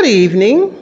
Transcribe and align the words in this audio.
Good 0.00 0.08
evening. 0.08 0.74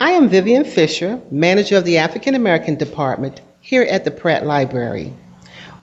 I 0.00 0.10
am 0.10 0.28
Vivian 0.28 0.64
Fisher, 0.64 1.20
manager 1.30 1.76
of 1.76 1.84
the 1.84 1.98
African 1.98 2.34
American 2.34 2.74
Department 2.74 3.40
here 3.60 3.84
at 3.84 4.04
the 4.04 4.10
Pratt 4.10 4.44
Library. 4.44 5.14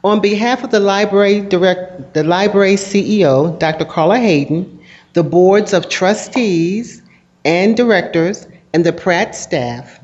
On 0.04 0.20
behalf 0.20 0.66
of 0.66 0.72
the 0.72 0.82
library 0.82 1.40
direct, 1.40 2.14
the 2.14 2.26
library 2.26 2.74
CEO, 2.74 3.58
Dr. 3.58 3.86
Carla 3.86 4.20
Hayden, 4.20 4.82
the 5.14 5.24
boards 5.24 5.72
of 5.72 5.88
trustees 5.88 7.04
and 7.46 7.78
directors, 7.78 8.46
and 8.74 8.86
the 8.86 8.92
Pratt 8.92 9.36
staff, 9.36 10.02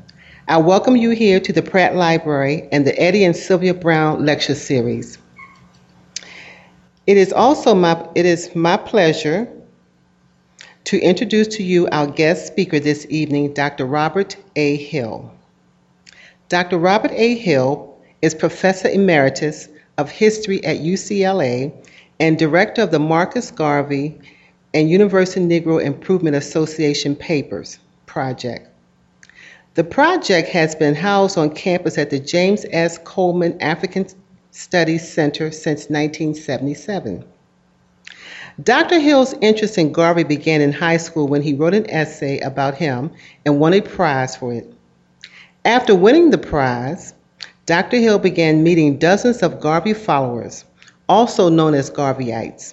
I 0.48 0.56
welcome 0.56 0.96
you 0.96 1.10
here 1.10 1.38
to 1.38 1.52
the 1.52 1.60
Pratt 1.60 1.96
Library 1.96 2.66
and 2.72 2.86
the 2.86 2.98
Eddie 2.98 3.24
and 3.24 3.36
Sylvia 3.36 3.74
Brown 3.74 4.24
Lecture 4.24 4.54
Series. 4.54 5.18
It 7.06 7.18
is 7.18 7.30
also 7.30 7.74
my, 7.74 8.08
it 8.14 8.24
is 8.24 8.56
my 8.56 8.78
pleasure 8.78 9.52
to 10.86 11.00
introduce 11.00 11.48
to 11.48 11.64
you 11.64 11.88
our 11.88 12.06
guest 12.06 12.46
speaker 12.46 12.78
this 12.78 13.08
evening, 13.10 13.52
Dr. 13.52 13.84
Robert 13.84 14.36
A. 14.54 14.76
Hill. 14.76 15.32
Dr. 16.48 16.78
Robert 16.78 17.10
A. 17.10 17.34
Hill 17.34 17.98
is 18.22 18.36
Professor 18.36 18.88
Emeritus 18.88 19.68
of 19.98 20.08
History 20.08 20.64
at 20.64 20.78
UCLA 20.78 21.72
and 22.20 22.38
Director 22.38 22.82
of 22.82 22.92
the 22.92 23.00
Marcus 23.00 23.50
Garvey 23.50 24.16
and 24.74 24.88
Universal 24.88 25.42
Negro 25.42 25.82
Improvement 25.82 26.36
Association 26.36 27.16
Papers 27.16 27.80
Project. 28.06 28.68
The 29.74 29.82
project 29.82 30.48
has 30.50 30.76
been 30.76 30.94
housed 30.94 31.36
on 31.36 31.50
campus 31.50 31.98
at 31.98 32.10
the 32.10 32.20
James 32.20 32.64
S. 32.70 32.96
Coleman 32.98 33.60
African 33.60 34.06
Studies 34.52 35.12
Center 35.12 35.50
since 35.50 35.90
1977. 35.90 37.24
Dr. 38.62 38.98
Hill's 38.98 39.34
interest 39.42 39.76
in 39.76 39.92
Garvey 39.92 40.24
began 40.24 40.62
in 40.62 40.72
high 40.72 40.96
school 40.96 41.28
when 41.28 41.42
he 41.42 41.52
wrote 41.52 41.74
an 41.74 41.90
essay 41.90 42.38
about 42.40 42.74
him 42.74 43.10
and 43.44 43.60
won 43.60 43.74
a 43.74 43.82
prize 43.82 44.34
for 44.34 44.50
it. 44.50 44.72
After 45.66 45.94
winning 45.94 46.30
the 46.30 46.38
prize, 46.38 47.12
Dr. 47.66 47.98
Hill 47.98 48.18
began 48.18 48.62
meeting 48.62 48.96
dozens 48.96 49.42
of 49.42 49.60
Garvey 49.60 49.92
followers, 49.92 50.64
also 51.06 51.50
known 51.50 51.74
as 51.74 51.90
Garveyites. 51.90 52.72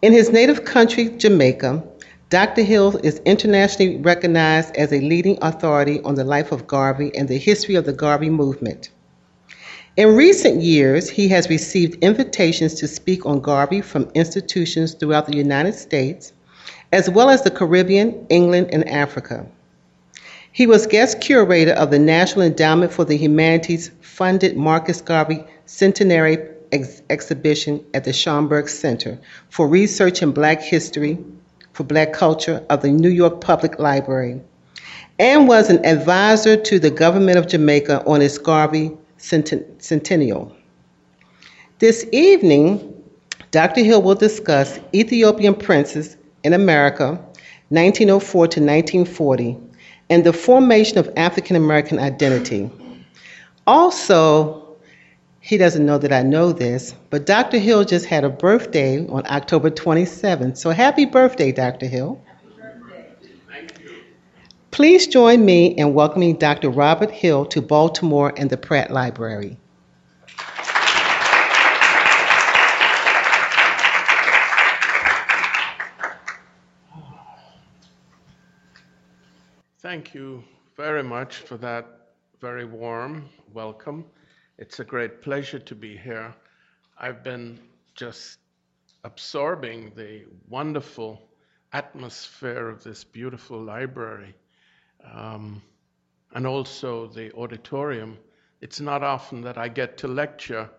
In 0.00 0.12
his 0.12 0.30
native 0.30 0.64
country, 0.64 1.08
Jamaica, 1.08 1.82
Dr. 2.30 2.62
Hill 2.62 2.96
is 3.02 3.18
internationally 3.24 3.96
recognized 3.96 4.76
as 4.76 4.92
a 4.92 5.00
leading 5.00 5.38
authority 5.42 6.00
on 6.02 6.14
the 6.14 6.24
life 6.24 6.52
of 6.52 6.68
Garvey 6.68 7.10
and 7.16 7.26
the 7.26 7.38
history 7.38 7.74
of 7.74 7.84
the 7.84 7.92
Garvey 7.92 8.30
movement. 8.30 8.90
In 9.96 10.16
recent 10.16 10.60
years, 10.60 11.08
he 11.08 11.28
has 11.28 11.48
received 11.48 12.02
invitations 12.02 12.74
to 12.74 12.88
speak 12.88 13.24
on 13.26 13.38
Garvey 13.38 13.80
from 13.80 14.10
institutions 14.14 14.92
throughout 14.92 15.26
the 15.26 15.36
United 15.36 15.76
States, 15.76 16.32
as 16.92 17.08
well 17.08 17.30
as 17.30 17.42
the 17.42 17.52
Caribbean, 17.52 18.26
England, 18.28 18.70
and 18.72 18.88
Africa. 18.88 19.46
He 20.50 20.66
was 20.66 20.88
guest 20.88 21.20
curator 21.20 21.74
of 21.74 21.92
the 21.92 22.00
National 22.00 22.44
Endowment 22.44 22.92
for 22.92 23.04
the 23.04 23.16
Humanities 23.16 23.92
funded 24.00 24.56
Marcus 24.56 25.00
Garvey 25.00 25.44
Centenary 25.66 26.38
ex- 26.72 27.02
exhibition 27.08 27.84
at 27.94 28.02
the 28.02 28.10
Schomburg 28.12 28.68
Center 28.68 29.16
for 29.48 29.68
Research 29.68 30.22
in 30.22 30.32
Black 30.32 30.60
History 30.60 31.18
for 31.72 31.84
Black 31.84 32.12
Culture 32.12 32.64
of 32.68 32.82
the 32.82 32.90
New 32.90 33.10
York 33.10 33.40
Public 33.40 33.78
Library, 33.78 34.40
and 35.20 35.46
was 35.46 35.70
an 35.70 35.86
advisor 35.86 36.56
to 36.56 36.80
the 36.80 36.90
government 36.90 37.38
of 37.38 37.46
Jamaica 37.46 38.04
on 38.06 38.22
its 38.22 38.38
Garvey 38.38 38.90
centennial. 39.24 40.54
This 41.78 42.06
evening, 42.12 43.02
Dr. 43.50 43.82
Hill 43.82 44.02
will 44.02 44.14
discuss 44.14 44.78
Ethiopian 44.94 45.54
princes 45.54 46.16
in 46.42 46.52
America, 46.52 47.12
1904 47.70 48.48
to 48.48 48.60
1940, 48.60 49.56
and 50.10 50.24
the 50.24 50.32
formation 50.32 50.98
of 50.98 51.10
African 51.16 51.56
American 51.56 51.98
identity. 51.98 52.70
Also, 53.66 54.76
he 55.40 55.56
doesn't 55.56 55.84
know 55.84 55.98
that 55.98 56.12
I 56.12 56.22
know 56.22 56.52
this, 56.52 56.94
but 57.10 57.26
Dr. 57.26 57.58
Hill 57.58 57.84
just 57.84 58.06
had 58.06 58.24
a 58.24 58.30
birthday 58.30 59.06
on 59.08 59.24
October 59.26 59.70
27th. 59.70 60.56
So 60.58 60.70
happy 60.70 61.06
birthday, 61.06 61.52
Dr. 61.52 61.86
Hill. 61.86 62.20
Please 64.74 65.06
join 65.06 65.44
me 65.44 65.66
in 65.66 65.94
welcoming 65.94 66.34
Dr. 66.34 66.68
Robert 66.68 67.12
Hill 67.12 67.46
to 67.46 67.62
Baltimore 67.62 68.32
and 68.36 68.50
the 68.50 68.56
Pratt 68.56 68.90
Library. 68.90 69.56
Thank 79.78 80.12
you 80.12 80.42
very 80.76 81.04
much 81.04 81.36
for 81.36 81.56
that 81.58 81.86
very 82.40 82.64
warm 82.64 83.28
welcome. 83.52 84.04
It's 84.58 84.80
a 84.80 84.84
great 84.84 85.22
pleasure 85.22 85.60
to 85.60 85.74
be 85.76 85.96
here. 85.96 86.34
I've 86.98 87.22
been 87.22 87.60
just 87.94 88.38
absorbing 89.04 89.92
the 89.94 90.24
wonderful 90.48 91.22
atmosphere 91.72 92.68
of 92.68 92.82
this 92.82 93.04
beautiful 93.04 93.62
library 93.62 94.34
um, 95.12 95.62
and 96.32 96.46
also 96.46 97.06
the 97.08 97.32
auditorium. 97.34 98.18
It's 98.60 98.80
not 98.80 99.02
often 99.02 99.42
that 99.42 99.58
I 99.58 99.68
get 99.68 99.98
to 99.98 100.08
lecture 100.08 100.70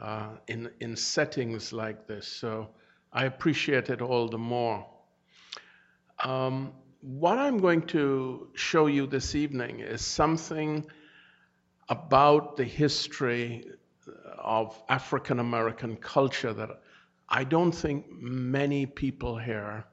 uh, 0.00 0.28
in, 0.46 0.70
in 0.80 0.96
settings 0.96 1.72
like 1.72 2.06
this, 2.06 2.26
so 2.26 2.68
I 3.12 3.24
appreciate 3.24 3.90
it 3.90 4.00
all 4.00 4.28
the 4.28 4.38
more. 4.38 4.86
Um, 6.22 6.72
what 7.00 7.38
I'm 7.38 7.58
going 7.58 7.82
to 7.88 8.48
show 8.54 8.86
you 8.86 9.06
this 9.06 9.34
evening 9.34 9.80
is 9.80 10.04
something 10.04 10.84
about 11.88 12.56
the 12.56 12.64
history 12.64 13.64
of 14.38 14.80
African 14.88 15.38
American 15.38 15.96
culture 15.96 16.52
that 16.52 16.70
I 17.28 17.44
don't 17.44 17.72
think 17.72 18.06
many 18.10 18.86
people 18.86 19.36
here 19.36 19.84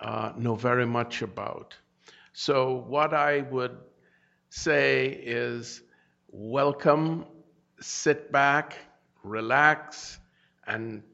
uh, 0.00 0.32
know 0.36 0.54
very 0.54 0.86
much 0.86 1.22
about. 1.22 1.76
So, 2.36 2.84
what 2.88 3.14
I 3.14 3.42
would 3.42 3.78
say 4.48 5.06
is 5.06 5.80
welcome, 6.32 7.26
sit 7.80 8.32
back, 8.32 8.76
relax, 9.22 10.18
and 10.66 11.04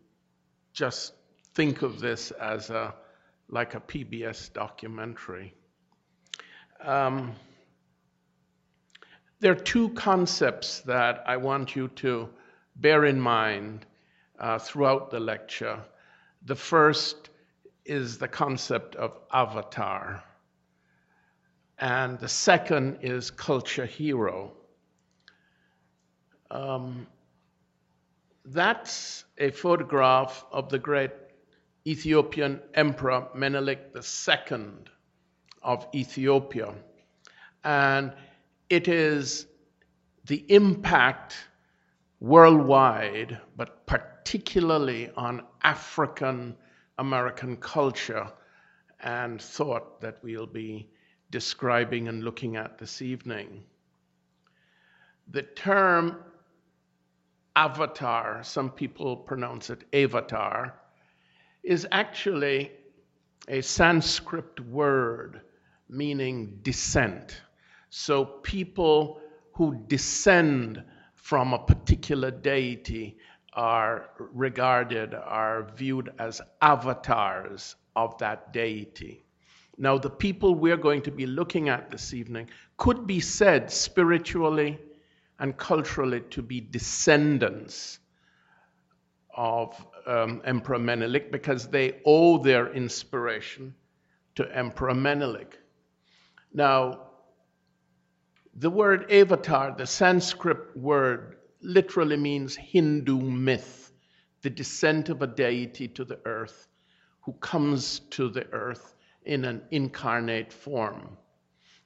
just 0.72 1.12
think 1.52 1.82
of 1.82 2.00
this 2.00 2.30
as 2.30 2.70
a 2.70 2.94
like 3.50 3.74
a 3.74 3.80
PBS 3.80 4.50
documentary. 4.54 5.52
Um, 6.82 7.34
there 9.40 9.52
are 9.52 9.66
two 9.74 9.90
concepts 9.90 10.80
that 10.86 11.24
I 11.26 11.36
want 11.36 11.76
you 11.76 11.88
to 11.96 12.30
bear 12.76 13.04
in 13.04 13.20
mind 13.20 13.84
uh, 14.38 14.58
throughout 14.58 15.10
the 15.10 15.20
lecture. 15.20 15.80
The 16.46 16.56
first 16.56 17.28
is 17.84 18.16
the 18.16 18.28
concept 18.28 18.96
of 18.96 19.18
avatar 19.30 20.24
and 21.80 22.18
the 22.18 22.28
second 22.28 22.98
is 23.00 23.30
Culture 23.30 23.86
Hero. 23.86 24.52
Um, 26.50 27.06
that's 28.44 29.24
a 29.38 29.50
photograph 29.50 30.44
of 30.52 30.68
the 30.68 30.78
great 30.78 31.10
Ethiopian 31.86 32.60
Emperor 32.74 33.28
Menelik 33.34 33.94
II 33.96 34.66
of 35.62 35.86
Ethiopia. 35.94 36.74
And 37.64 38.12
it 38.68 38.86
is 38.86 39.46
the 40.26 40.44
impact 40.48 41.34
worldwide, 42.20 43.38
but 43.56 43.86
particularly 43.86 45.10
on 45.16 45.42
African 45.62 46.56
American 46.98 47.56
culture 47.56 48.30
and 49.02 49.40
thought 49.40 50.02
that 50.02 50.18
we'll 50.22 50.46
be 50.46 50.90
describing 51.30 52.08
and 52.08 52.24
looking 52.24 52.56
at 52.56 52.78
this 52.78 53.02
evening. 53.02 53.62
The 55.30 55.42
term 55.42 56.16
avatar, 57.56 58.42
some 58.42 58.70
people 58.70 59.16
pronounce 59.16 59.70
it 59.70 59.84
avatar, 59.92 60.74
is 61.62 61.86
actually 61.92 62.72
a 63.48 63.60
Sanskrit 63.60 64.58
word 64.68 65.42
meaning 65.88 66.58
descent. 66.62 67.40
So 67.90 68.24
people 68.24 69.20
who 69.52 69.74
descend 69.88 70.82
from 71.14 71.52
a 71.52 71.58
particular 71.58 72.30
deity 72.30 73.18
are 73.52 74.10
regarded, 74.18 75.14
are 75.14 75.70
viewed 75.76 76.10
as 76.18 76.40
avatars 76.62 77.76
of 77.96 78.16
that 78.18 78.52
deity. 78.52 79.24
Now, 79.80 79.96
the 79.96 80.10
people 80.10 80.54
we're 80.54 80.76
going 80.76 81.00
to 81.02 81.10
be 81.10 81.24
looking 81.24 81.70
at 81.70 81.90
this 81.90 82.12
evening 82.12 82.50
could 82.76 83.06
be 83.06 83.18
said 83.18 83.70
spiritually 83.70 84.78
and 85.38 85.56
culturally 85.56 86.20
to 86.32 86.42
be 86.42 86.60
descendants 86.60 87.98
of 89.34 89.74
um, 90.06 90.42
Emperor 90.44 90.78
Menelik 90.78 91.32
because 91.32 91.66
they 91.66 92.02
owe 92.04 92.36
their 92.36 92.70
inspiration 92.74 93.74
to 94.34 94.54
Emperor 94.54 94.94
Menelik. 94.94 95.58
Now, 96.52 97.08
the 98.54 98.68
word 98.68 99.10
avatar, 99.10 99.74
the 99.74 99.86
Sanskrit 99.86 100.76
word, 100.76 101.38
literally 101.62 102.18
means 102.18 102.54
Hindu 102.54 103.18
myth, 103.18 103.92
the 104.42 104.50
descent 104.50 105.08
of 105.08 105.22
a 105.22 105.26
deity 105.26 105.88
to 105.88 106.04
the 106.04 106.18
earth 106.26 106.68
who 107.22 107.32
comes 107.32 108.00
to 108.10 108.28
the 108.28 108.46
earth 108.52 108.94
in 109.24 109.44
an 109.44 109.62
incarnate 109.70 110.52
form. 110.52 111.16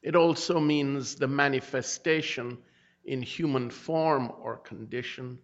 It 0.02 0.16
also 0.16 0.60
means 0.60 1.14
the 1.14 1.28
manifestation 1.28 2.58
in 3.04 3.22
human 3.22 3.70
form 3.70 4.32
or 4.42 4.58
condition. 4.58 5.38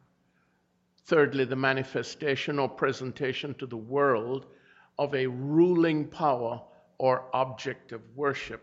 Thirdly, 1.06 1.44
the 1.44 1.56
manifestation 1.56 2.58
or 2.58 2.68
presentation 2.68 3.54
to 3.54 3.66
the 3.66 3.76
world 3.76 4.46
of 4.98 5.14
a 5.14 5.26
ruling 5.26 6.08
power 6.08 6.62
or 6.98 7.24
object 7.32 7.92
of 7.92 8.02
worship. 8.14 8.62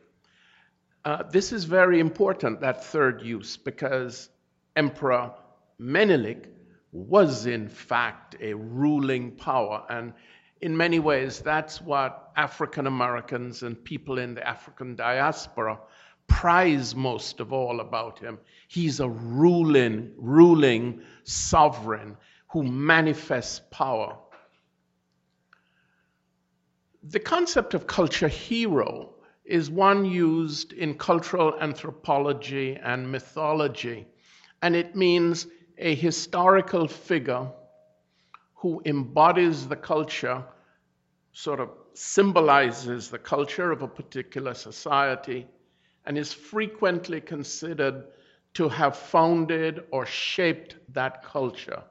Uh, 1.03 1.23
this 1.23 1.51
is 1.51 1.63
very 1.63 2.00
important, 2.00 2.62
that 2.62 2.85
third 2.85 3.21
use, 3.21 3.57
because 3.57 4.30
Emperor 4.75 5.33
Menelik 5.80 6.47
was 6.91 7.45
in 7.45 7.68
fact 7.68 8.35
a 8.39 8.53
ruling 8.53 9.31
power. 9.31 9.85
And 9.89 10.13
in 10.62 10.75
many 10.75 11.00
ways, 11.00 11.39
that's 11.39 11.81
what 11.81 12.31
African 12.36 12.88
Americans 12.88 13.63
and 13.63 13.81
people 13.83 14.18
in 14.18 14.33
the 14.33 14.48
African 14.48 14.95
diaspora 14.95 15.80
prize 16.27 16.95
most 16.95 17.39
of 17.39 17.54
all 17.54 17.80
about 17.80 18.19
him. 18.19 18.38
He's 18.68 19.00
a 19.00 19.07
ruling, 19.07 20.12
ruling 20.18 21.01
sovereign 21.24 22.18
who 22.50 22.63
manifests 22.63 23.62
power. 23.71 24.18
The 27.04 27.19
concept 27.19 27.74
of 27.74 27.88
culture 27.88 28.27
hero 28.27 29.13
is 29.45 29.69
one 29.69 30.04
used 30.04 30.74
in 30.74 30.95
cultural 30.95 31.57
anthropology 31.62 32.77
and 32.83 33.09
mythology, 33.09 34.06
and 34.62 34.75
it 34.75 34.95
means 34.95 35.48
a 35.77 35.95
historical 35.95 36.88
figure 36.88 37.48
who 38.57 38.81
embodies 38.86 39.68
the 39.68 39.75
culture, 39.75 40.44
sort 41.31 41.59
of 41.59 41.69
symbolizes 41.94 43.09
the 43.09 43.19
culture 43.19 43.71
of 43.71 43.83
a 43.83 43.88
particular 43.88 44.54
society, 44.54 45.48
and 46.06 46.18
is 46.18 46.33
frequently 46.33 47.21
considered 47.21 48.04
to 48.54 48.68
have 48.68 48.95
founded 48.98 49.83
or 49.92 50.06
shaped 50.06 50.77
that 50.94 51.24
culture, 51.24 51.83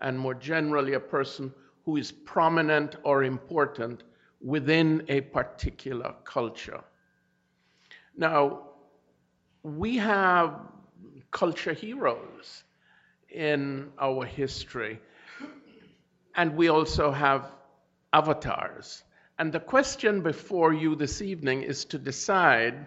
and 0.00 0.18
more 0.18 0.34
generally, 0.34 0.92
a 0.94 1.00
person 1.00 1.52
who 1.84 1.96
is 1.96 2.12
prominent 2.12 2.96
or 3.02 3.24
important 3.24 4.02
within 4.42 5.02
a 5.08 5.22
particular 5.22 6.14
culture. 6.24 6.82
Now, 8.16 8.60
we 9.62 9.96
have 9.96 10.60
culture 11.30 11.72
heroes 11.72 12.64
in 13.30 13.90
our 13.98 14.24
history, 14.24 15.00
and 16.36 16.54
we 16.54 16.68
also 16.68 17.10
have 17.10 17.50
avatars. 18.12 19.02
And 19.38 19.52
the 19.52 19.60
question 19.60 20.22
before 20.22 20.72
you 20.72 20.94
this 20.94 21.20
evening 21.20 21.62
is 21.62 21.86
to 21.86 21.98
decide 21.98 22.86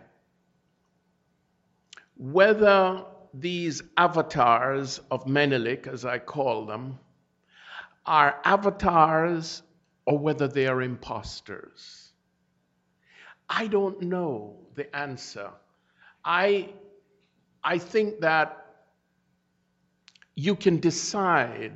whether 2.17 3.03
these 3.33 3.81
avatars 3.97 4.99
of 5.11 5.27
Menelik, 5.27 5.87
as 5.87 6.05
I 6.05 6.19
call 6.19 6.65
them, 6.65 6.99
are 8.05 8.39
avatars 8.43 9.61
or 10.05 10.17
whether 10.17 10.47
they 10.47 10.67
are 10.67 10.81
imposters. 10.81 12.11
I 13.47 13.67
don't 13.67 14.01
know 14.01 14.57
the 14.75 14.95
answer. 14.95 15.51
I, 16.23 16.69
I 17.63 17.77
think 17.77 18.21
that 18.21 18.65
you 20.35 20.55
can 20.55 20.79
decide 20.79 21.73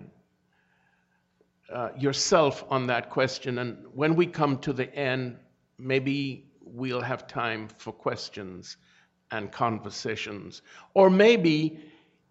uh, 1.74 1.90
yourself 1.98 2.64
on 2.70 2.88
that 2.88 3.10
question, 3.10 3.60
and 3.60 3.86
when 3.94 4.16
we 4.16 4.28
come 4.28 4.58
to 4.60 4.74
the 4.74 4.94
end, 4.96 5.38
maybe 5.78 6.52
we'll 6.62 7.02
have 7.02 7.28
time 7.28 7.68
for 7.78 7.92
questions 7.92 8.78
and 9.32 9.52
conversations. 9.52 10.62
Or 10.94 11.10
maybe 11.10 11.80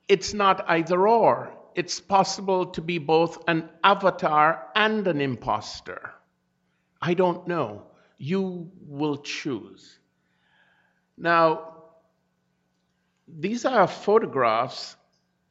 it's 0.09 0.33
not 0.33 0.65
either 0.69 1.09
or. 1.09 1.53
It's 1.75 2.01
possible 2.01 2.67
to 2.67 2.81
be 2.81 2.99
both 2.99 3.43
an 3.49 3.69
avatar 3.83 4.69
and 4.77 5.07
an 5.07 5.21
impostor. 5.21 6.13
I 7.01 7.15
don't 7.15 7.47
know. 7.49 7.87
You 8.19 8.71
will 8.87 9.17
choose. 9.17 9.99
Now, 11.17 11.75
these 13.27 13.65
are 13.65 13.87
photographs 13.87 14.97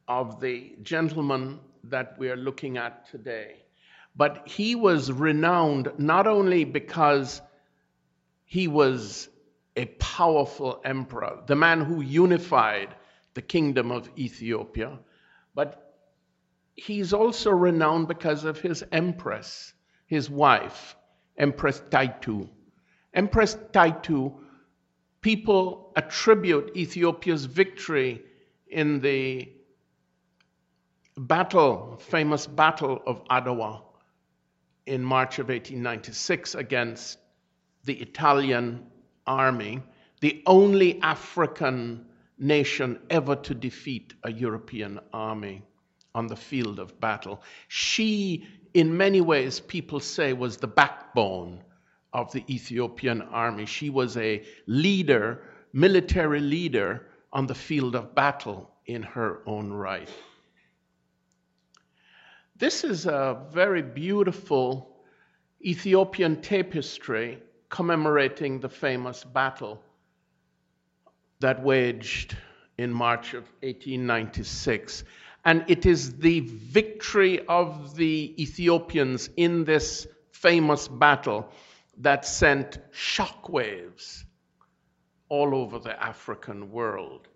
of 0.08 0.40
the 0.40 0.76
gentleman 0.82 1.58
that 1.84 2.16
we 2.18 2.30
are 2.30 2.36
looking 2.36 2.76
at 2.76 3.08
today. 3.10 3.61
But 4.14 4.46
he 4.46 4.74
was 4.74 5.10
renowned 5.10 5.92
not 5.98 6.26
only 6.26 6.64
because 6.64 7.40
he 8.44 8.68
was 8.68 9.28
a 9.74 9.86
powerful 9.86 10.80
emperor, 10.84 11.42
the 11.46 11.56
man 11.56 11.80
who 11.80 12.02
unified 12.02 12.94
the 13.34 13.40
kingdom 13.42 13.90
of 13.90 14.10
Ethiopia, 14.18 14.98
but 15.54 15.96
he's 16.74 17.14
also 17.14 17.50
renowned 17.50 18.08
because 18.08 18.44
of 18.44 18.60
his 18.60 18.84
empress, 18.92 19.72
his 20.06 20.28
wife, 20.28 20.94
Empress 21.38 21.80
Taitu. 21.90 22.48
Empress 23.14 23.56
Taitu, 23.72 24.32
people 25.22 25.92
attribute 25.96 26.76
Ethiopia's 26.76 27.46
victory 27.46 28.22
in 28.66 29.00
the 29.00 29.50
battle, 31.16 31.96
famous 31.96 32.46
battle 32.46 33.00
of 33.06 33.24
Adwa 33.24 33.82
in 34.86 35.02
March 35.02 35.38
of 35.38 35.48
1896 35.48 36.54
against 36.54 37.18
the 37.84 37.94
Italian 37.94 38.86
army, 39.26 39.80
the 40.20 40.42
only 40.46 41.00
African 41.02 42.06
nation 42.38 42.98
ever 43.10 43.36
to 43.36 43.54
defeat 43.54 44.14
a 44.24 44.32
European 44.32 45.00
army 45.12 45.62
on 46.14 46.26
the 46.26 46.36
field 46.36 46.78
of 46.78 46.98
battle. 47.00 47.42
She, 47.68 48.46
in 48.74 48.96
many 48.96 49.20
ways, 49.20 49.60
people 49.60 50.00
say, 50.00 50.32
was 50.32 50.56
the 50.56 50.66
backbone 50.66 51.62
of 52.12 52.30
the 52.32 52.44
Ethiopian 52.52 53.22
army. 53.22 53.64
She 53.64 53.90
was 53.90 54.16
a 54.16 54.42
leader, 54.66 55.42
military 55.72 56.40
leader 56.40 57.06
on 57.32 57.46
the 57.46 57.54
field 57.54 57.94
of 57.94 58.14
battle 58.14 58.70
in 58.86 59.02
her 59.02 59.40
own 59.46 59.72
right. 59.72 60.08
This 62.62 62.84
is 62.84 63.06
a 63.06 63.44
very 63.50 63.82
beautiful 63.82 64.96
Ethiopian 65.64 66.40
tapestry 66.42 67.42
commemorating 67.68 68.60
the 68.60 68.68
famous 68.68 69.24
battle 69.24 69.82
that 71.40 71.60
waged 71.60 72.36
in 72.78 72.92
March 72.92 73.34
of 73.34 73.42
1896. 73.62 75.02
And 75.44 75.64
it 75.66 75.86
is 75.86 76.18
the 76.18 76.38
victory 76.38 77.44
of 77.48 77.96
the 77.96 78.32
Ethiopians 78.40 79.28
in 79.36 79.64
this 79.64 80.06
famous 80.30 80.86
battle 80.86 81.50
that 81.98 82.24
sent 82.24 82.78
shockwaves 82.92 84.22
all 85.28 85.52
over 85.52 85.80
the 85.80 86.00
African 86.00 86.70
world. 86.70 87.26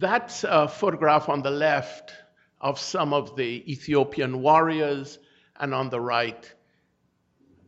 That 0.00 0.44
uh, 0.44 0.66
photograph 0.66 1.30
on 1.30 1.40
the 1.40 1.50
left 1.50 2.12
of 2.64 2.80
some 2.80 3.12
of 3.12 3.36
the 3.36 3.62
Ethiopian 3.70 4.40
warriors, 4.40 5.18
and 5.60 5.74
on 5.74 5.90
the 5.90 6.00
right, 6.00 6.52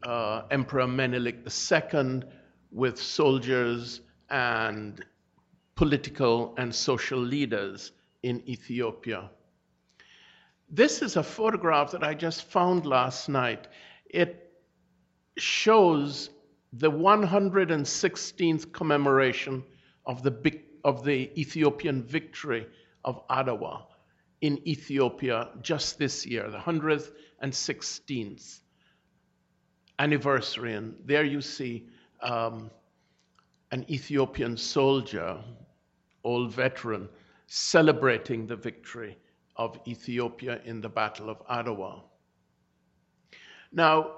uh, 0.02 0.42
Emperor 0.50 0.86
Menelik 0.86 1.46
II 1.46 2.22
with 2.72 3.00
soldiers 3.00 4.00
and 4.30 5.04
political 5.74 6.54
and 6.56 6.74
social 6.74 7.18
leaders 7.18 7.92
in 8.22 8.42
Ethiopia. 8.48 9.30
This 10.70 11.02
is 11.02 11.16
a 11.16 11.22
photograph 11.22 11.90
that 11.90 12.02
I 12.02 12.14
just 12.14 12.44
found 12.44 12.86
last 12.86 13.28
night. 13.28 13.68
It 14.06 14.50
shows 15.36 16.30
the 16.72 16.90
116th 16.90 18.72
commemoration 18.72 19.62
of 20.06 20.22
the, 20.22 20.60
of 20.84 21.04
the 21.04 21.30
Ethiopian 21.38 22.02
victory 22.02 22.66
of 23.04 23.26
Adwa 23.28 23.82
in 24.40 24.66
Ethiopia 24.68 25.48
just 25.62 25.98
this 25.98 26.26
year, 26.26 26.50
the 26.50 26.58
116th 26.58 28.60
anniversary. 29.98 30.74
And 30.74 30.96
there 31.04 31.24
you 31.24 31.40
see 31.40 31.88
um, 32.20 32.70
an 33.70 33.84
Ethiopian 33.90 34.56
soldier, 34.56 35.38
old 36.24 36.52
veteran, 36.52 37.08
celebrating 37.46 38.46
the 38.46 38.56
victory 38.56 39.16
of 39.56 39.78
Ethiopia 39.86 40.60
in 40.64 40.80
the 40.80 40.88
Battle 40.88 41.30
of 41.30 41.46
Adwa. 41.48 42.02
Now, 43.72 44.16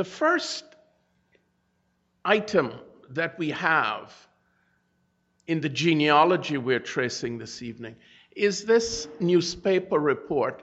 The 0.00 0.04
first 0.04 0.64
item 2.24 2.72
that 3.10 3.38
we 3.38 3.50
have 3.50 4.14
in 5.46 5.60
the 5.60 5.68
genealogy 5.68 6.56
we're 6.56 6.80
tracing 6.80 7.36
this 7.36 7.60
evening 7.60 7.96
is 8.36 8.64
this 8.64 9.08
newspaper 9.18 9.98
report 9.98 10.62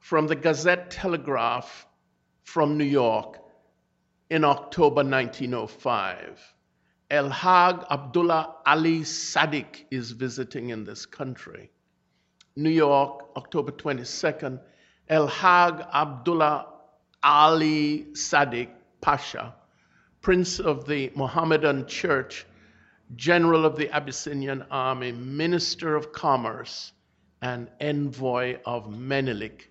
from 0.00 0.26
the 0.26 0.36
Gazette 0.36 0.90
Telegraph 0.90 1.86
from 2.44 2.78
New 2.78 2.84
York 2.84 3.38
in 4.30 4.44
October 4.44 5.02
1905. 5.02 6.54
El 7.10 7.28
Hag 7.28 7.84
Abdullah 7.90 8.56
Ali 8.64 9.00
Sadiq 9.00 9.84
is 9.90 10.10
visiting 10.10 10.70
in 10.70 10.84
this 10.84 11.06
country. 11.06 11.70
New 12.56 12.70
York, 12.70 13.30
October 13.36 13.70
22nd, 13.70 14.58
El 15.08 15.26
Hag 15.26 15.84
Abdullah 15.92 16.66
Ali 17.22 18.06
Sadiq 18.12 18.70
Pasha, 19.00 19.54
Prince 20.20 20.58
of 20.58 20.86
the 20.86 21.12
Mohammedan 21.14 21.86
Church, 21.86 22.46
General 23.14 23.64
of 23.64 23.76
the 23.76 23.88
Abyssinian 23.94 24.62
Army, 24.70 25.12
Minister 25.12 25.94
of 25.94 26.12
Commerce, 26.12 26.92
and 27.40 27.70
Envoy 27.80 28.58
of 28.66 28.90
Menelik 28.90 29.70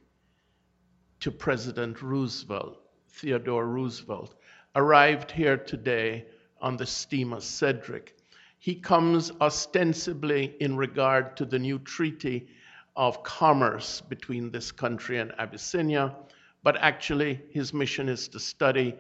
to 1.20 1.32
President 1.32 2.02
Roosevelt, 2.02 2.80
Theodore 3.10 3.68
Roosevelt, 3.68 4.36
arrived 4.76 5.32
here 5.32 5.58
today 5.58 6.26
on 6.62 6.78
the 6.78 6.86
steamer 6.86 7.42
Cedric. 7.42 8.16
He 8.58 8.76
comes 8.76 9.32
ostensibly 9.42 10.56
in 10.60 10.78
regard 10.78 11.36
to 11.38 11.46
the 11.46 11.60
new 11.60 11.80
treaty 11.80 12.48
of 12.96 13.22
commerce 13.24 14.00
between 14.00 14.50
this 14.50 14.72
country 14.72 15.20
and 15.20 15.34
Abyssinia, 15.38 16.16
but 16.64 16.78
actually 16.78 17.42
his 17.52 17.74
mission 17.74 18.08
is 18.08 18.30
to 18.30 18.40
study 18.40 18.96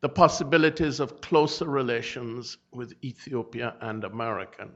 the 0.00 0.08
possibilities 0.08 1.00
of 1.00 1.20
closer 1.20 1.66
relations 1.66 2.56
with 2.72 2.94
Ethiopia 3.04 3.74
and 3.80 4.04
America. 4.04 4.68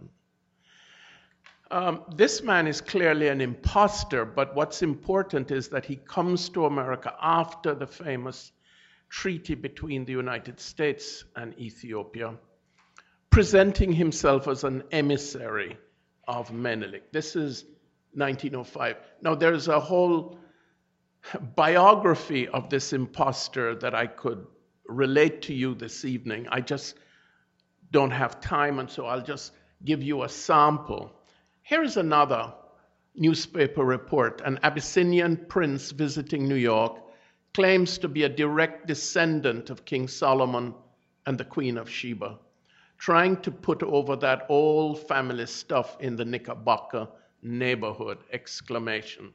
Um, 1.71 2.03
this 2.15 2.43
man 2.43 2.67
is 2.67 2.81
clearly 2.81 3.29
an 3.29 3.41
impostor, 3.41 4.25
but 4.25 4.55
what's 4.55 4.83
important 4.83 5.51
is 5.51 5.69
that 5.69 5.87
he 5.87 5.97
comes 5.97 6.51
to 6.51 6.67
America 6.67 7.15
after 7.21 7.75
the 7.75 7.87
famous 7.87 8.53
treaty 9.09 9.55
between 9.55 10.05
the 10.05 10.13
United 10.13 10.61
States 10.61 11.25
and 11.37 11.59
Ethiopia, 11.59 12.35
presenting 13.31 13.93
himself 13.93 14.47
as 14.47 14.63
an 14.63 14.83
emissary 14.93 15.79
of 16.29 16.53
Menelik. 16.53 17.13
This 17.13 17.35
is 17.35 17.65
1905. 18.13 18.97
Now, 19.23 19.35
there's 19.35 19.69
a 19.69 19.81
whole 19.81 20.39
biography 21.57 22.47
of 22.49 22.69
this 22.69 22.93
impostor 22.93 23.75
that 23.77 23.95
I 23.95 24.07
could 24.07 24.47
relate 24.87 25.43
to 25.43 25.55
you 25.55 25.75
this 25.75 26.05
evening. 26.05 26.47
I 26.51 26.61
just 26.61 26.97
don't 27.91 28.11
have 28.11 28.41
time, 28.41 28.79
and 28.79 28.91
so 28.91 29.07
I'll 29.07 29.23
just 29.23 29.53
give 29.85 30.03
you 30.03 30.23
a 30.23 30.29
sample. 30.29 31.13
Here 31.63 31.83
is 31.83 31.97
another 31.97 32.53
newspaper 33.15 33.85
report. 33.85 34.41
An 34.45 34.59
Abyssinian 34.63 35.47
prince 35.49 35.91
visiting 35.91 36.49
New 36.49 36.57
York 36.57 37.01
claims 37.53 37.99
to 37.99 38.09
be 38.09 38.25
a 38.25 38.29
direct 38.29 38.87
descendant 38.87 39.71
of 39.71 39.85
King 39.85 40.09
Solomon 40.09 40.75
and 41.27 41.39
the 41.39 41.45
Queen 41.45 41.79
of 41.79 41.89
Sheba, 41.89 42.39
trying 42.99 43.41
to 43.43 43.51
put 43.51 43.83
over 43.83 44.17
that 44.17 44.47
old 44.49 45.07
family 45.07 45.47
stuff 45.47 45.97
in 46.01 46.17
the 46.17 46.25
Knickerbocker 46.25 47.09
neighborhood! 47.43 48.19
Exclamation. 48.33 49.33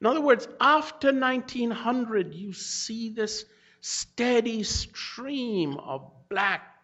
In 0.00 0.06
other 0.06 0.20
words, 0.20 0.46
after 0.60 1.12
1900, 1.12 2.32
you 2.32 2.52
see 2.52 3.08
this 3.10 3.44
steady 3.80 4.62
stream 4.62 5.76
of 5.78 6.10
black 6.28 6.76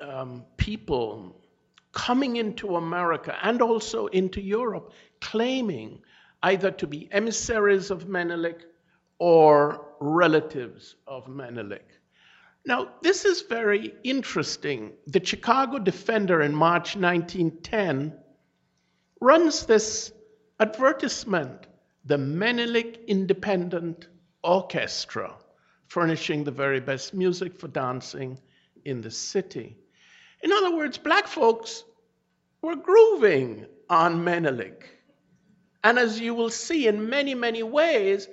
um, 0.00 0.44
people 0.56 1.40
coming 1.92 2.36
into 2.36 2.76
America 2.76 3.36
and 3.42 3.60
also 3.60 4.06
into 4.06 4.40
Europe, 4.40 4.92
claiming 5.20 6.00
either 6.42 6.70
to 6.70 6.86
be 6.86 7.08
emissaries 7.12 7.90
of 7.90 8.08
Menelik 8.08 8.66
or 9.18 9.86
relatives 10.00 10.94
of 11.06 11.28
Menelik. 11.28 11.88
Now, 12.64 12.90
this 13.02 13.24
is 13.24 13.42
very 13.42 13.94
interesting. 14.04 14.92
The 15.06 15.24
Chicago 15.24 15.78
Defender 15.78 16.42
in 16.42 16.54
March 16.54 16.96
1910 16.96 18.14
runs 19.20 19.66
this 19.66 20.12
advertisement 20.60 21.66
the 22.04 22.18
Menelik 22.18 23.04
Independent 23.06 24.08
Orchestra, 24.48 25.36
furnishing 25.88 26.42
the 26.42 26.50
very 26.50 26.80
best 26.80 27.12
music 27.12 27.60
for 27.60 27.68
dancing 27.68 28.38
in 28.86 29.02
the 29.02 29.10
city. 29.10 29.76
In 30.42 30.50
other 30.52 30.74
words, 30.74 30.96
black 30.96 31.26
folks 31.26 31.84
were 32.62 32.74
grooving 32.76 33.66
on 33.90 34.24
Menelik. 34.24 34.88
And 35.84 35.98
as 35.98 36.18
you 36.18 36.32
will 36.32 36.48
see 36.48 36.88
in 36.88 37.10
many, 37.10 37.34
many 37.34 37.62
ways, 37.62 38.26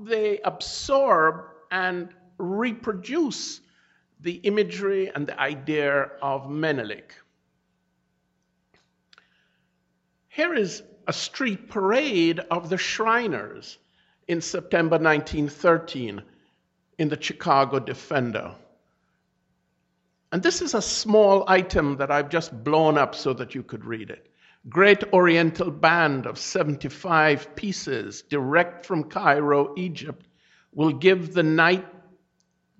they 0.00 0.38
absorb 0.44 1.46
and 1.72 2.10
reproduce 2.38 3.60
the 4.20 4.34
imagery 4.34 5.10
and 5.12 5.26
the 5.26 5.40
idea 5.40 6.12
of 6.22 6.48
Menelik. 6.48 7.12
Here 10.28 10.54
is 10.54 10.84
a 11.08 11.12
street 11.12 11.68
parade 11.68 12.38
of 12.38 12.70
the 12.70 12.78
Shriners 12.78 13.78
in 14.30 14.40
September 14.40 14.96
1913 14.96 16.22
in 16.98 17.08
the 17.08 17.20
Chicago 17.20 17.80
Defender. 17.80 18.54
And 20.30 20.40
this 20.40 20.62
is 20.62 20.74
a 20.74 20.80
small 20.80 21.42
item 21.48 21.96
that 21.96 22.12
I've 22.12 22.28
just 22.28 22.62
blown 22.62 22.96
up 22.96 23.16
so 23.16 23.32
that 23.32 23.56
you 23.56 23.64
could 23.64 23.84
read 23.84 24.08
it. 24.08 24.28
Great 24.68 25.02
Oriental 25.12 25.72
Band 25.72 26.26
of 26.26 26.38
75 26.38 27.56
pieces, 27.56 28.22
direct 28.22 28.86
from 28.86 29.02
Cairo, 29.02 29.74
Egypt, 29.76 30.28
will 30.72 30.92
give 30.92 31.34
the 31.34 31.42
night 31.42 31.84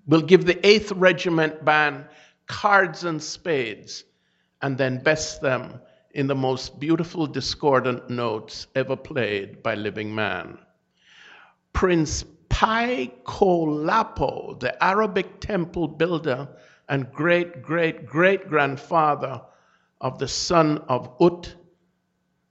will 0.07 0.23
give 0.23 0.45
the 0.45 0.54
8th 0.54 0.92
Regiment 0.95 1.64
band 1.64 2.04
cards 2.47 3.02
and 3.02 3.21
spades 3.21 4.04
and 4.62 4.78
then 4.78 5.02
best 5.02 5.40
them 5.40 5.80
in 6.12 6.28
the 6.28 6.35
most 6.37 6.78
beautiful 6.78 7.26
discordant 7.26 8.09
notes 8.09 8.69
ever 8.76 8.95
played 8.95 9.64
by 9.64 9.75
living 9.75 10.14
man. 10.14 10.57
Prince 11.72 12.24
Paikolapo, 12.48 14.58
the 14.60 14.84
Arabic 14.84 15.40
temple 15.40 15.88
builder 15.88 16.48
and 16.88 17.10
great 17.12 17.62
great 17.62 18.04
great 18.04 18.48
grandfather 18.48 19.40
of 20.00 20.18
the 20.18 20.28
son 20.28 20.78
of 20.88 21.10
Ut 21.20 21.54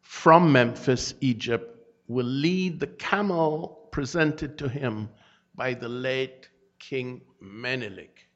from 0.02 0.52
Memphis, 0.52 1.14
Egypt, 1.22 1.78
will 2.08 2.26
lead 2.26 2.80
the 2.80 2.88
camel 2.88 3.90
presented 3.92 4.58
to 4.58 4.68
him 4.68 5.10
by 5.56 5.74
the 5.74 5.90
late 5.90 6.50
King 6.80 7.22
Menelik. 7.40 8.28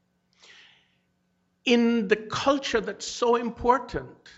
In 1.66 2.08
the 2.08 2.18
culture 2.18 2.82
that's 2.82 3.08
so 3.08 3.38
important 3.38 4.30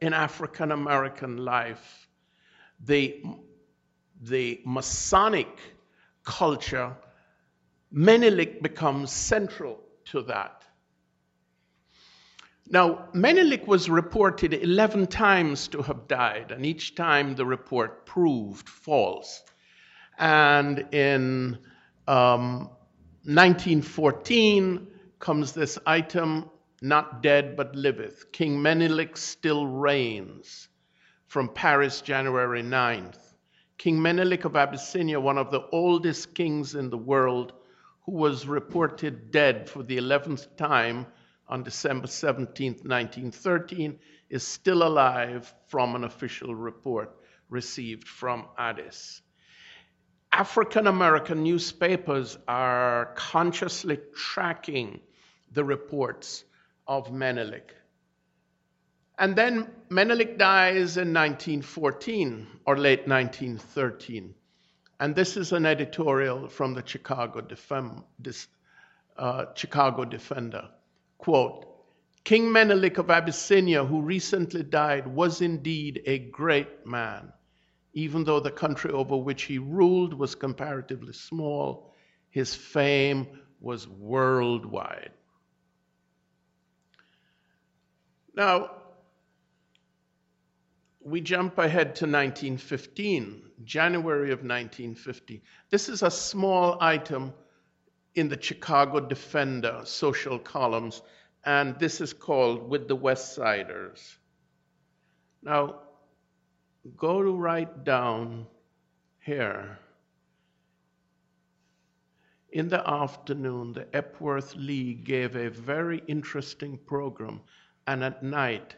in 0.00 0.14
African 0.14 0.72
American 0.72 1.38
life, 1.38 2.08
the, 2.80 3.22
the 4.22 4.62
Masonic 4.64 5.58
culture, 6.28 6.94
Menelik 7.90 8.62
becomes 8.62 9.10
central 9.10 9.80
to 10.04 10.22
that. 10.24 10.62
Now, 12.70 13.08
Menelik 13.14 13.66
was 13.66 13.88
reported 13.88 14.52
11 14.52 15.06
times 15.06 15.68
to 15.68 15.80
have 15.80 16.06
died, 16.06 16.50
and 16.50 16.66
each 16.66 16.94
time 16.94 17.34
the 17.34 17.46
report 17.46 18.04
proved 18.04 18.68
false. 18.68 19.42
And 20.18 20.92
in 20.92 21.58
um, 22.06 22.68
1914 23.24 24.86
comes 25.18 25.52
this 25.52 25.78
item, 25.86 26.50
not 26.82 27.22
dead 27.22 27.56
but 27.56 27.74
liveth. 27.74 28.32
King 28.32 28.60
Menelik 28.60 29.16
still 29.16 29.66
reigns 29.66 30.68
from 31.26 31.48
Paris, 31.48 32.02
January 32.02 32.62
9th. 32.62 33.27
King 33.78 34.02
Menelik 34.02 34.44
of 34.44 34.56
Abyssinia, 34.56 35.20
one 35.20 35.38
of 35.38 35.52
the 35.52 35.64
oldest 35.70 36.34
kings 36.34 36.74
in 36.74 36.90
the 36.90 36.98
world, 36.98 37.52
who 38.06 38.12
was 38.12 38.48
reported 38.48 39.30
dead 39.30 39.70
for 39.70 39.84
the 39.84 39.96
11th 39.96 40.56
time 40.56 41.06
on 41.46 41.62
December 41.62 42.08
17, 42.08 42.72
1913, 42.82 44.00
is 44.30 44.44
still 44.44 44.82
alive 44.82 45.54
from 45.68 45.94
an 45.94 46.02
official 46.02 46.56
report 46.56 47.16
received 47.48 48.08
from 48.08 48.48
Addis. 48.58 49.22
African 50.32 50.88
American 50.88 51.44
newspapers 51.44 52.36
are 52.48 53.12
consciously 53.14 54.00
tracking 54.12 55.00
the 55.52 55.64
reports 55.64 56.44
of 56.88 57.12
Menelik. 57.12 57.77
And 59.18 59.34
then 59.34 59.68
Menelik 59.90 60.38
dies 60.38 60.96
in 60.96 61.12
1914 61.12 62.46
or 62.66 62.78
late 62.78 63.08
1913. 63.08 64.34
And 65.00 65.14
this 65.14 65.36
is 65.36 65.52
an 65.52 65.66
editorial 65.66 66.48
from 66.48 66.74
the 66.74 66.84
Chicago, 66.86 67.40
Defem- 67.40 68.04
uh, 69.16 69.46
Chicago 69.54 70.04
Defender. 70.04 70.68
Quote 71.18 71.66
King 72.24 72.52
Menelik 72.52 72.98
of 72.98 73.10
Abyssinia, 73.10 73.84
who 73.84 74.02
recently 74.02 74.62
died, 74.62 75.06
was 75.06 75.40
indeed 75.40 76.02
a 76.04 76.18
great 76.18 76.86
man. 76.86 77.32
Even 77.94 78.22
though 78.22 78.38
the 78.38 78.50
country 78.50 78.90
over 78.92 79.16
which 79.16 79.44
he 79.44 79.58
ruled 79.58 80.14
was 80.14 80.34
comparatively 80.34 81.12
small, 81.12 81.94
his 82.30 82.54
fame 82.54 83.26
was 83.60 83.88
worldwide. 83.88 85.10
Now, 88.34 88.70
we 91.10 91.20
jump 91.20 91.58
ahead 91.58 91.94
to 91.96 92.04
1915, 92.04 93.42
January 93.64 94.30
of 94.30 94.40
1950. 94.40 95.42
This 95.70 95.88
is 95.88 96.02
a 96.02 96.10
small 96.10 96.76
item 96.80 97.32
in 98.14 98.28
the 98.28 98.40
Chicago 98.40 99.00
Defender 99.00 99.82
social 99.84 100.38
columns, 100.38 101.02
and 101.44 101.78
this 101.78 102.00
is 102.00 102.12
called 102.12 102.68
With 102.68 102.88
the 102.88 102.96
West 102.96 103.34
Siders. 103.34 104.18
Now, 105.42 105.80
go 106.96 107.22
to 107.22 107.36
right 107.36 107.84
down 107.84 108.46
here. 109.20 109.78
In 112.50 112.68
the 112.68 112.88
afternoon, 112.88 113.72
the 113.72 113.86
Epworth 113.94 114.56
League 114.56 115.04
gave 115.04 115.36
a 115.36 115.48
very 115.48 116.02
interesting 116.06 116.78
program, 116.86 117.40
and 117.86 118.02
at 118.02 118.22
night, 118.22 118.74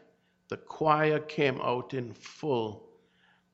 the 0.51 0.57
choir 0.57 1.17
came 1.17 1.61
out 1.61 1.93
in 1.93 2.11
full 2.13 2.89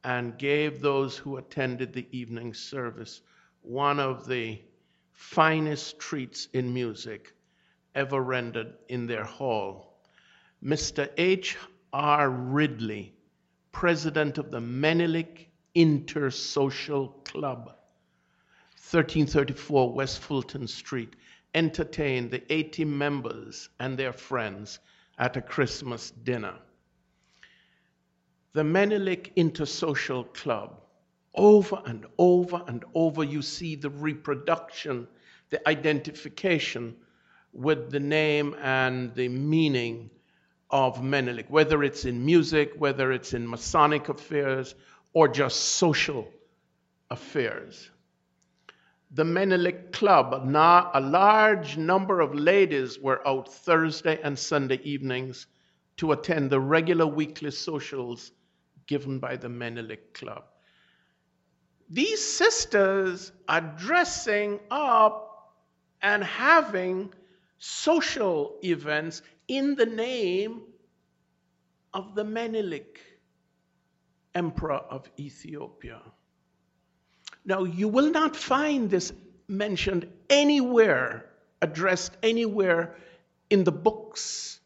and 0.04 0.40
gave 0.40 0.82
those 0.82 1.16
who 1.16 1.38
attended 1.38 1.94
the 1.94 2.08
evening 2.12 2.56
service 2.56 3.22
one 3.62 4.00
of 4.00 4.26
the 4.28 4.60
finest 5.12 6.00
treats 6.00 6.48
in 6.54 6.74
music 6.74 7.36
ever 7.94 8.20
rendered 8.20 8.74
in 8.90 9.06
their 9.06 9.24
hall. 9.24 10.02
Mr. 10.64 11.08
H. 11.18 11.56
R. 11.94 12.32
Ridley, 12.32 13.14
president 13.72 14.40
of 14.40 14.50
the 14.50 14.62
Menelik 14.62 15.52
Intersocial 15.76 17.24
Club, 17.26 17.68
1334 18.90 19.94
West 19.94 20.18
Fulton 20.18 20.68
Street, 20.68 21.16
entertained 21.54 22.32
the 22.32 22.42
80 22.52 22.86
members 22.86 23.70
and 23.80 24.00
their 24.00 24.14
friends 24.14 24.80
at 25.20 25.38
a 25.38 25.44
Christmas 25.44 26.10
dinner 26.10 26.56
the 28.54 28.64
Menelik 28.64 29.34
Intersocial 29.36 30.34
Club. 30.34 30.82
Over 31.36 31.82
and 31.86 32.06
over 32.18 32.64
and 32.68 32.84
over, 32.96 33.24
you 33.24 33.42
see 33.42 33.76
the 33.76 33.90
reproduction, 33.90 35.08
the 35.50 35.68
identification 35.70 36.96
with 37.54 37.92
the 37.92 38.00
name 38.00 38.56
and 38.62 39.14
the 39.14 39.28
meaning 39.28 40.10
of 40.70 41.04
Menelik, 41.04 41.46
whether 41.50 41.84
it's 41.84 42.06
in 42.06 42.26
music, 42.26 42.74
whether 42.78 43.12
it's 43.12 43.34
in 43.34 43.48
Masonic 43.48 44.10
affairs, 44.10 44.74
or 45.14 45.28
just 45.28 45.60
social 45.60 46.28
affairs. 47.10 47.90
The 49.12 49.24
Menelik 49.24 49.94
Club, 49.94 50.34
a 50.34 51.00
large 51.00 51.78
number 51.78 52.20
of 52.20 52.36
ladies 52.36 53.00
were 53.00 53.26
out 53.28 53.54
Thursday 53.54 54.20
and 54.22 54.38
Sunday 54.38 54.82
evenings 54.84 55.48
to 55.98 56.12
attend 56.12 56.50
the 56.50 56.60
regular 56.60 57.08
weekly 57.08 57.52
socials 57.52 58.32
given 58.88 59.20
by 59.20 59.36
the 59.36 59.50
Menelik 59.50 60.14
Club. 60.14 60.44
These 61.90 62.24
sisters 62.24 63.32
are 63.48 63.62
dressing 63.78 64.60
up 64.72 65.56
and 66.02 66.24
having 66.24 67.14
social 67.60 68.56
events 68.64 69.22
in 69.48 69.76
the 69.76 69.86
name 69.86 70.62
of 71.94 72.14
the 72.16 72.24
Menelik, 72.24 73.00
Emperor 74.36 74.82
of 74.90 75.10
Ethiopia. 75.18 76.02
Now, 77.46 77.64
you 77.64 77.88
will 77.88 78.12
not 78.12 78.36
find 78.36 78.90
this 78.90 79.14
mentioned 79.48 80.08
anywhere, 80.30 81.30
addressed 81.62 82.18
anywhere 82.22 82.96
in 83.50 83.64
the 83.64 83.72
books 83.72 84.60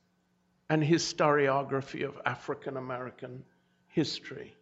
and 0.69 0.83
historiography 0.83 2.03
of 2.07 2.19
African 2.25 2.77
American 2.77 3.43
history. 3.91 4.55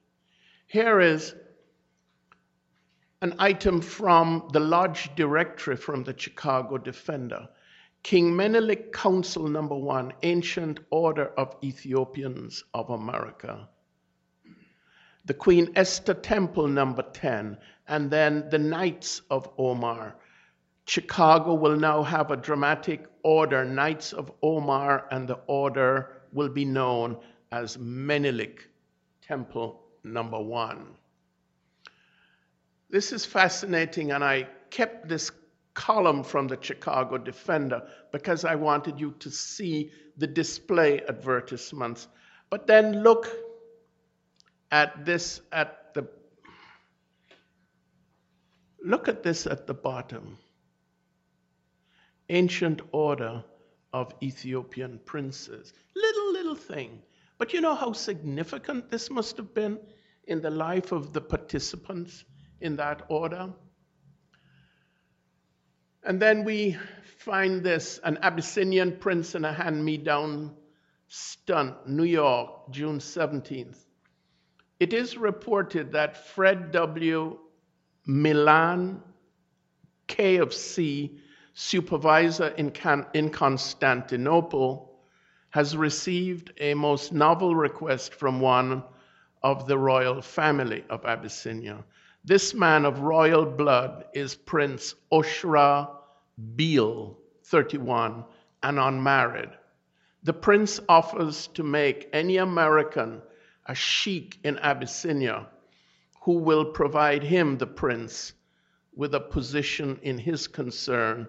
Here 0.68 1.00
is 1.00 1.36
an 3.22 3.36
item 3.38 3.82
from 3.82 4.50
the 4.54 4.60
Lodge 4.60 5.10
Directory 5.16 5.76
from 5.76 6.04
the 6.04 6.18
Chicago 6.18 6.78
Defender. 6.78 7.50
King 8.02 8.36
Menelik 8.36 8.94
Council 8.94 9.48
number 9.48 9.76
one, 9.76 10.14
Ancient 10.24 10.80
Order 10.90 11.28
of 11.38 11.56
Ethiopians 11.64 12.64
of 12.74 12.90
America. 12.90 13.68
The 15.26 15.34
Queen 15.34 15.74
Esther 15.76 16.14
Temple 16.14 16.68
number 16.68 17.04
10, 17.04 17.58
and 17.88 18.10
then 18.10 18.50
the 18.50 18.58
Knights 18.58 19.22
of 19.30 19.50
Omar. 19.58 20.16
Chicago 20.86 21.54
will 21.54 21.76
now 21.76 22.02
have 22.02 22.32
a 22.32 22.38
dramatic 22.38 23.06
order, 23.24 23.66
Knights 23.66 24.14
of 24.14 24.32
Omar, 24.42 25.08
and 25.12 25.28
the 25.28 25.40
order 25.48 26.22
will 26.32 26.50
be 26.50 26.66
known 26.66 27.18
as 27.52 27.78
Menelik 27.78 28.69
temple 29.30 29.80
number 30.04 30.42
one. 30.42 30.88
This 32.90 33.12
is 33.14 33.26
fascinating, 33.26 34.12
and 34.12 34.24
I 34.24 34.48
kept 34.72 35.08
this 35.08 35.32
column 35.76 36.24
from 36.24 36.48
the 36.48 36.58
Chicago 36.60 37.20
Defender 37.20 37.84
because 38.12 38.44
I 38.44 38.56
wanted 38.56 39.00
you 39.00 39.12
to 39.20 39.30
see 39.30 39.92
the 40.18 40.26
display 40.26 41.02
advertisements. 41.08 42.08
But 42.50 42.66
then 42.66 43.04
look 43.04 43.30
at 44.72 45.06
this 45.06 45.42
at 45.52 45.94
the 45.94 46.08
look 48.84 49.08
at 49.08 49.22
this 49.22 49.46
at 49.46 49.68
the 49.68 49.76
bottom. 49.76 50.40
Ancient 52.30 52.82
order 52.92 53.44
of 53.94 54.14
Ethiopian 54.24 55.00
princes. 55.06 55.74
Little 55.96 56.34
little 56.34 56.56
thing. 56.56 57.02
But 57.40 57.54
you 57.54 57.62
know 57.62 57.74
how 57.74 57.94
significant 57.94 58.92
this 58.92 59.10
must 59.10 59.38
have 59.38 59.54
been 59.54 59.80
in 60.26 60.42
the 60.42 60.50
life 60.50 60.92
of 60.92 61.14
the 61.14 61.22
participants 61.22 62.26
in 62.60 62.76
that 62.76 63.04
order? 63.08 63.54
And 66.04 66.22
then 66.22 66.44
we 66.44 66.78
find 67.18 67.64
this 67.64 68.00
an 68.04 68.18
Abyssinian 68.22 68.98
prince 68.98 69.36
in 69.36 69.46
a 69.46 69.54
hand 69.54 69.84
me 69.84 69.98
down 69.98 70.54
stunt, 71.08 71.88
New 71.88 72.04
York, 72.04 72.72
June 72.72 73.00
17th. 73.00 73.86
It 74.80 74.94
is 74.94 75.18
reported 75.18 75.94
that 75.94 76.28
Fred 76.28 76.72
W. 76.72 77.40
Milan, 78.06 79.02
K 80.08 80.38
of 80.38 80.54
C, 80.54 81.20
supervisor 81.54 82.48
in, 82.48 82.72
Can- 82.72 83.08
in 83.14 83.30
Constantinople, 83.30 84.89
has 85.52 85.76
received 85.76 86.54
a 86.60 86.74
most 86.74 87.12
novel 87.12 87.56
request 87.56 88.14
from 88.14 88.40
one 88.40 88.84
of 89.42 89.68
the 89.68 89.78
royal 89.78 90.22
family 90.22 90.84
of 90.90 91.06
Abyssinia. 91.06 91.84
This 92.24 92.54
man 92.54 92.86
of 92.86 93.00
royal 93.00 93.46
blood 93.46 94.06
is 94.14 94.36
Prince 94.36 94.94
Oshra 95.12 95.90
Beale, 96.56 97.18
31, 97.46 98.24
and 98.62 98.80
unmarried. 98.80 99.50
The 100.24 100.34
prince 100.34 100.80
offers 100.90 101.48
to 101.48 101.64
make 101.64 102.10
any 102.14 102.38
American 102.38 103.22
a 103.66 103.74
sheik 103.74 104.40
in 104.44 104.58
Abyssinia 104.60 105.48
who 106.22 106.34
will 106.34 106.66
provide 106.66 107.24
him, 107.24 107.58
the 107.58 107.68
prince, 107.68 108.34
with 108.94 109.16
a 109.16 109.20
position 109.20 109.98
in 110.02 110.18
his 110.18 110.48
concern, 110.48 111.28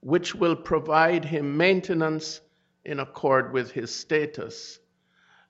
which 0.00 0.34
will 0.34 0.56
provide 0.56 1.24
him 1.24 1.56
maintenance 1.56 2.40
in 2.84 3.00
accord 3.00 3.52
with 3.52 3.70
his 3.70 3.94
status. 3.94 4.78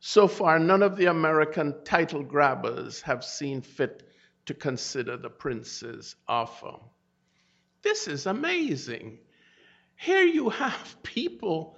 So 0.01 0.29
far, 0.29 0.59
none 0.59 0.83
of 0.83 0.97
the 0.97 1.07
American 1.07 1.83
title 1.85 2.23
grabbers 2.23 3.01
have 3.03 3.25
seen 3.25 3.63
fit 3.63 4.09
to 4.47 4.55
consider 4.55 5.17
the 5.17 5.31
prince's 5.31 6.15
offer. 6.29 6.75
This 7.83 8.09
is 8.09 8.27
amazing. 8.27 9.19
Here 9.97 10.25
you 10.25 10.51
have 10.51 10.97
people 11.03 11.77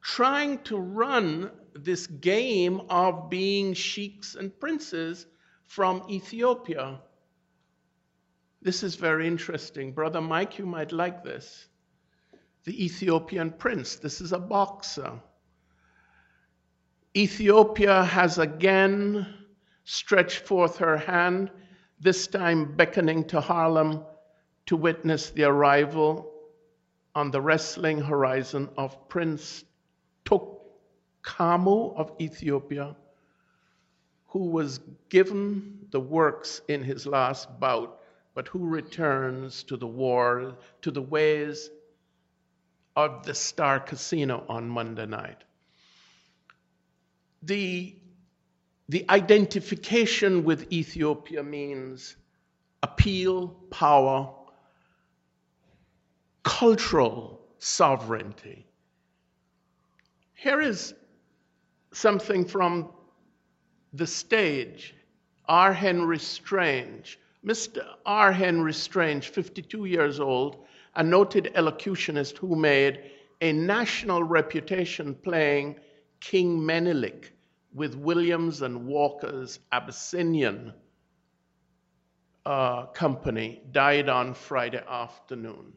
trying 0.00 0.58
to 0.64 0.76
run 0.76 1.50
this 1.74 2.06
game 2.06 2.80
of 2.88 3.30
being 3.30 3.74
sheiks 3.74 4.34
and 4.34 4.58
princes 4.58 5.26
from 5.66 6.04
Ethiopia. 6.10 7.00
This 8.60 8.82
is 8.82 8.96
very 8.96 9.26
interesting. 9.26 9.92
Brother 9.92 10.20
Mike, 10.20 10.58
you 10.58 10.66
might 10.66 10.92
like 10.92 11.24
this 11.24 11.68
the 12.64 12.84
Ethiopian 12.84 13.50
prince. 13.50 13.96
This 13.96 14.20
is 14.20 14.32
a 14.32 14.38
boxer. 14.38 15.12
Ethiopia 17.16 18.04
has 18.04 18.38
again 18.38 19.26
stretched 19.84 20.46
forth 20.46 20.78
her 20.78 20.96
hand, 20.96 21.50
this 22.00 22.26
time 22.26 22.76
beckoning 22.76 23.24
to 23.24 23.40
Harlem 23.40 24.02
to 24.66 24.76
witness 24.76 25.30
the 25.30 25.44
arrival 25.44 26.32
on 27.14 27.30
the 27.30 27.40
wrestling 27.40 28.00
horizon 28.00 28.68
of 28.76 29.08
Prince 29.08 29.64
Tokamu 30.24 31.94
of 31.96 32.12
Ethiopia, 32.20 32.96
who 34.28 34.46
was 34.46 34.80
given 35.08 35.86
the 35.90 36.00
works 36.00 36.62
in 36.68 36.82
his 36.82 37.06
last 37.06 37.48
bout, 37.60 38.00
but 38.34 38.48
who 38.48 38.66
returns 38.66 39.62
to 39.64 39.76
the 39.76 39.86
war, 39.86 40.56
to 40.80 40.90
the 40.90 41.02
ways 41.02 41.70
of 42.96 43.24
the 43.24 43.34
Star 43.34 43.80
Casino 43.80 44.44
on 44.48 44.68
Monday 44.68 45.06
night. 45.06 45.44
The, 47.42 47.96
the 48.88 49.04
identification 49.08 50.44
with 50.44 50.72
Ethiopia 50.72 51.42
means 51.42 52.16
appeal, 52.82 53.48
power, 53.70 54.30
cultural 56.42 57.40
sovereignty. 57.58 58.66
Here 60.34 60.60
is 60.60 60.94
something 61.92 62.44
from 62.44 62.90
the 63.92 64.06
stage. 64.06 64.94
R. 65.48 65.72
Henry 65.72 66.18
Strange. 66.18 67.18
Mr. 67.44 67.84
R. 68.06 68.32
Henry 68.32 68.72
Strange, 68.72 69.28
52 69.28 69.84
years 69.86 70.20
old, 70.20 70.64
a 70.94 71.02
noted 71.02 71.52
elocutionist 71.54 72.38
who 72.38 72.54
made 72.56 73.00
a 73.40 73.52
national 73.52 74.22
reputation 74.22 75.14
playing 75.14 75.76
King 76.20 76.64
Menelik 76.64 77.32
with 77.74 77.94
Williams 77.94 78.62
and 78.62 78.86
Walker's 78.86 79.58
Abyssinian 79.72 80.72
uh, 82.44 82.86
company, 82.86 83.62
died 83.72 84.08
on 84.08 84.34
Friday 84.34 84.82
afternoon. 84.88 85.72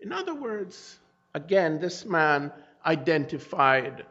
In 0.00 0.12
other 0.12 0.34
words, 0.34 0.98
again, 1.34 1.78
this 1.78 2.04
man 2.04 2.52
identified 2.84 4.04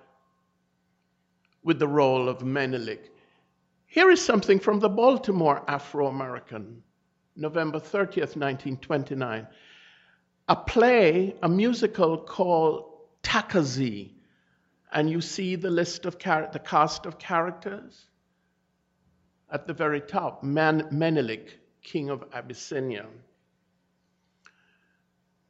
with 1.63 1.79
the 1.79 1.87
role 1.87 2.29
of 2.29 2.43
Menelik. 2.43 3.11
Here 3.87 4.11
is 4.11 4.23
something 4.23 4.59
from 4.59 4.79
the 4.79 4.89
Baltimore 4.89 5.63
Afro 5.67 6.07
American, 6.07 6.83
November 7.35 7.79
30th, 7.79 8.37
1929. 8.37 9.47
A 10.49 10.55
play, 10.55 11.35
a 11.43 11.47
musical 11.47 12.17
called 12.17 12.91
Takazi, 13.21 14.13
and 14.91 15.07
you 15.07 15.21
see 15.21 15.55
the 15.55 15.69
list 15.69 16.07
of 16.07 16.17
char- 16.17 16.49
the 16.51 16.57
cast 16.57 17.05
of 17.05 17.19
characters 17.19 18.07
at 19.51 19.67
the 19.67 19.73
very 19.73 20.01
top. 20.01 20.41
Man- 20.41 20.87
Menelik, 20.91 21.59
king 21.83 22.09
of 22.09 22.23
Abyssinia. 22.33 23.05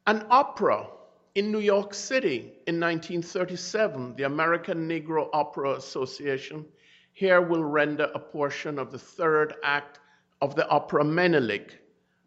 An 0.06 0.26
opera 0.28 0.86
in 1.34 1.50
New 1.50 1.60
York 1.60 1.94
City 1.94 2.52
in 2.66 2.78
1937, 2.78 4.16
the 4.16 4.24
American 4.24 4.86
Negro 4.86 5.30
Opera 5.32 5.76
Association. 5.76 6.66
Here 7.14 7.40
will 7.40 7.64
render 7.64 8.10
a 8.14 8.18
portion 8.18 8.78
of 8.78 8.92
the 8.92 8.98
third 8.98 9.54
act 9.62 9.98
of 10.42 10.54
the 10.56 10.68
opera 10.68 11.04
Menelik 11.04 11.78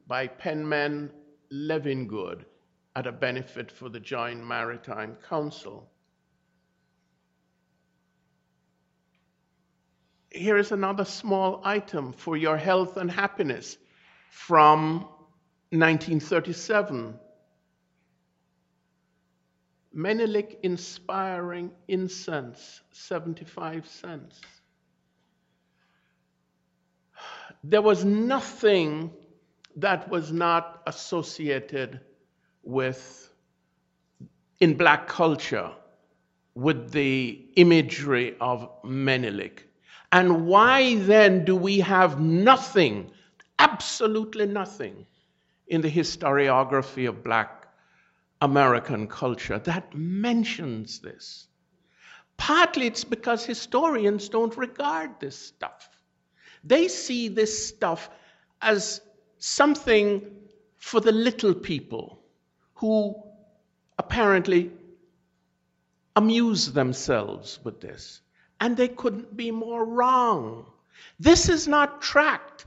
by 0.07 0.25
Penman 0.25 1.11
Lovinggood 1.51 2.45
at 2.95 3.07
a 3.07 3.11
benefit 3.11 3.71
for 3.71 3.89
the 3.89 3.99
Joint 3.99 4.45
Maritime 4.45 5.17
Council. 5.27 5.89
Here 10.29 10.57
is 10.57 10.71
another 10.71 11.05
small 11.05 11.61
item 11.63 12.13
for 12.13 12.37
your 12.37 12.57
health 12.57 12.97
and 12.97 13.09
happiness 13.09 13.77
from 14.29 15.01
1937. 15.69 17.19
Menelik 19.91 20.59
inspiring 20.63 21.71
incense, 21.87 22.81
75 22.91 23.87
cents. 23.87 24.41
There 27.63 27.81
was 27.81 28.03
nothing 28.03 29.11
that 29.77 30.09
was 30.09 30.31
not 30.31 30.81
associated 30.87 31.99
with, 32.63 33.29
in 34.59 34.75
black 34.75 35.07
culture, 35.07 35.71
with 36.55 36.91
the 36.91 37.45
imagery 37.55 38.35
of 38.39 38.69
Menelik. 38.83 39.67
And 40.11 40.45
why 40.45 40.95
then 40.95 41.43
do 41.45 41.55
we 41.55 41.79
have 41.79 42.19
nothing, 42.19 43.11
absolutely 43.59 44.45
nothing, 44.45 45.05
in 45.67 45.81
the 45.81 45.91
historiography 45.91 47.09
of 47.09 47.23
black 47.23 47.67
American 48.41 49.07
culture 49.07 49.59
that 49.59 49.93
mentions 49.95 50.99
this? 50.99 51.47
Partly 52.37 52.87
it's 52.87 53.03
because 53.03 53.45
historians 53.45 54.29
don't 54.29 54.55
regard 54.57 55.19
this 55.19 55.37
stuff. 55.37 55.89
They 56.63 56.87
see 56.87 57.27
this 57.27 57.67
stuff 57.67 58.09
as 58.61 59.01
something 59.39 60.21
for 60.77 60.99
the 60.99 61.11
little 61.11 61.53
people 61.53 62.22
who 62.83 63.15
apparently 63.97 64.69
amuse 66.17 66.73
themselves 66.73 67.57
with 67.63 67.79
this. 67.79 68.19
And 68.59 68.75
they 68.75 68.89
couldn't 68.89 69.37
be 69.37 69.51
more 69.51 69.85
wrong. 69.85 70.65
This 71.17 71.47
is 71.47 71.65
not 71.65 72.01
tracked 72.01 72.65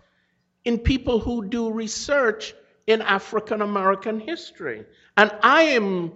in 0.64 0.78
people 0.78 1.20
who 1.20 1.46
do 1.46 1.70
research 1.70 2.54
in 2.86 3.02
African 3.02 3.60
American 3.60 4.18
history. 4.18 4.86
And 5.18 5.30
I 5.42 5.64
am 5.80 6.12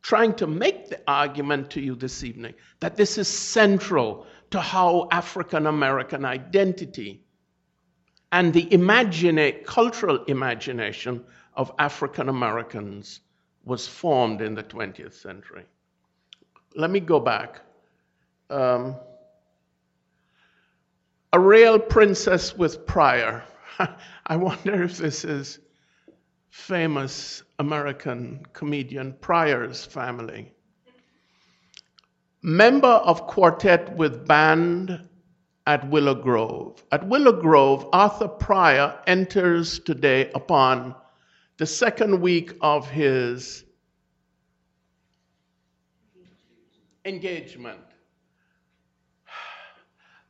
trying 0.00 0.32
to 0.36 0.46
make 0.46 0.88
the 0.88 1.02
argument 1.06 1.68
to 1.72 1.80
you 1.82 1.96
this 1.96 2.24
evening 2.24 2.54
that 2.80 2.96
this 2.96 3.18
is 3.18 3.28
central 3.28 4.26
to 4.50 4.62
how 4.62 5.08
African 5.12 5.66
American 5.66 6.24
identity 6.24 7.22
and 8.32 8.54
the 8.54 8.64
imagina- 8.64 9.62
cultural 9.66 10.24
imagination 10.24 11.22
of 11.54 11.72
African 11.78 12.28
Americans 12.28 13.20
was 13.64 13.86
formed 13.86 14.40
in 14.40 14.54
the 14.54 14.62
20th 14.62 15.14
century. 15.14 15.64
Let 16.74 16.90
me 16.90 17.00
go 17.00 17.20
back. 17.20 17.60
Um, 18.48 18.96
a 21.32 21.38
real 21.38 21.78
princess 21.78 22.56
with 22.56 22.86
prior. 22.86 23.42
I 24.26 24.36
wonder 24.36 24.82
if 24.82 24.98
this 24.98 25.24
is 25.24 25.60
famous 26.50 27.42
American 27.58 28.44
comedian 28.52 29.12
Pryor's 29.20 29.84
family. 29.84 30.52
Member 32.42 32.88
of 32.88 33.26
quartet 33.26 33.94
with 33.96 34.26
band 34.26 35.08
at 35.66 35.88
Willow 35.88 36.14
Grove. 36.14 36.82
At 36.90 37.06
Willow 37.06 37.32
Grove, 37.32 37.86
Arthur 37.92 38.28
Pryor 38.28 38.98
enters 39.06 39.78
today 39.78 40.30
upon 40.34 40.94
the 41.60 41.66
second 41.66 42.18
week 42.22 42.54
of 42.62 42.88
his 42.88 43.66
engagement. 47.04 47.82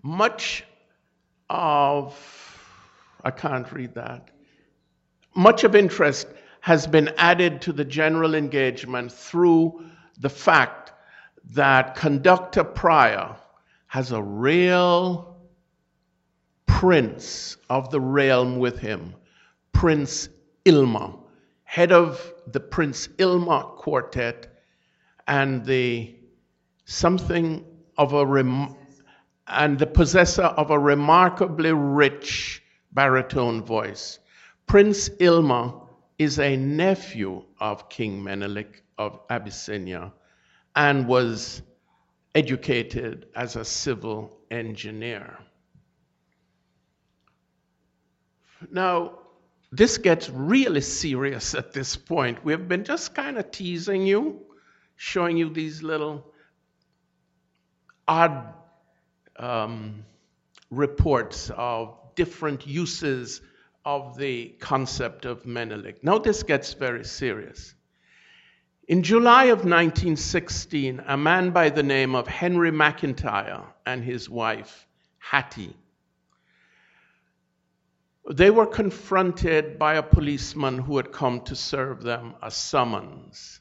Much 0.03 0.65
of, 1.49 2.19
I 3.23 3.31
can't 3.31 3.71
read 3.71 3.95
that, 3.95 4.33
much 5.37 5.63
of 5.63 5.77
interest 5.77 6.27
has 6.63 6.89
been 6.89 7.13
added 7.17 7.63
to 7.63 7.73
the 7.73 7.85
general 7.85 8.35
engagement 8.35 9.13
through 9.13 9.85
the 10.19 10.29
fact 10.29 10.91
that 11.51 11.95
conductor 11.95 12.65
Pryor 12.65 13.37
has 13.87 14.11
a 14.11 14.21
real 14.21 15.37
prince 16.67 17.57
of 17.69 17.89
the 17.93 18.01
realm 18.01 18.59
with 18.59 18.81
him, 18.81 19.15
Prince 19.73 20.29
Ilma, 20.65 21.20
head 21.71 21.93
of 21.93 22.35
the 22.49 22.59
Prince 22.59 23.09
Ilma 23.19 23.63
Quartet, 23.77 24.49
and 25.29 25.65
the 25.65 26.13
something 26.85 27.65
of 27.97 28.13
a 28.13 28.27
rem- 28.27 28.75
and 29.47 29.79
the 29.79 29.87
possessor 29.87 30.43
of 30.43 30.73
a 30.73 30.79
remarkably 30.79 31.73
rich 31.73 32.61
baritone 32.91 33.63
voice. 33.63 34.19
Prince 34.67 35.11
Ilma 35.21 35.87
is 36.19 36.41
a 36.41 36.57
nephew 36.57 37.45
of 37.61 37.89
King 37.89 38.21
Menelik 38.21 38.83
of 38.99 39.21
Abyssinia 39.31 40.13
and 40.75 41.07
was 41.07 41.63
educated 42.35 43.27
as 43.37 43.55
a 43.55 43.65
civil 43.65 44.41
engineer. 44.51 45.39
Now, 48.73 49.20
this 49.73 49.99
gets 49.99 50.29
really 50.31 50.81
serious 50.81 51.55
at 51.55 51.73
this 51.73 51.97
point. 51.97 52.45
We've 52.45 52.67
been 52.67 52.85
just 52.85 53.15
kind 53.15 53.39
of 53.39 53.51
teasing 53.51 54.07
you, 54.07 54.41
showing 54.97 55.37
you 55.37 55.51
these 55.51 55.83
little 55.83 56.27
odd 58.09 58.53
um, 59.37 60.05
reports 60.71 61.51
of 61.57 61.97
different 62.17 62.67
uses 62.67 63.41
of 63.85 64.17
the 64.19 64.49
concept 64.59 65.25
of 65.25 65.47
Menelik. 65.47 66.03
Now, 66.03 66.19
this 66.19 66.43
gets 66.43 66.75
very 66.75 67.05
serious. 67.05 67.75
In 68.89 69.05
July 69.05 69.45
of 69.45 69.59
1916, 69.59 71.01
a 71.07 71.17
man 71.17 71.51
by 71.51 71.71
the 71.71 71.83
name 71.83 72.17
of 72.17 72.27
Henry 72.27 72.73
McIntyre 72.73 73.65
and 73.87 74.03
his 74.03 74.29
wife, 74.29 74.87
Hattie, 75.19 75.77
they 78.33 78.51
were 78.51 78.67
confronted 78.67 79.79
by 79.79 79.95
a 79.95 80.03
policeman 80.03 80.79
who 80.79 80.97
had 80.97 81.11
come 81.11 81.41
to 81.41 81.57
serve 81.57 82.03
them 82.03 82.35
a 82.41 82.51
summons. 82.51 83.61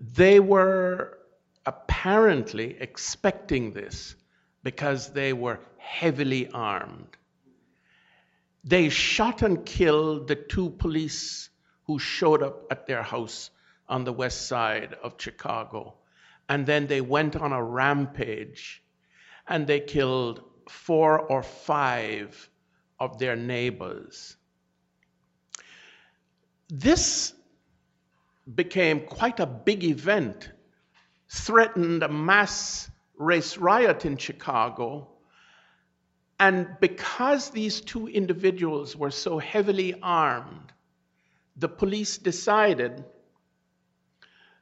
They 0.00 0.40
were 0.40 1.18
apparently 1.64 2.76
expecting 2.80 3.72
this 3.72 4.16
because 4.64 5.12
they 5.12 5.32
were 5.32 5.60
heavily 5.78 6.48
armed. 6.50 7.16
They 8.64 8.88
shot 8.88 9.42
and 9.42 9.64
killed 9.64 10.26
the 10.26 10.34
two 10.34 10.70
police 10.70 11.50
who 11.84 11.98
showed 11.98 12.42
up 12.42 12.66
at 12.70 12.86
their 12.86 13.02
house 13.02 13.50
on 13.88 14.04
the 14.04 14.12
west 14.12 14.48
side 14.48 14.96
of 15.02 15.14
Chicago. 15.18 15.94
And 16.48 16.66
then 16.66 16.88
they 16.88 17.00
went 17.00 17.36
on 17.36 17.52
a 17.52 17.62
rampage 17.62 18.82
and 19.46 19.66
they 19.66 19.80
killed 19.80 20.42
four 20.70 21.18
or 21.18 21.42
five 21.42 22.48
of 22.98 23.18
their 23.18 23.36
neighbors. 23.36 24.36
This 26.68 27.34
became 28.54 29.00
quite 29.00 29.40
a 29.40 29.46
big 29.46 29.82
event, 29.82 30.50
threatened 31.28 32.02
a 32.02 32.08
mass 32.08 32.88
race 33.16 33.58
riot 33.58 34.04
in 34.04 34.16
Chicago. 34.16 35.08
And 36.38 36.68
because 36.80 37.50
these 37.50 37.80
two 37.80 38.06
individuals 38.06 38.96
were 38.96 39.10
so 39.10 39.38
heavily 39.38 39.94
armed, 40.00 40.72
the 41.56 41.68
police 41.68 42.16
decided 42.16 43.04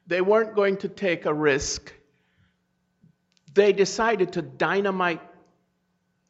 they 0.06 0.22
weren't 0.22 0.56
going 0.56 0.78
to 0.78 0.88
take 0.88 1.26
a 1.26 1.34
risk. 1.34 1.92
They 3.52 3.72
decided 3.72 4.32
to 4.32 4.42
dynamite 4.42 5.22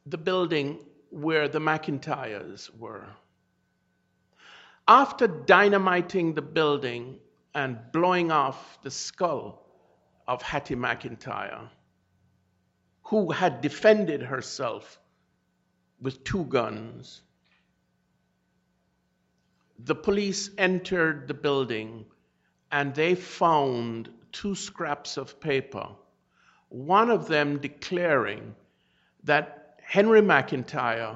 the 0.09 0.17
building 0.17 0.79
where 1.11 1.47
the 1.47 1.59
McIntyres 1.59 2.69
were. 2.77 3.05
After 4.87 5.27
dynamiting 5.27 6.33
the 6.33 6.41
building 6.41 7.19
and 7.53 7.77
blowing 7.91 8.31
off 8.31 8.81
the 8.81 8.89
skull 8.89 9.65
of 10.27 10.41
Hattie 10.41 10.75
McIntyre, 10.75 11.69
who 13.03 13.31
had 13.31 13.61
defended 13.61 14.21
herself 14.21 14.99
with 16.01 16.23
two 16.23 16.45
guns, 16.45 17.21
the 19.77 19.95
police 19.95 20.49
entered 20.57 21.27
the 21.27 21.33
building 21.33 22.05
and 22.71 22.93
they 22.95 23.15
found 23.15 24.09
two 24.31 24.55
scraps 24.55 25.17
of 25.17 25.39
paper, 25.39 25.87
one 26.69 27.09
of 27.09 27.27
them 27.27 27.59
declaring 27.59 28.55
that 29.23 29.58
Henry 29.89 30.21
McIntyre, 30.21 31.15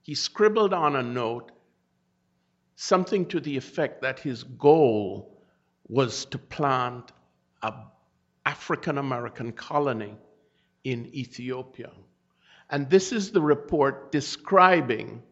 he 0.00 0.14
scribbled 0.14 0.72
on 0.72 0.96
a 0.96 1.02
note 1.02 1.52
something 2.74 3.26
to 3.26 3.38
the 3.38 3.54
effect 3.54 4.00
that 4.00 4.18
his 4.18 4.44
goal 4.44 5.44
was 5.88 6.24
to 6.24 6.38
plant 6.38 7.12
an 7.62 7.74
African 8.46 8.96
American 8.96 9.52
colony 9.52 10.16
in 10.84 11.04
Ethiopia. 11.14 11.90
And 12.70 12.88
this 12.88 13.12
is 13.12 13.30
the 13.30 13.42
report 13.42 14.10
describing 14.10 15.22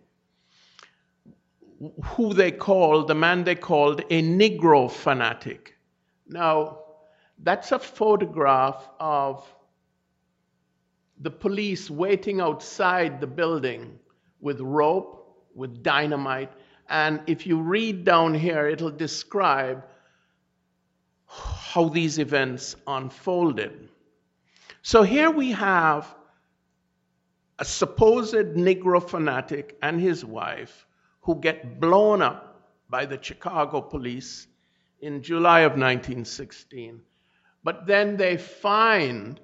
who 2.04 2.34
they 2.34 2.50
called, 2.50 3.08
the 3.08 3.14
man 3.14 3.44
they 3.44 3.54
called 3.54 4.00
a 4.10 4.22
Negro 4.22 4.90
fanatic. 4.90 5.78
Now, 6.28 6.80
that's 7.38 7.72
a 7.72 7.78
photograph 7.78 8.86
of 9.00 9.50
the 11.20 11.31
police 11.31 11.90
waiting 11.90 12.40
outside 12.40 13.20
the 13.20 13.26
building 13.26 13.98
with 14.40 14.61
rope, 14.61 15.46
with 15.55 15.83
dynamite. 15.83 16.52
And 16.88 17.20
if 17.26 17.46
you 17.46 17.61
read 17.61 18.05
down 18.05 18.35
here, 18.35 18.66
it'll 18.66 18.90
describe 18.90 19.85
how 21.26 21.88
these 21.88 22.18
events 22.18 22.76
unfolded. 22.87 23.88
So 24.83 25.02
here 25.02 25.31
we 25.31 25.50
have 25.52 26.14
a 27.59 27.64
supposed 27.64 28.35
Negro 28.35 29.02
fanatic 29.02 29.76
and 29.83 30.00
his 30.00 30.24
wife 30.24 30.87
who 31.22 31.40
get 31.40 31.81
blown 31.81 32.22
up 32.22 32.70
by 32.88 33.07
the 33.07 33.18
Chicago 33.20 33.81
police 33.81 34.46
in 35.00 35.22
July 35.22 35.61
of 35.61 35.72
1916. 35.72 37.00
But 37.64 37.87
then 37.87 38.16
they 38.16 38.37
find 38.37 39.40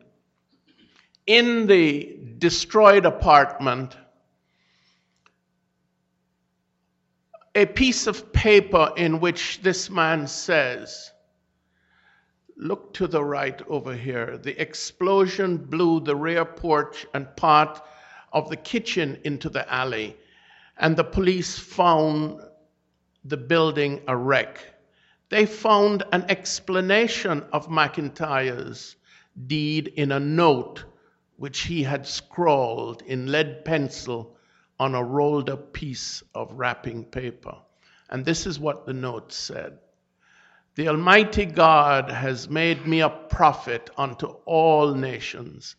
in 1.26 1.66
the 1.66 2.18
destroyed 2.38 3.06
apartment 3.06 3.96
a 7.54 7.66
piece 7.66 8.06
of 8.06 8.32
paper 8.32 8.92
in 8.96 9.20
which 9.20 9.60
this 9.62 9.90
man 9.90 10.26
says, 10.26 11.10
Look 12.56 12.94
to 12.94 13.06
the 13.06 13.24
right 13.24 13.60
over 13.68 13.94
here. 13.94 14.38
The 14.38 14.60
explosion 14.60 15.56
blew 15.56 16.00
the 16.00 16.14
rear 16.16 16.44
porch 16.44 17.06
and 17.12 17.34
part 17.36 17.82
of 18.32 18.48
the 18.48 18.56
kitchen 18.56 19.18
into 19.24 19.48
the 19.48 19.70
alley 19.72 20.16
and 20.78 20.96
the 20.96 21.04
police 21.04 21.58
found 21.58 22.40
the 23.24 23.36
building 23.36 24.00
a 24.08 24.16
wreck. 24.16 24.58
They 25.28 25.46
found 25.46 26.02
an 26.12 26.24
explanation 26.28 27.44
of 27.52 27.68
McIntyre's 27.68 28.96
deed 29.46 29.88
in 29.96 30.12
a 30.12 30.20
note 30.20 30.84
which 31.36 31.60
he 31.60 31.82
had 31.82 32.06
scrawled 32.06 33.02
in 33.02 33.30
lead 33.30 33.64
pencil 33.64 34.36
on 34.78 34.94
a 34.94 35.02
rolled 35.02 35.48
up 35.50 35.72
piece 35.72 36.22
of 36.34 36.52
wrapping 36.52 37.04
paper. 37.04 37.56
And 38.10 38.24
this 38.24 38.46
is 38.46 38.58
what 38.58 38.84
the 38.84 38.92
note 38.92 39.32
said 39.32 39.78
The 40.74 40.88
Almighty 40.88 41.46
God 41.46 42.10
has 42.10 42.48
made 42.48 42.86
me 42.86 43.00
a 43.00 43.08
prophet 43.08 43.90
unto 43.96 44.26
all 44.44 44.94
nations, 44.94 45.76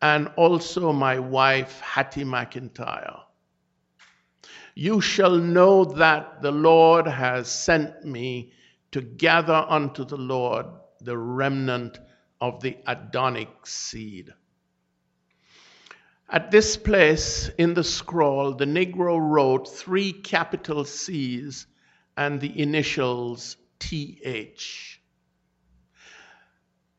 and 0.00 0.28
also 0.36 0.92
my 0.92 1.18
wife, 1.18 1.80
Hattie 1.80 2.24
McIntyre. 2.24 3.20
You 4.74 5.00
shall 5.00 5.36
know 5.36 5.84
that 5.84 6.42
the 6.42 6.52
Lord 6.52 7.06
has 7.06 7.50
sent 7.50 8.04
me 8.04 8.52
to 8.92 9.00
gather 9.00 9.66
unto 9.68 10.04
the 10.04 10.16
Lord 10.16 10.66
the 11.00 11.16
remnant 11.16 11.98
of 12.40 12.60
the 12.60 12.76
Adonic 12.86 13.66
seed. 13.66 14.32
At 16.28 16.50
this 16.50 16.76
place 16.76 17.50
in 17.58 17.74
the 17.74 17.84
scroll, 17.84 18.54
the 18.54 18.64
Negro 18.64 19.18
wrote 19.20 19.68
three 19.68 20.12
capital 20.12 20.84
C's 20.84 21.66
and 22.16 22.40
the 22.40 22.60
initials 22.60 23.56
TH. 23.78 25.00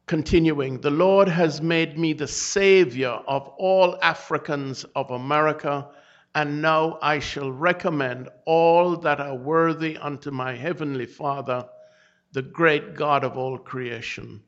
Continuing, 0.05 0.81
the 0.81 0.91
Lord 0.91 1.27
has 1.27 1.61
made 1.61 1.97
me 1.97 2.13
the 2.13 2.27
Savior 2.27 3.09
of 3.09 3.47
all 3.57 3.97
Africans 4.01 4.83
of 4.95 5.09
America 5.09 5.89
and 6.35 6.61
now 6.61 6.99
I 7.01 7.19
shall 7.19 7.49
recommend 7.49 8.27
all 8.45 8.97
that 8.97 9.21
are 9.21 9.35
worthy 9.35 9.97
unto 9.97 10.31
my 10.31 10.53
heavenly 10.53 11.05
Father, 11.05 11.65
the 12.33 12.41
great 12.41 12.93
God 12.95 13.23
of 13.23 13.37
all 13.37 13.57
creation. 13.57 14.43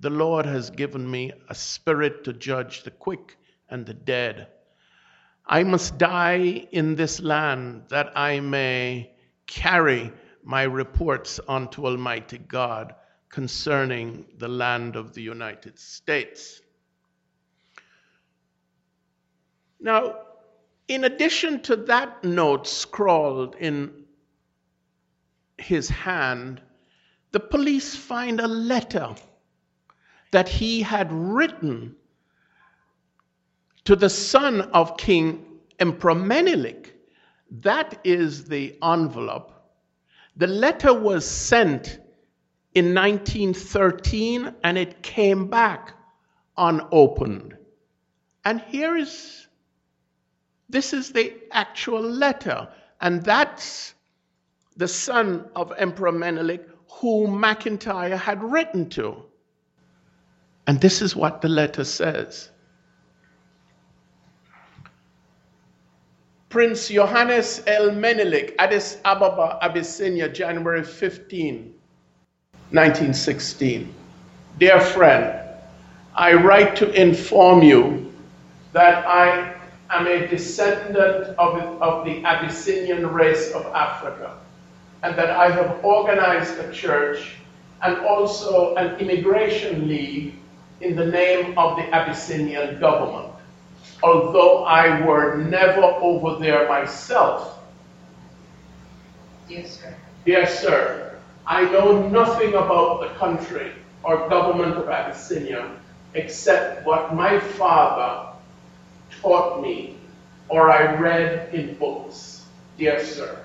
The 0.00 0.10
Lord 0.10 0.44
has 0.44 0.68
given 0.68 1.10
me 1.10 1.32
a 1.48 1.54
spirit 1.54 2.24
to 2.24 2.34
judge 2.34 2.82
the 2.82 2.90
quick 2.90 3.38
and 3.70 3.86
the 3.86 3.94
dead. 3.94 4.48
I 5.46 5.64
must 5.64 5.98
die 5.98 6.68
in 6.70 6.94
this 6.94 7.20
land 7.20 7.84
that 7.88 8.16
I 8.16 8.40
may 8.40 9.12
carry 9.46 10.12
my 10.44 10.62
reports 10.62 11.40
unto 11.48 11.86
Almighty 11.86 12.38
God 12.38 12.94
concerning 13.28 14.26
the 14.38 14.48
land 14.48 14.96
of 14.96 15.14
the 15.14 15.22
United 15.22 15.78
States. 15.78 16.60
Now, 19.80 20.16
in 20.88 21.04
addition 21.04 21.62
to 21.62 21.76
that 21.76 22.24
note 22.24 22.66
scrawled 22.66 23.54
in 23.56 24.04
his 25.56 25.88
hand, 25.88 26.60
the 27.32 27.40
police 27.40 27.94
find 27.94 28.40
a 28.40 28.48
letter 28.48 29.14
that 30.32 30.48
he 30.48 30.82
had 30.82 31.12
written 31.12 31.94
to 33.84 33.96
the 33.96 34.10
son 34.10 34.60
of 34.60 34.96
King 34.96 35.44
Emperor 35.78 36.14
Menelik. 36.14 36.94
That 37.50 38.00
is 38.04 38.44
the 38.44 38.76
envelope. 38.82 39.52
The 40.36 40.46
letter 40.46 40.94
was 40.94 41.28
sent 41.28 41.98
in 42.74 42.94
1913 42.94 44.54
and 44.62 44.78
it 44.78 45.02
came 45.02 45.48
back 45.48 45.94
unopened. 46.56 47.56
And 48.44 48.60
here 48.60 48.96
is 48.96 49.46
This 50.70 50.92
is 50.92 51.12
the 51.12 51.34
actual 51.50 52.00
letter. 52.00 52.68
And 53.00 53.24
that's 53.24 53.94
the 54.76 54.88
son 54.88 55.50
of 55.56 55.72
Emperor 55.76 56.12
Menelik 56.12 56.68
who 56.88 57.26
McIntyre 57.26 58.18
had 58.18 58.42
written 58.42 58.88
to. 58.90 59.24
And 60.66 60.80
this 60.80 61.02
is 61.02 61.16
what 61.16 61.40
the 61.42 61.48
letter 61.48 61.84
says 61.84 62.50
Prince 66.50 66.88
Johannes 66.88 67.62
El 67.68 67.92
Menelik, 67.92 68.56
Addis 68.58 68.98
Ababa, 69.04 69.56
Abyssinia, 69.62 70.28
January 70.28 70.82
15, 70.82 71.72
1916. 72.70 73.94
Dear 74.58 74.80
friend, 74.80 75.40
I 76.16 76.32
write 76.34 76.74
to 76.74 76.90
inform 76.90 77.62
you 77.62 78.12
that 78.72 79.06
I 79.06 79.54
am 79.90 80.08
a 80.08 80.26
descendant 80.26 81.38
of, 81.38 81.80
of 81.80 82.04
the 82.04 82.24
Abyssinian 82.24 83.06
race 83.06 83.52
of 83.52 83.64
Africa 83.66 84.36
and 85.04 85.16
that 85.16 85.30
I 85.30 85.52
have 85.52 85.84
organized 85.84 86.58
a 86.58 86.72
church 86.72 87.36
and 87.82 87.96
also 87.98 88.74
an 88.74 88.96
immigration 88.98 89.86
league 89.86 90.34
in 90.80 90.96
the 90.96 91.06
name 91.06 91.56
of 91.56 91.76
the 91.76 91.94
Abyssinian 91.94 92.80
government. 92.80 93.29
Although 94.02 94.64
I 94.64 95.02
were 95.02 95.36
never 95.38 95.82
over 95.82 96.40
there 96.40 96.68
myself. 96.68 97.58
Yes, 99.48 99.80
sir. 99.80 99.94
Yes, 100.24 100.60
sir. 100.60 101.18
I 101.46 101.64
know 101.64 102.08
nothing 102.08 102.54
about 102.54 103.00
the 103.00 103.08
country 103.18 103.72
or 104.02 104.28
government 104.28 104.76
of 104.76 104.88
Abyssinia 104.88 105.76
except 106.14 106.86
what 106.86 107.14
my 107.14 107.38
father 107.38 108.36
taught 109.20 109.60
me 109.62 109.96
or 110.48 110.70
I 110.70 110.94
read 110.94 111.54
in 111.54 111.74
books. 111.74 112.46
Dear 112.76 113.02
sir. 113.04 113.44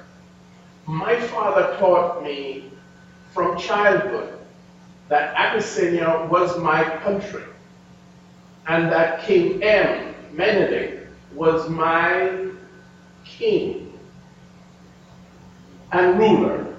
My 0.85 1.19
father 1.19 1.77
taught 1.77 2.23
me 2.23 2.71
from 3.31 3.57
childhood 3.57 4.39
that 5.09 5.33
Abyssinia 5.35 6.27
was 6.29 6.57
my 6.57 6.83
country 6.97 7.43
and 8.67 8.91
that 8.91 9.21
King 9.23 9.61
M, 9.61 10.14
Menelik, 10.35 11.07
was 11.33 11.69
my 11.69 12.49
king 13.23 13.97
and 15.91 16.17
ruler. 16.17 16.73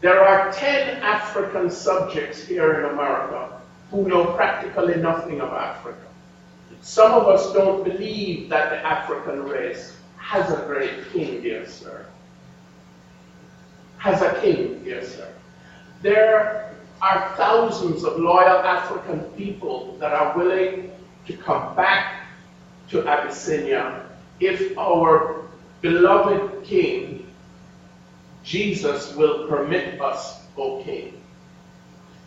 There 0.00 0.20
are 0.20 0.52
10 0.52 1.02
African 1.02 1.70
subjects 1.70 2.42
here 2.42 2.80
in 2.80 2.92
America 2.92 3.60
who 3.90 4.08
know 4.08 4.24
practically 4.24 4.96
nothing 4.96 5.40
of 5.40 5.52
Africa. 5.52 6.06
Some 6.80 7.12
of 7.12 7.26
us 7.26 7.52
don't 7.52 7.84
believe 7.84 8.48
that 8.48 8.70
the 8.70 8.76
African 8.76 9.44
race 9.44 9.96
has 10.16 10.50
a 10.50 10.64
great 10.66 11.10
king, 11.12 11.42
dear 11.42 11.68
sir 11.68 12.06
has 14.00 14.22
a 14.22 14.40
king, 14.40 14.82
dear 14.82 15.04
sir. 15.04 15.28
There 16.02 16.74
are 17.02 17.34
thousands 17.36 18.02
of 18.02 18.18
loyal 18.18 18.58
African 18.64 19.20
people 19.36 19.96
that 19.98 20.12
are 20.12 20.36
willing 20.36 20.90
to 21.26 21.36
come 21.36 21.76
back 21.76 22.19
to 22.90 23.06
Abyssinia 23.06 24.06
if 24.40 24.76
our 24.78 25.44
beloved 25.80 26.64
King, 26.64 27.26
Jesus, 28.42 29.14
will 29.14 29.46
permit 29.48 30.00
us, 30.00 30.42
O 30.56 30.82
King. 30.82 31.20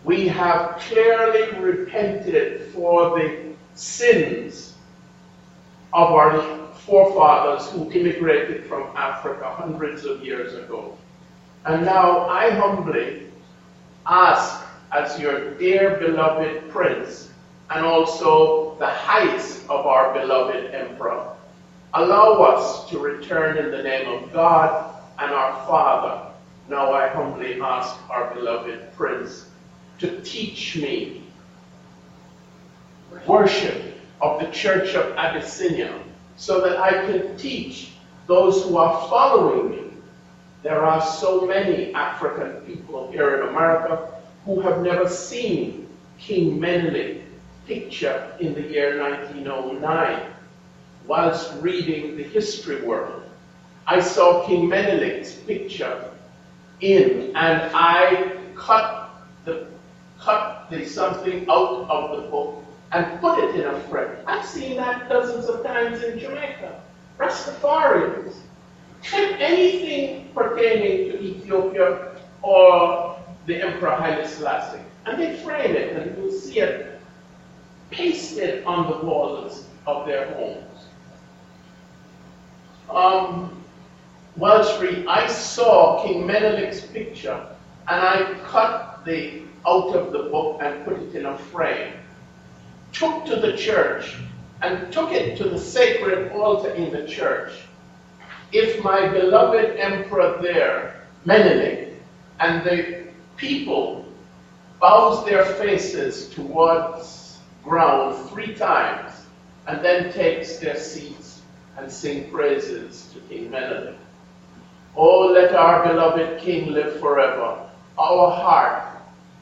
We 0.04 0.28
have 0.28 0.78
clearly 0.80 1.58
repented 1.60 2.72
for 2.74 3.18
the 3.18 3.54
sins 3.74 4.74
of 5.94 6.12
our 6.12 6.68
forefathers 6.86 7.70
who 7.72 7.92
immigrated 7.92 8.66
from 8.66 8.96
Africa 8.96 9.54
hundreds 9.56 10.06
of 10.06 10.24
years 10.24 10.54
ago. 10.54 10.98
And 11.66 11.86
now 11.86 12.28
I 12.28 12.50
humbly 12.50 13.28
ask, 14.06 14.66
as 14.92 15.18
your 15.20 15.54
dear 15.56 15.98
beloved 15.98 16.70
prince, 16.70 17.33
and 17.70 17.86
also 17.86 18.76
the 18.80 18.88
heights 18.88 19.64
of 19.70 19.86
our 19.86 20.14
beloved 20.14 20.74
emperor, 20.74 21.28
allow 21.94 22.42
us 22.42 22.90
to 22.90 23.00
return 23.00 23.58
in 23.58 23.72
the 23.72 23.84
name 23.84 24.08
of 24.10 24.34
God 24.34 24.96
and 25.20 25.32
our 25.32 25.54
Father. 25.66 26.32
Now 26.68 26.94
I 26.94 27.08
humbly 27.10 27.62
ask 27.62 27.98
our 28.10 28.34
beloved 28.34 28.94
prince 28.96 29.46
to 30.00 30.22
teach 30.22 30.76
me 30.76 31.24
worship 33.28 33.96
of 34.22 34.40
the 34.40 34.48
Church 34.48 34.96
of 34.96 35.16
Abyssinia 35.18 36.00
so 36.36 36.62
that 36.62 36.80
I 36.80 37.06
can 37.06 37.38
teach 37.38 37.92
those 38.28 38.64
who 38.64 38.78
are 38.78 39.08
following 39.10 39.72
me 39.72 39.84
there 40.64 40.86
are 40.86 41.02
so 41.02 41.46
many 41.46 41.94
African 41.94 42.62
people 42.62 43.12
here 43.12 43.42
in 43.42 43.50
America 43.50 44.14
who 44.46 44.62
have 44.62 44.82
never 44.82 45.10
seen 45.10 45.90
King 46.18 46.58
Menelik 46.58 47.23
picture 47.66 48.36
in 48.40 48.54
the 48.54 48.62
year 48.62 49.00
1909 49.02 50.32
whilst 51.08 51.54
reading 51.62 52.18
the 52.18 52.24
history 52.24 52.82
world. 52.82 53.24
I 53.86 54.00
saw 54.00 54.46
King 54.46 54.70
Menelik's 54.70 55.34
picture 55.34 56.12
in 56.80 57.36
and 57.36 57.72
I 57.74 58.38
cut 58.56 59.10
the 59.46 59.68
cut 60.20 60.68
the 60.70 60.86
something 60.86 61.46
out 61.50 61.90
of 61.90 62.16
the 62.16 62.30
book 62.30 62.64
and 62.92 63.20
put 63.20 63.40
it 63.40 63.56
in 63.56 63.66
a 63.66 63.80
frame. 63.82 64.18
I've 64.26 64.46
seen 64.46 64.78
that 64.78 65.10
dozens 65.10 65.46
of 65.48 65.64
times 65.64 66.04
in 66.04 66.20
Jamaica. 66.20 66.82
Rastafarians 67.18 68.36
anything 69.12 70.30
pertaining 70.34 71.12
to 71.12 71.22
Ethiopia 71.22 72.16
or 72.42 73.20
the 73.46 73.62
Emperor 73.62 73.96
Haile 73.96 74.26
Selassie. 74.26 74.80
And 75.06 75.20
they 75.20 75.36
frame 75.38 75.76
it, 75.76 75.98
and 75.98 76.18
you'll 76.18 76.32
see 76.32 76.60
it 76.60 76.93
pasted 77.94 78.64
on 78.66 78.90
the 78.90 79.06
walls 79.06 79.68
of 79.88 80.06
their 80.06 80.34
homes. 80.34 80.86
Um, 82.90 83.60
Street, 84.64 85.06
I 85.08 85.28
saw 85.28 86.04
King 86.04 86.26
Menelik's 86.26 86.82
picture, 86.82 87.48
and 87.88 88.02
I 88.02 88.34
cut 88.46 89.06
the 89.06 89.44
out 89.66 89.96
of 89.96 90.12
the 90.12 90.24
book 90.24 90.60
and 90.62 90.84
put 90.84 91.00
it 91.00 91.16
in 91.16 91.26
a 91.26 91.38
frame. 91.38 91.94
Took 92.92 93.26
to 93.26 93.38
the 93.38 93.56
church 93.56 94.18
and 94.62 94.92
took 94.92 95.12
it 95.12 95.38
to 95.38 95.50
the 95.50 95.60
sacred 95.60 96.32
altar 96.32 96.72
in 96.72 96.92
the 96.92 97.08
church 97.08 97.54
if 98.54 98.84
my 98.84 99.08
beloved 99.10 99.78
emperor 99.78 100.40
there, 100.42 101.02
Menelik, 101.26 102.00
and 102.40 102.64
the 102.64 103.08
people 103.36 104.06
bows 104.80 105.26
their 105.26 105.44
faces 105.44 106.30
towards 106.30 107.23
ground 107.64 108.30
three 108.30 108.54
times 108.54 109.12
and 109.68 109.84
then 109.84 110.12
takes 110.12 110.58
their 110.58 110.76
seats 110.78 111.42
and 111.78 111.92
sing 111.92 112.30
praises 112.30 113.10
to 113.14 113.20
King 113.22 113.50
Menelik. 113.50 113.96
Oh, 114.96 115.32
let 115.34 115.56
our 115.56 115.88
beloved 115.88 116.40
King 116.40 116.72
live 116.72 117.00
forever. 117.00 117.70
Our 117.98 118.32
heart 118.32 118.84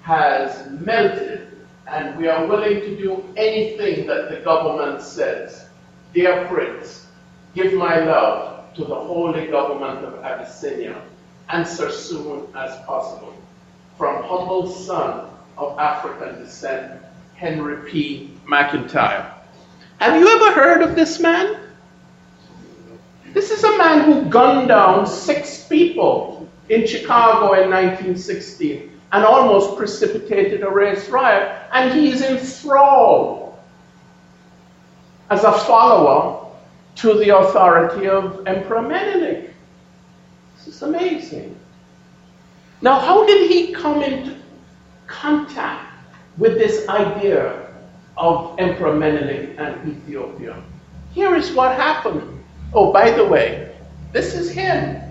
has 0.03 0.69
melted 0.69 1.51
and 1.87 2.17
we 2.17 2.27
are 2.27 2.45
willing 2.45 2.79
to 2.81 2.95
do 2.97 3.23
anything 3.35 4.07
that 4.07 4.29
the 4.29 4.37
government 4.37 5.01
says. 5.01 5.67
Dear 6.13 6.47
Prince, 6.47 7.07
give 7.53 7.73
my 7.73 7.99
love 7.99 8.73
to 8.75 8.85
the 8.85 8.95
holy 8.95 9.47
government 9.47 10.05
of 10.05 10.23
Abyssinia. 10.23 11.01
Answer 11.49 11.91
soon 11.91 12.47
as 12.55 12.77
possible. 12.85 13.33
From 13.97 14.23
humble 14.23 14.67
son 14.67 15.29
of 15.57 15.77
African 15.77 16.41
descent, 16.41 17.00
Henry 17.41 17.89
P. 17.89 18.29
McIntyre. 18.45 19.33
Have 19.99 20.19
you 20.19 20.27
ever 20.27 20.51
heard 20.53 20.83
of 20.83 20.95
this 20.95 21.19
man? 21.19 21.57
This 23.33 23.49
is 23.49 23.63
a 23.63 23.77
man 23.79 24.03
who 24.05 24.29
gunned 24.29 24.67
down 24.67 25.07
six 25.07 25.63
people 25.63 26.47
in 26.69 26.85
Chicago 26.85 27.53
in 27.53 27.71
1916 27.71 28.91
and 29.11 29.25
almost 29.25 29.75
precipitated 29.75 30.61
a 30.61 30.69
race 30.69 31.09
riot, 31.09 31.51
and 31.73 31.99
he 31.99 32.11
is 32.11 32.21
enthralled 32.21 33.57
as 35.31 35.43
a 35.43 35.51
follower 35.51 36.47
to 36.97 37.15
the 37.15 37.35
authority 37.35 38.07
of 38.07 38.45
Emperor 38.45 38.83
Menelik. 38.83 39.51
This 40.57 40.75
is 40.75 40.81
amazing. 40.83 41.57
Now, 42.83 42.99
how 42.99 43.25
did 43.25 43.49
he 43.49 43.73
come 43.73 44.03
into 44.03 44.35
contact 45.07 45.90
with 46.37 46.57
this 46.57 46.87
idea 46.87 47.67
of 48.17 48.55
Emperor 48.59 48.93
Menelik 48.93 49.55
and 49.57 49.87
Ethiopia? 49.87 50.61
Here 51.13 51.35
is 51.35 51.51
what 51.53 51.75
happened. 51.75 52.43
Oh, 52.73 52.91
by 52.91 53.11
the 53.11 53.25
way, 53.25 53.75
this 54.11 54.33
is 54.33 54.49
him. 54.51 55.01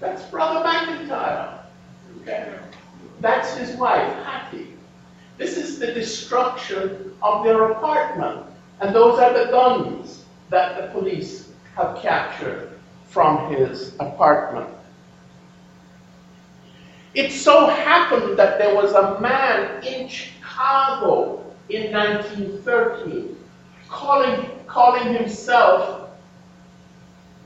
That's 0.00 0.22
Brother 0.24 0.66
McIntyre. 0.66 1.58
Okay. 2.22 2.52
That's 3.20 3.56
his 3.56 3.76
wife, 3.76 4.12
Hattie. 4.24 4.74
This 5.36 5.56
is 5.56 5.78
the 5.78 5.92
destruction 5.92 7.14
of 7.22 7.44
their 7.44 7.72
apartment. 7.72 8.46
And 8.80 8.94
those 8.94 9.18
are 9.18 9.32
the 9.32 9.50
guns 9.50 10.24
that 10.50 10.80
the 10.80 10.98
police 10.98 11.50
have 11.74 11.98
captured 12.00 12.78
from 13.08 13.52
his 13.52 13.94
apartment. 13.98 14.68
It 17.18 17.32
so 17.32 17.66
happened 17.66 18.38
that 18.38 18.58
there 18.58 18.76
was 18.76 18.92
a 18.92 19.20
man 19.20 19.82
in 19.82 20.06
Chicago 20.06 21.44
in 21.68 21.92
1913 21.92 23.36
calling, 23.88 24.48
calling 24.68 25.14
himself 25.14 26.10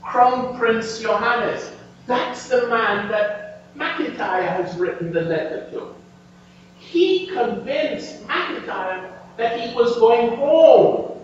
Crown 0.03 0.59
Prince 0.59 0.99
Johannes. 1.01 1.71
That's 2.07 2.51
the 2.51 2.67
man 2.69 3.09
that 3.09 3.65
McIntyre 3.75 4.47
has 4.47 4.77
written 4.77 5.11
the 5.11 5.23
letter 5.23 5.67
to. 5.71 5.95
He 6.77 7.29
convinced 7.29 8.27
McIntyre 8.27 9.11
that 9.39 9.59
he 9.59 9.75
was 9.75 9.99
going 9.99 10.37
home 10.37 11.19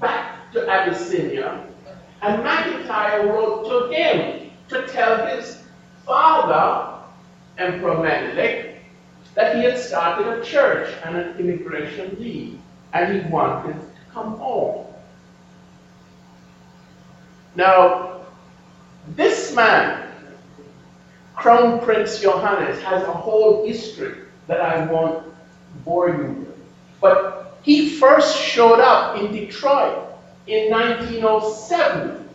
back 0.00 0.50
to 0.52 0.66
Abyssinia, 0.66 1.66
and 2.22 2.42
McIntyre 2.42 3.28
wrote 3.28 3.68
to 3.68 3.94
him 3.94 4.50
to 4.70 4.86
tell 4.86 5.26
his 5.26 5.58
father, 6.06 6.93
Emperor 7.58 8.02
Menelik, 8.02 8.82
that 9.34 9.56
he 9.56 9.64
had 9.64 9.78
started 9.78 10.26
a 10.26 10.44
church 10.44 10.94
and 11.04 11.16
an 11.16 11.38
immigration 11.38 12.16
league, 12.18 12.58
and 12.92 13.14
he 13.14 13.30
wanted 13.30 13.74
to 13.74 13.86
come 14.12 14.36
home. 14.38 14.86
Now, 17.56 18.22
this 19.08 19.54
man, 19.54 20.08
Crown 21.36 21.80
Prince 21.80 22.20
Johannes, 22.20 22.80
has 22.82 23.02
a 23.02 23.12
whole 23.12 23.66
history 23.66 24.18
that 24.46 24.60
I 24.60 24.86
won't 24.86 25.24
bore 25.84 26.08
you 26.08 26.24
with. 26.24 26.58
But 27.00 27.58
he 27.62 27.90
first 27.90 28.36
showed 28.38 28.80
up 28.80 29.18
in 29.18 29.32
Detroit 29.32 30.08
in 30.46 30.70
1907. 30.70 32.28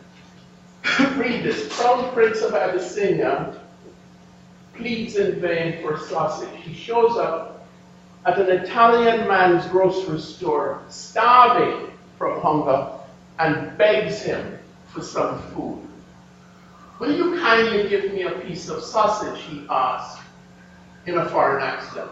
Read 1.18 1.44
this 1.44 1.72
Crown 1.76 2.12
Prince 2.14 2.42
of 2.42 2.54
Abyssinia 2.54 3.59
pleads 4.80 5.18
in 5.18 5.40
vain 5.40 5.82
for 5.82 5.98
sausage. 5.98 6.50
He 6.64 6.74
shows 6.74 7.18
up 7.18 7.68
at 8.26 8.40
an 8.40 8.50
Italian 8.50 9.28
man's 9.28 9.66
grocery 9.68 10.20
store, 10.20 10.82
starving 10.90 11.92
from 12.18 12.42
hunger, 12.42 12.92
and 13.40 13.78
begs 13.78 14.22
him 14.22 14.58
for 14.88 15.02
some 15.02 15.42
food. 15.54 15.88
Will 17.00 17.16
you 17.16 17.40
kindly 17.40 17.88
give 17.88 18.12
me 18.14 18.24
a 18.24 18.32
piece 18.32 18.68
of 18.70 18.84
sausage? 18.84 19.42
he 19.44 19.66
asked 19.70 20.22
in 21.06 21.18
a 21.18 21.30
foreign 21.30 21.64
accent. 21.64 22.10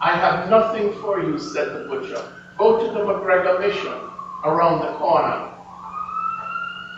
I 0.00 0.16
have 0.16 0.48
nothing 0.48 0.92
for 1.00 1.22
you, 1.22 1.38
said 1.38 1.74
the 1.74 1.88
butcher. 1.88 2.32
Go 2.58 2.78
to 2.78 2.92
the 2.92 3.00
McGregor 3.00 3.60
Mission 3.60 3.94
around 4.44 4.80
the 4.80 4.98
corner. 4.98 5.50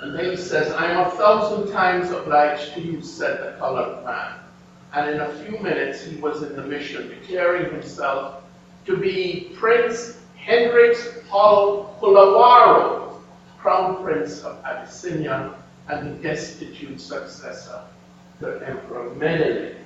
And 0.03 0.15
then 0.15 0.31
he 0.31 0.37
says, 0.37 0.73
I 0.73 0.93
am 0.93 1.07
a 1.07 1.11
thousand 1.11 1.73
times 1.73 2.11
obliged 2.11 2.75
to 2.75 2.81
you, 2.81 3.03
said 3.03 3.41
the 3.41 3.59
colored 3.59 4.05
man. 4.05 4.44
And 4.95 5.11
in 5.11 5.21
a 5.21 5.33
few 5.43 5.59
minutes, 5.59 6.05
he 6.05 6.17
was 6.17 6.43
in 6.43 6.55
the 6.55 6.63
mission, 6.63 7.09
declaring 7.09 7.73
himself 7.73 8.45
to 8.87 8.97
be 8.97 9.51
Prince 9.55 10.19
Hendrix 10.37 11.19
Paul 11.29 11.97
Pulawaro, 12.01 13.21
Crown 13.59 14.05
Prince 14.05 14.43
of 14.43 14.65
Abyssinia 14.65 15.55
and 15.89 16.11
the 16.11 16.23
destitute 16.23 17.01
successor 17.01 17.81
to 18.41 18.61
Emperor 18.67 19.11
Menelik. 19.15 19.77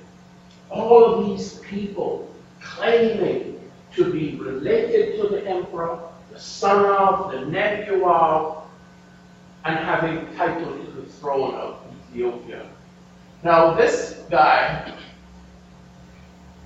All 0.69 1.23
these 1.23 1.55
people 1.59 2.29
claiming 2.61 3.59
to 3.95 4.11
be 4.11 4.35
related 4.35 5.19
to 5.21 5.27
the 5.29 5.47
emperor, 5.47 5.99
the 6.31 6.39
son 6.39 6.85
of, 6.85 7.31
the 7.31 7.45
nephew 7.45 8.05
of, 8.05 8.63
and 9.65 9.77
having 9.79 10.35
title 10.35 10.77
to 10.77 10.91
the 10.91 11.07
throne 11.07 11.55
of 11.55 11.81
Ethiopia. 12.11 12.65
Now, 13.43 13.73
this 13.73 14.23
guy, 14.29 14.93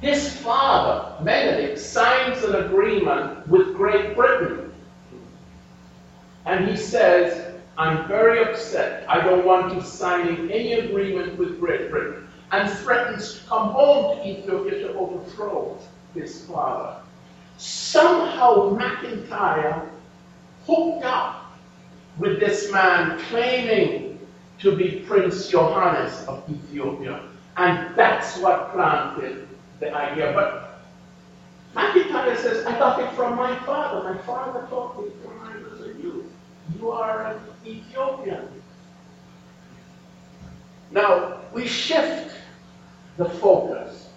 his 0.02 0.36
father, 0.38 1.24
Menelik, 1.24 1.78
signs 1.78 2.44
an 2.44 2.56
agreement 2.56 3.48
with 3.48 3.76
Great 3.76 4.16
Britain. 4.16 4.74
And 6.46 6.68
he 6.68 6.76
says, 6.76 7.54
I'm 7.78 8.08
very 8.08 8.44
upset. 8.44 9.06
I 9.08 9.22
don't 9.22 9.46
want 9.46 9.74
to 9.74 9.84
sign 9.84 10.52
any 10.52 10.74
agreement 10.74 11.38
with 11.38 11.60
Great 11.60 11.90
Britain. 11.90 12.28
And 12.52 12.70
threatens 12.80 13.40
to 13.40 13.48
come 13.48 13.70
home 13.70 14.18
to 14.18 14.28
Ethiopia 14.28 14.88
to 14.88 14.94
overthrow 14.96 15.80
his 16.14 16.46
father. 16.46 16.98
Somehow 17.58 18.78
McIntyre 18.78 19.90
hooked 20.66 21.06
up 21.06 21.56
with 22.18 22.40
this 22.40 22.72
man 22.72 23.20
claiming 23.30 24.13
to 24.60 24.76
be 24.76 25.04
Prince 25.08 25.48
Johannes 25.48 26.26
of 26.28 26.44
Ethiopia. 26.50 27.22
And 27.58 27.96
that's 27.96 28.38
what 28.38 28.72
planted 28.72 29.48
the 29.80 29.94
idea. 29.94 30.32
But 30.34 30.80
McIntyre 31.76 32.38
says, 32.38 32.66
I 32.66 32.78
got 32.78 33.00
it 33.00 33.12
from 33.16 33.36
my 33.36 33.56
father. 33.66 34.14
My 34.14 34.18
father 34.24 34.66
taught 34.70 35.00
me 35.00 35.12
from 35.24 35.40
I 35.42 35.58
was 35.70 35.82
a 35.82 36.02
youth. 36.02 36.26
You 36.78 36.92
are 36.92 37.34
an 37.34 37.40
Ethiopian. 37.66 38.48
Now, 40.92 41.42
we 41.54 41.68
shift 41.68 42.36
the 43.18 43.26
focus 43.26 44.10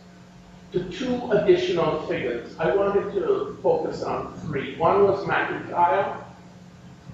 to 0.72 0.90
two 0.90 1.30
additional 1.32 2.06
figures. 2.06 2.54
I 2.58 2.74
wanted 2.74 3.12
to 3.14 3.58
focus 3.62 4.02
on 4.02 4.38
three. 4.40 4.76
One 4.76 5.04
was 5.04 5.24
McIntyre, 5.24 6.22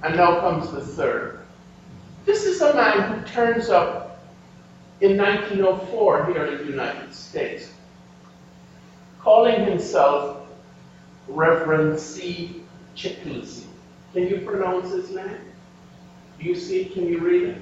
and 0.03 0.17
now 0.17 0.41
comes 0.41 0.73
the 0.73 0.81
third. 0.81 1.42
This 2.25 2.45
is 2.45 2.61
a 2.61 2.75
man 2.75 3.13
who 3.13 3.27
turns 3.27 3.69
up 3.69 4.23
in 5.01 5.17
1904 5.17 6.27
here 6.27 6.47
in 6.47 6.59
the 6.59 6.65
United 6.65 7.13
States, 7.13 7.73
calling 9.21 9.65
himself 9.65 10.47
Reverend 11.27 11.99
C. 11.99 12.63
Chicklesy. 12.95 13.65
Can 14.13 14.29
you 14.29 14.39
pronounce 14.39 14.91
his 14.91 15.11
name? 15.11 15.39
Do 16.39 16.45
you 16.45 16.55
see 16.55 16.83
it? 16.83 16.93
Can 16.93 17.09
you 17.09 17.19
read 17.19 17.43
it? 17.49 17.59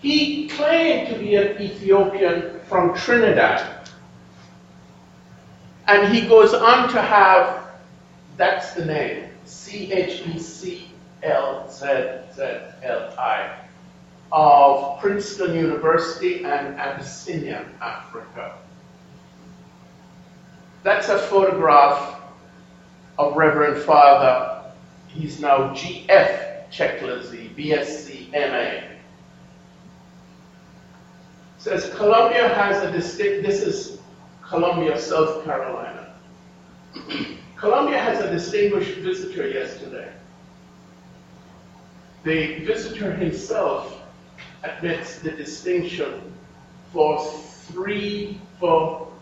He 0.00 0.48
claimed 0.48 1.08
to 1.08 1.18
be 1.18 1.36
an 1.36 1.60
Ethiopian 1.60 2.60
from 2.68 2.94
Trinidad. 2.96 3.88
And 5.86 6.12
he 6.12 6.26
goes 6.26 6.52
on 6.52 6.88
to 6.90 7.00
have, 7.00 7.66
that's 8.36 8.72
the 8.72 8.84
name, 8.84 9.28
C 9.44 9.92
H 9.92 10.22
E 10.26 10.38
C 10.38 10.93
L 11.24 11.66
Z 11.68 11.86
Z 12.34 12.42
L 12.82 13.14
I, 13.18 13.58
of 14.32 15.00
Princeton 15.00 15.54
University 15.54 16.44
and 16.44 16.78
Abyssinia, 16.78 17.66
Africa. 17.80 18.58
That's 20.82 21.08
a 21.08 21.18
photograph 21.18 22.20
of 23.18 23.36
Reverend 23.36 23.82
Father, 23.82 24.72
he's 25.06 25.40
now 25.40 25.72
G.F. 25.72 26.70
Chicklesy, 26.70 27.54
BSc 27.54 28.30
MA. 28.32 28.88
Says 31.58 31.94
Columbia 31.94 32.48
has 32.48 32.82
a 32.82 32.90
distinct, 32.90 33.46
this 33.46 33.62
is 33.62 34.00
Columbia, 34.42 34.98
South 34.98 35.44
Carolina. 35.44 36.14
Columbia 37.56 37.98
has 37.98 38.20
a 38.20 38.30
distinguished 38.30 38.98
visitor 38.98 39.48
yesterday. 39.48 40.12
The 42.24 42.64
visitor 42.64 43.12
himself 43.12 44.00
admits 44.62 45.18
the 45.18 45.30
distinction 45.30 46.32
for 46.90 47.22
three, 47.22 48.40
for 48.58 49.12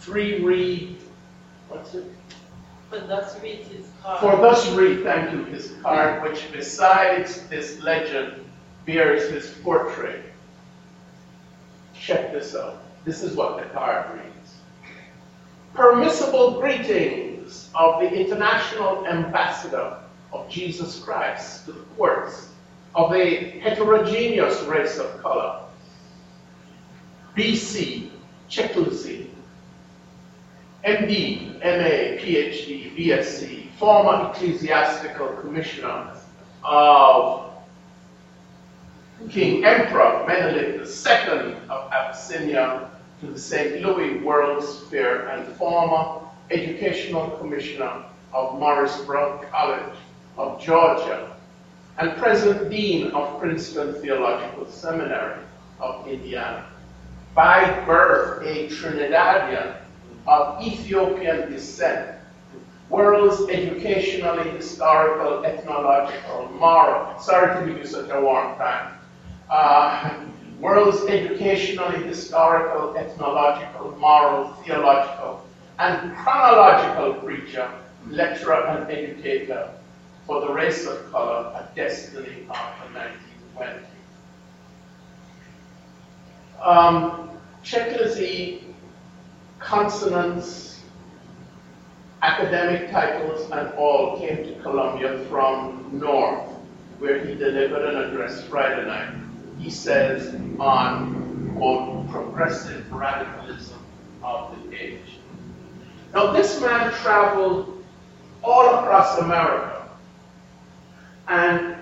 three 0.00 0.44
read, 0.44 0.98
what's 1.68 1.94
it? 1.94 2.04
For 2.90 3.00
thus 3.00 3.40
reads 3.42 3.68
his 3.68 3.86
card. 4.02 4.20
For 4.20 4.36
thus 4.36 4.70
read, 4.72 5.02
thank 5.02 5.32
you, 5.32 5.44
his 5.44 5.76
card, 5.82 6.22
which 6.22 6.52
besides 6.52 7.48
this 7.48 7.80
legend 7.80 8.44
bears 8.84 9.30
his 9.30 9.48
portrait. 9.62 10.22
Check 11.94 12.32
this 12.32 12.54
out. 12.54 12.82
This 13.06 13.22
is 13.22 13.34
what 13.34 13.56
the 13.56 13.64
card 13.70 14.18
reads. 14.18 14.54
Permissible 15.72 16.60
greetings 16.60 17.70
of 17.74 18.00
the 18.02 18.12
International 18.12 19.06
Ambassador 19.06 20.01
of 20.32 20.48
Jesus 20.48 20.98
Christ 21.00 21.66
to 21.66 21.72
the 21.72 21.80
courts 21.96 22.48
of 22.94 23.12
a 23.12 23.60
heterogeneous 23.60 24.62
race 24.62 24.98
of 24.98 25.22
color. 25.22 25.60
BC, 27.36 28.10
Chicklesy, 28.50 29.28
MD, 30.84 31.58
MA, 31.60 32.20
PhD, 32.20 32.96
BSc, 32.96 33.70
former 33.78 34.30
ecclesiastical 34.30 35.28
commissioner 35.36 36.14
of 36.64 37.52
King 39.30 39.64
Emperor 39.64 40.24
Menelik 40.26 40.80
II 40.80 41.54
of 41.68 41.92
Abyssinia 41.92 42.90
to 43.20 43.26
the 43.28 43.38
St. 43.38 43.80
Louis 43.80 44.18
World's 44.18 44.80
Fair 44.88 45.28
and 45.28 45.46
former 45.56 46.28
educational 46.50 47.30
commissioner 47.38 48.04
of 48.32 48.58
Morris 48.58 49.00
Brown 49.04 49.44
College 49.50 49.94
of 50.36 50.60
Georgia, 50.60 51.36
and 51.98 52.16
present 52.16 52.70
Dean 52.70 53.10
of 53.12 53.38
Princeton 53.38 53.94
Theological 53.94 54.66
Seminary 54.66 55.40
of 55.80 56.06
Indiana. 56.08 56.66
By 57.34 57.84
birth, 57.86 58.42
a 58.42 58.68
Trinidadian 58.68 59.76
of 60.26 60.62
Ethiopian 60.62 61.50
descent, 61.50 62.16
world's 62.88 63.48
educationally, 63.50 64.50
historical, 64.50 65.44
ethnological, 65.44 66.50
moral, 66.58 67.18
sorry 67.18 67.58
to 67.58 67.66
give 67.66 67.78
you 67.78 67.86
such 67.86 68.10
a 68.10 68.20
warm 68.20 68.56
time, 68.56 68.94
uh, 69.50 70.24
world's 70.60 71.02
educationally, 71.06 72.02
historical, 72.06 72.96
ethnological, 72.96 73.96
moral, 73.98 74.52
theological, 74.64 75.44
and 75.78 76.14
chronological 76.16 77.14
preacher, 77.14 77.68
lecturer, 78.08 78.66
and 78.66 78.90
educator 78.90 79.70
for 80.32 80.40
the 80.40 80.50
race 80.50 80.86
of 80.86 81.12
color, 81.12 81.52
a 81.54 81.68
destiny 81.76 82.46
after 82.50 82.88
1920. 82.94 83.84
Um, 86.62 87.28
consonants, 89.58 90.80
academic 92.22 92.90
titles, 92.90 93.50
and 93.50 93.74
all 93.74 94.18
came 94.18 94.38
to 94.38 94.54
Columbia 94.62 95.18
from 95.28 95.90
North, 95.92 96.48
where 96.98 97.22
he 97.26 97.34
delivered 97.34 97.94
an 97.94 97.96
address 98.04 98.42
Friday 98.44 98.86
night. 98.86 99.12
He 99.58 99.68
says 99.68 100.34
on, 100.58 101.52
quote, 101.58 102.08
progressive 102.08 102.90
radicalism 102.90 103.84
of 104.22 104.56
the 104.64 104.82
age. 104.82 105.18
Now, 106.14 106.32
this 106.32 106.58
man 106.62 106.90
traveled 107.02 107.84
all 108.42 108.78
across 108.78 109.18
America, 109.18 109.81
and 111.32 111.76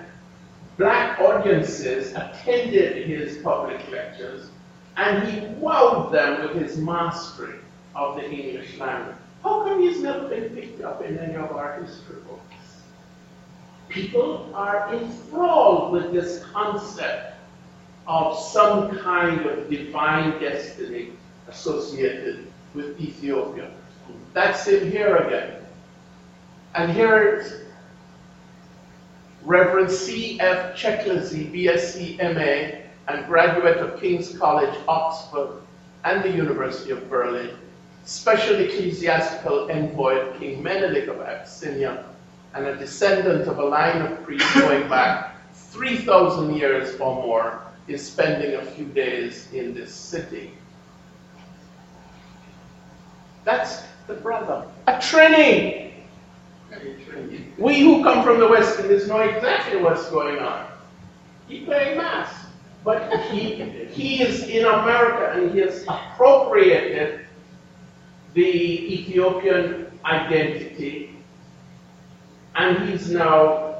black 0.77 1.19
audiences 1.19 2.13
attended 2.13 3.05
his 3.05 3.37
public 3.39 3.85
lectures, 3.91 4.49
and 4.95 5.27
he 5.27 5.41
wowed 5.61 6.09
them 6.11 6.41
with 6.41 6.61
his 6.61 6.77
mastery 6.77 7.59
of 7.93 8.15
the 8.15 8.31
English 8.31 8.77
language. 8.77 9.17
How 9.43 9.63
come 9.65 9.81
he's 9.81 10.01
never 10.01 10.29
been 10.29 10.55
picked 10.55 10.81
up 10.81 11.03
in 11.03 11.19
any 11.19 11.35
of 11.35 11.51
our 11.51 11.81
history 11.81 12.21
books? 12.21 12.81
People 13.89 14.49
are 14.55 14.93
enthralled 14.93 15.91
with 15.91 16.13
this 16.13 16.45
concept 16.45 17.35
of 18.07 18.39
some 18.39 18.97
kind 18.99 19.45
of 19.45 19.69
divine 19.69 20.39
destiny 20.39 21.09
associated 21.49 22.47
with 22.73 22.97
Ethiopia. 23.01 23.69
That's 24.33 24.65
him 24.65 24.89
here 24.89 25.17
again. 25.17 25.57
And 26.73 26.89
here 26.89 27.60
Reverend 29.43 29.89
C.F. 29.89 30.75
Checklezy, 30.75 31.51
BSc 31.51 32.17
MA, 32.17 32.77
and 33.07 33.25
graduate 33.25 33.77
of 33.77 33.99
King's 33.99 34.37
College, 34.37 34.77
Oxford, 34.87 35.61
and 36.03 36.23
the 36.23 36.29
University 36.29 36.91
of 36.91 37.09
Berlin, 37.09 37.55
special 38.05 38.55
ecclesiastical 38.55 39.69
envoy 39.71 40.17
of 40.19 40.39
King 40.39 40.61
Menelik 40.61 41.07
of 41.07 41.19
Abyssinia, 41.21 42.05
and 42.53 42.65
a 42.65 42.75
descendant 42.75 43.47
of 43.47 43.59
a 43.59 43.63
line 43.63 44.01
of 44.01 44.23
priests 44.23 44.53
going 44.59 44.87
back 44.89 45.35
3,000 45.53 46.55
years 46.55 46.99
or 46.99 47.15
more, 47.15 47.63
is 47.87 48.05
spending 48.05 48.55
a 48.55 48.65
few 48.65 48.85
days 48.85 49.51
in 49.53 49.73
this 49.73 49.93
city. 49.93 50.51
That's 53.43 53.81
the 54.07 54.13
brother. 54.13 54.65
A 54.87 54.93
Trini! 54.93 55.90
We 57.57 57.81
who 57.81 58.03
come 58.03 58.23
from 58.23 58.39
the 58.39 58.47
West 58.47 58.79
Indies 58.79 59.07
know 59.07 59.19
exactly 59.21 59.81
what's 59.81 60.09
going 60.09 60.39
on. 60.39 60.67
He 61.47 61.65
playing 61.65 61.97
mass. 61.97 62.33
But 62.83 63.11
he, 63.29 63.55
he 63.91 64.23
is 64.23 64.43
in 64.47 64.65
America 64.65 65.33
and 65.35 65.51
he 65.51 65.59
has 65.59 65.83
appropriated 65.87 67.25
the 68.33 68.93
Ethiopian 68.93 69.99
identity 70.03 71.15
and 72.55 72.89
he's 72.89 73.11
now 73.11 73.75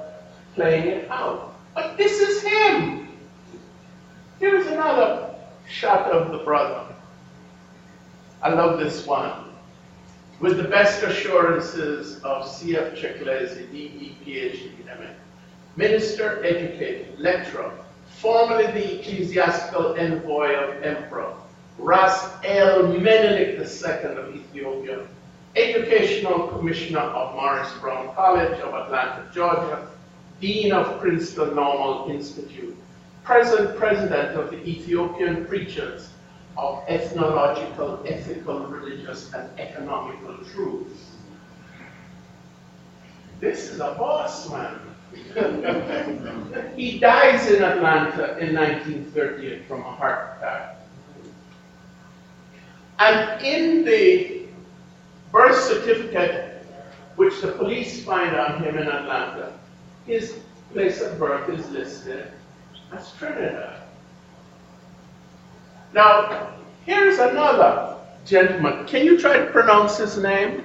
playing 0.56 0.88
it 0.88 1.10
out. 1.10 1.56
But 1.74 1.98
this 1.98 2.20
is 2.20 2.44
him. 2.44 3.08
Here's 4.40 4.68
another 4.68 5.36
shot 5.68 6.12
of 6.12 6.32
the 6.32 6.40
brother. 6.40 6.94
I 8.42 8.50
love 8.54 8.80
this 8.80 9.06
one. 9.06 9.41
With 10.42 10.58
the 10.58 10.64
best 10.64 11.04
assurances 11.04 12.20
of 12.24 12.48
C.F. 12.48 12.96
Checklezy, 12.96 13.72
D.E. 13.72 14.18
Ph.D., 14.26 14.72
Minister, 15.76 16.44
educated, 16.44 17.20
lecturer, 17.20 17.72
formerly 18.18 18.66
the 18.72 19.00
ecclesiastical 19.00 19.94
envoy 19.94 20.56
of 20.56 20.84
Emperor 20.84 21.36
Ras 21.78 22.28
El 22.44 22.88
Menelik 22.88 23.60
II 23.60 24.18
of 24.18 24.36
Ethiopia, 24.36 25.06
Educational 25.56 26.48
Commissioner 26.48 27.02
of 27.02 27.36
Morris 27.36 27.72
Brown 27.80 28.12
College 28.16 28.60
of 28.62 28.74
Atlanta, 28.74 29.30
Georgia, 29.32 29.88
Dean 30.40 30.72
of 30.72 31.00
Princeton 31.00 31.54
Normal 31.54 32.10
Institute, 32.10 32.76
present 33.24 33.78
President 33.78 34.36
of 34.36 34.50
the 34.50 34.58
Ethiopian 34.68 35.46
Preachers 35.46 36.10
of 36.58 36.84
Ethnological, 36.88 38.04
Ethical, 38.06 38.68
Religious, 38.68 39.34
and 39.34 39.50
Economical 39.60 40.38
Truths. 40.54 41.12
This 43.40 43.72
is 43.72 43.80
a 43.80 43.96
boss 43.98 44.50
man. 44.50 44.80
he 46.76 47.00
dies 47.00 47.50
in 47.50 47.64
Atlanta 47.64 48.38
in 48.38 48.56
1938 48.56 49.68
from 49.68 49.82
a 49.82 49.92
heart 49.92 50.38
attack. 50.38 50.78
And 53.00 53.44
in 53.44 53.84
the 53.84 54.46
birth 55.32 55.60
certificate, 55.60 56.64
which 57.16 57.42
the 57.42 57.52
police 57.54 58.06
find 58.06 58.36
on 58.36 58.64
him 58.64 58.78
in 58.78 58.88
Atlanta, 58.88 59.54
his 60.06 60.38
place 60.72 61.02
of 61.02 61.18
birth 61.18 61.50
is 61.50 61.70
listed 61.72 62.32
as 62.94 63.12
Trinidad. 63.14 63.81
Now, 65.94 66.54
here's 66.86 67.20
another 67.20 67.98
gentleman. 68.26 68.86
Can 68.88 69.06
you 69.06 69.20
try 69.20 69.38
to 69.38 69.46
pronounce 69.48 69.98
his 69.98 70.18
name? 70.18 70.64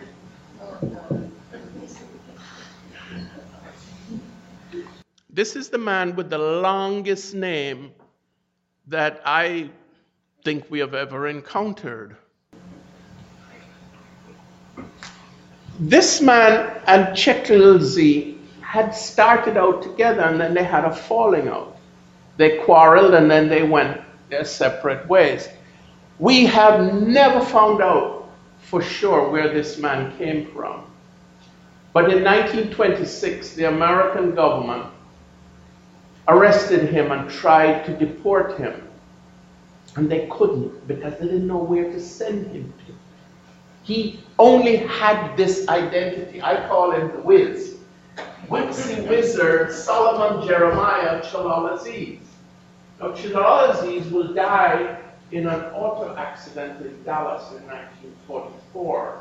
This 5.29 5.57
is 5.57 5.68
the 5.68 5.79
man 5.79 6.14
with 6.14 6.31
the 6.31 6.39
longest 6.39 7.35
name 7.35 7.93
that 8.87 9.20
I 9.24 9.68
think 10.45 10.64
we 10.70 10.79
have 10.79 10.95
ever 10.95 11.27
encountered. 11.27 12.16
This 15.81 16.22
man 16.22 16.81
and 16.87 17.09
Checklezy 17.09 18.39
had 18.62 18.95
started 18.95 19.57
out 19.57 19.83
together 19.83 20.22
and 20.22 20.41
then 20.41 20.55
they 20.55 20.64
had 20.64 20.85
a 20.85 20.95
falling 20.95 21.49
out. 21.49 21.77
They 22.37 22.59
quarreled 22.59 23.12
and 23.12 23.31
then 23.31 23.49
they 23.49 23.62
went 23.62 24.01
their 24.29 24.45
separate 24.45 25.07
ways. 25.09 25.49
We 26.18 26.47
have 26.47 26.95
never 26.95 27.45
found 27.45 27.83
out 27.83 28.29
for 28.59 28.83
sure 28.83 29.31
where 29.31 29.53
this 29.53 29.79
man 29.79 30.16
came 30.18 30.47
from. 30.53 30.85
But 31.93 32.12
in 32.12 32.24
1926, 32.24 33.55
the 33.55 33.64
American 33.64 34.35
government 34.35 34.87
arrested 36.29 36.91
him 36.91 37.12
and 37.12 37.31
tried 37.31 37.85
to 37.87 37.97
deport 37.97 38.59
him. 38.59 38.83
And 39.95 40.11
they 40.11 40.27
couldn't 40.27 40.87
because 40.87 41.14
they 41.18 41.27
didn't 41.27 41.47
know 41.47 41.59
where 41.59 41.91
to 41.91 42.01
send 42.01 42.49
him 42.49 42.72
to. 42.87 42.93
He 43.83 44.20
only 44.39 44.77
had 44.77 45.37
this 45.37 45.68
identity. 45.68 46.43
I 46.43 46.66
call 46.68 46.91
him 46.91 47.12
the 47.12 47.20
Wiz. 47.20 47.77
Witsy 48.49 49.09
Wizard 49.09 49.72
Solomon 49.72 50.47
Jeremiah 50.47 51.22
Chalal 51.22 51.72
Aziz. 51.72 52.26
Now, 53.01 53.09
Chalal 53.09 53.70
Aziz 53.70 54.11
will 54.11 54.32
die 54.32 54.99
in 55.32 55.47
an 55.47 55.61
auto 55.74 56.14
accident 56.16 56.80
in 56.80 57.03
Dallas 57.05 57.51
in 57.53 57.66
1944. 57.66 59.20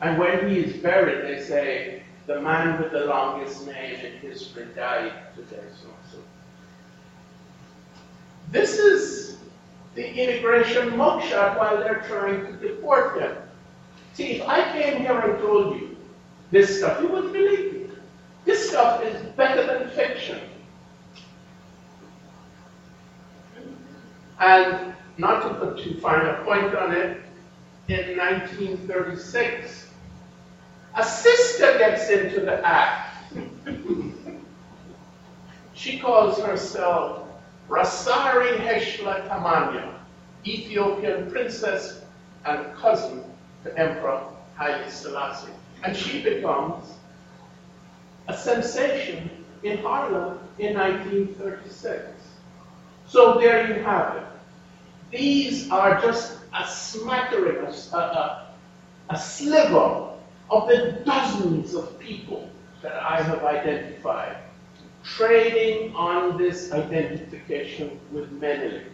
And 0.00 0.18
when 0.18 0.48
he 0.48 0.60
is 0.60 0.82
buried, 0.82 1.24
they 1.24 1.42
say, 1.42 2.02
the 2.26 2.40
man 2.40 2.80
with 2.80 2.92
the 2.92 3.06
longest 3.06 3.66
name 3.66 3.94
in 4.00 4.12
history 4.18 4.66
died 4.74 5.12
today. 5.34 5.62
So, 5.80 5.88
so. 6.10 6.18
This 8.50 8.78
is 8.78 9.38
the 9.94 10.08
immigration 10.08 10.90
mugshot 10.90 11.58
while 11.58 11.76
they're 11.78 12.04
trying 12.06 12.46
to 12.46 12.52
deport 12.52 13.20
him. 13.20 13.36
See, 14.14 14.32
if 14.32 14.48
I 14.48 14.72
came 14.72 15.00
here 15.00 15.18
and 15.18 15.38
told 15.40 15.80
you 15.80 15.96
this 16.50 16.78
stuff, 16.78 17.00
you 17.00 17.08
wouldn't 17.08 17.32
believe 17.32 17.72
me. 17.72 17.86
This 18.44 18.70
stuff 18.70 19.02
is 19.04 19.20
better 19.32 19.66
than 19.66 19.90
fiction. 19.90 20.38
And 24.40 24.94
not 25.18 25.42
to 25.42 25.54
put 25.54 25.78
too 25.78 25.94
fine 26.00 26.26
a 26.26 26.42
point 26.44 26.74
on 26.74 26.92
it, 26.92 27.22
in 27.88 28.16
1936, 28.16 29.88
A 30.94 31.04
sister 31.04 31.78
gets 31.78 32.10
into 32.10 32.40
the 32.40 32.64
act. 32.64 33.16
she 35.74 35.98
calls 35.98 36.38
herself 36.38 37.26
Rasari 37.68 38.58
Heshla 38.58 39.28
Tamanya, 39.28 39.94
Ethiopian 40.46 41.30
princess 41.30 42.04
and 42.44 42.74
cousin 42.74 43.24
to 43.64 43.78
Emperor 43.78 44.22
Haile 44.56 44.90
Selassie. 44.90 45.52
And 45.82 45.96
she 45.96 46.22
becomes 46.22 46.94
a 48.28 48.36
sensation 48.36 49.30
in 49.62 49.78
Harlem 49.78 50.38
in 50.58 50.74
1936. 50.74 52.21
So 53.12 53.38
there 53.38 53.68
you 53.68 53.82
have 53.84 54.16
it. 54.16 54.24
These 55.10 55.70
are 55.70 56.00
just 56.00 56.38
a 56.58 56.66
smattering, 56.66 57.58
a, 57.58 57.96
a, 57.96 58.54
a 59.10 59.18
sliver 59.18 60.08
of 60.48 60.66
the 60.66 61.02
dozens 61.04 61.74
of 61.74 61.98
people 61.98 62.48
that 62.80 62.94
I 62.94 63.20
have 63.20 63.44
identified 63.44 64.38
trading 65.04 65.94
on 65.94 66.38
this 66.38 66.72
identification 66.72 68.00
with 68.12 68.32
Menelik 68.32 68.86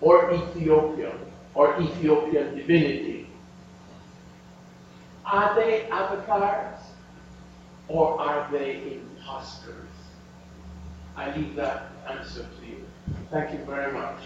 or 0.00 0.32
Ethiopia 0.32 1.12
or 1.54 1.82
Ethiopian 1.82 2.54
divinity. 2.54 3.26
Are 5.26 5.56
they 5.56 5.88
avatars 5.88 6.78
or 7.88 8.20
are 8.20 8.48
they 8.52 9.00
imposters? 9.00 9.90
I 11.16 11.34
leave 11.34 11.56
that 11.56 11.90
answer 12.08 12.46
to 12.60 12.66
you. 12.66 12.87
Thank 13.30 13.52
you 13.52 13.58
very 13.64 13.92
much. 13.92 14.18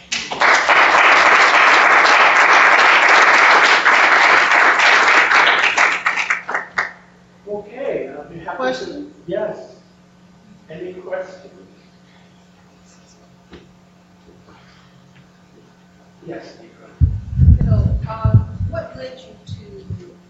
Okay, 7.49 8.09
I'll 8.09 8.25
be 8.25 8.39
happy 8.39 8.51
to. 8.51 8.57
Questions? 8.57 9.15
Yes. 9.27 9.77
Any 10.71 10.95
questions? 10.95 11.53
Yes, 16.25 16.57
Deidre. 16.57 17.65
So, 17.65 17.75
um, 18.09 18.39
what 18.71 18.97
led 18.97 19.19
you 19.21 19.55
to 19.57 19.85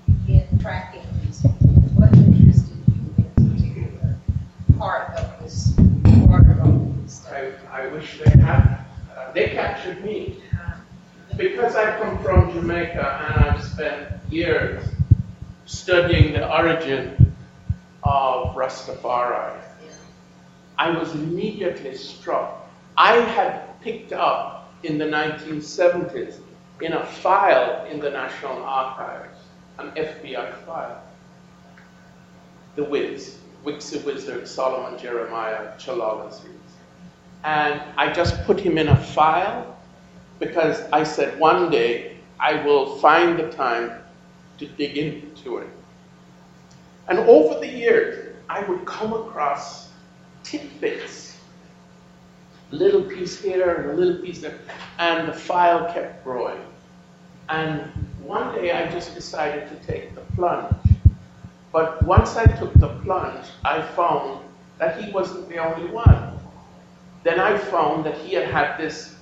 begin 0.06 0.58
tracking 0.58 1.02
these 1.22 1.42
people? 1.42 1.68
What 1.94 2.14
interested 2.16 2.78
you 2.88 3.14
in 3.18 3.56
particular 3.56 4.16
part 4.78 5.10
of 5.18 5.31
I, 7.32 7.52
I 7.70 7.86
wish 7.88 8.18
they 8.18 8.30
had, 8.40 8.84
uh, 9.16 9.32
they 9.32 9.48
captured 9.48 10.04
me. 10.04 10.42
Because 11.36 11.74
I 11.74 11.98
come 11.98 12.22
from 12.22 12.52
Jamaica 12.52 13.26
and 13.26 13.44
I've 13.44 13.64
spent 13.64 14.08
years 14.30 14.84
studying 15.64 16.34
the 16.34 16.54
origin 16.54 17.34
of 18.02 18.54
Rastafari, 18.54 19.58
I 20.78 20.90
was 20.90 21.14
immediately 21.14 21.94
struck. 21.94 22.68
I 22.98 23.14
had 23.16 23.80
picked 23.80 24.12
up 24.12 24.74
in 24.82 24.98
the 24.98 25.06
1970s 25.06 26.38
in 26.80 26.92
a 26.92 27.06
file 27.06 27.86
in 27.86 28.00
the 28.00 28.10
National 28.10 28.62
Archives, 28.62 29.38
an 29.78 29.90
FBI 29.92 30.54
file, 30.66 31.02
the 32.76 32.84
Wiz, 32.84 33.38
Wixie 33.64 34.04
Wizard, 34.04 34.46
Solomon 34.48 34.98
Jeremiah, 34.98 35.78
Chalala's 35.78 36.42
And 37.44 37.82
I 37.96 38.12
just 38.12 38.44
put 38.44 38.60
him 38.60 38.78
in 38.78 38.88
a 38.88 38.96
file 38.96 39.76
because 40.38 40.80
I 40.92 41.04
said 41.04 41.38
one 41.38 41.70
day 41.70 42.16
I 42.38 42.64
will 42.64 42.98
find 42.98 43.38
the 43.38 43.50
time 43.50 43.92
to 44.58 44.66
dig 44.66 44.96
into 44.96 45.58
it. 45.58 45.68
And 47.08 47.18
over 47.18 47.58
the 47.58 47.68
years, 47.68 48.36
I 48.48 48.62
would 48.64 48.84
come 48.84 49.12
across 49.12 49.90
tidbits, 50.42 51.36
a 52.70 52.74
little 52.74 53.02
piece 53.02 53.40
here 53.40 53.74
and 53.74 53.90
a 53.90 53.94
little 53.94 54.22
piece 54.22 54.40
there, 54.40 54.58
and 54.98 55.28
the 55.28 55.32
file 55.32 55.92
kept 55.92 56.22
growing. 56.24 56.60
And 57.48 57.82
one 58.22 58.54
day 58.54 58.72
I 58.72 58.90
just 58.90 59.14
decided 59.14 59.68
to 59.68 59.86
take 59.86 60.14
the 60.14 60.20
plunge. 60.36 60.74
But 61.72 62.02
once 62.04 62.36
I 62.36 62.44
took 62.44 62.74
the 62.74 62.88
plunge, 63.04 63.46
I 63.64 63.82
found 63.82 64.44
that 64.78 65.02
he 65.02 65.10
wasn't 65.10 65.48
the 65.48 65.58
only 65.58 65.90
one. 65.90 66.31
Then 67.22 67.38
I 67.38 67.56
found 67.56 68.04
that 68.04 68.16
he 68.18 68.34
had 68.34 68.48
had 68.48 68.78
this 68.78 69.16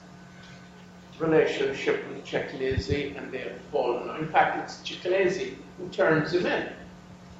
relationship 1.18 2.08
with 2.08 2.24
Cheklezi 2.24 3.16
and 3.16 3.30
they 3.30 3.38
had 3.38 3.60
fallen. 3.70 4.08
In 4.18 4.28
fact, 4.28 4.58
it's 4.58 4.78
Cheklezi 4.78 5.56
who 5.78 5.88
turns 5.90 6.32
him 6.32 6.46
in 6.46 6.68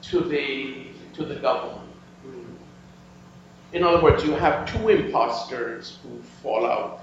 to 0.02 0.20
the, 0.20 0.86
to 1.14 1.24
the 1.24 1.36
government. 1.36 1.90
In 3.72 3.84
other 3.84 4.02
words, 4.02 4.24
you 4.24 4.32
have 4.32 4.70
two 4.70 4.88
imposters 4.88 5.98
who 6.02 6.20
fall 6.42 6.66
out, 6.66 7.02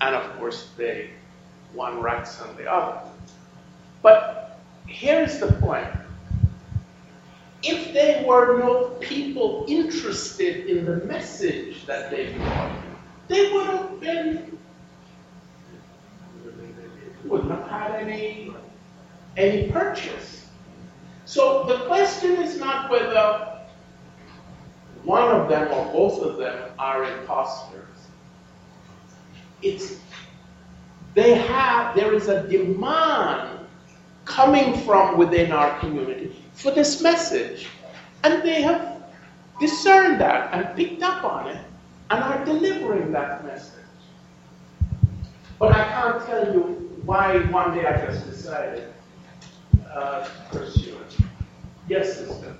and 0.00 0.14
of 0.14 0.38
course, 0.38 0.70
they 0.76 1.10
one 1.72 2.00
rats 2.00 2.40
on 2.40 2.56
the 2.56 2.72
other. 2.72 3.00
But 4.02 4.60
here's 4.86 5.40
the 5.40 5.52
point. 5.52 5.88
If 7.62 7.92
there 7.92 8.24
were 8.24 8.58
no 8.58 8.84
people 9.00 9.64
interested 9.66 10.66
in 10.66 10.84
the 10.84 11.04
message 11.06 11.84
that 11.86 12.10
they 12.10 12.32
brought, 12.34 12.78
they 13.28 13.52
would 13.52 13.66
have 13.66 14.00
been 14.00 14.56
wouldn't 17.28 17.50
have 17.50 17.68
had 17.68 17.90
any, 18.00 18.52
any 19.36 19.70
purchase. 19.70 20.46
So 21.24 21.64
the 21.64 21.86
question 21.86 22.36
is 22.36 22.58
not 22.58 22.90
whether 22.90 23.58
one 25.02 25.28
of 25.28 25.48
them 25.48 25.72
or 25.72 25.92
both 25.92 26.22
of 26.22 26.36
them 26.36 26.70
are 26.78 27.04
imposters. 27.04 27.82
It's 29.62 29.98
they 31.14 31.34
have, 31.34 31.96
there 31.96 32.12
is 32.14 32.28
a 32.28 32.46
demand 32.46 33.66
coming 34.26 34.78
from 34.80 35.16
within 35.16 35.50
our 35.50 35.78
community 35.78 36.36
for 36.52 36.70
this 36.70 37.00
message. 37.00 37.68
And 38.22 38.42
they 38.42 38.60
have 38.60 39.02
discerned 39.58 40.20
that 40.20 40.52
and 40.52 40.76
picked 40.76 41.02
up 41.02 41.24
on 41.24 41.48
it 41.48 41.64
and 42.10 42.22
are 42.22 42.44
delivering 42.44 43.12
that 43.12 43.44
message. 43.44 43.72
But 45.58 45.72
I 45.72 45.84
can't 45.84 46.26
tell 46.26 46.52
you 46.52 46.62
why 47.04 47.38
one 47.50 47.74
day 47.74 47.86
I 47.86 48.06
just 48.06 48.26
decided 48.26 48.92
uh, 49.92 50.24
to 50.24 50.30
pursue 50.50 50.96
it. 50.98 51.16
Yes, 51.88 52.18
sister. 52.18 52.54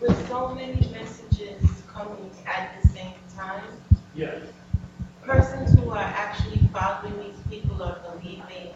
With 0.00 0.28
so 0.28 0.54
many 0.54 0.74
messages 0.92 1.82
coming 1.92 2.30
at 2.46 2.80
the 2.82 2.88
same 2.88 3.14
time, 3.36 3.62
Yes. 4.14 4.42
persons 5.22 5.78
who 5.78 5.90
are 5.90 5.98
actually 5.98 6.58
following 6.72 7.18
these 7.20 7.40
people 7.50 7.82
are 7.82 7.98
believing 8.12 8.72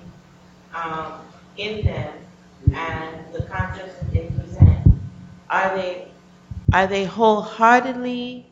um, 0.74 1.20
in 1.56 1.84
them 1.84 2.14
and 2.72 3.32
the 3.32 3.42
concepts 3.44 3.98
that 4.00 4.12
they 4.12 4.26
present. 4.36 4.86
Are 5.50 5.76
they 5.76 6.08
are 6.72 6.86
they 6.86 7.04
wholeheartedly 7.04 8.47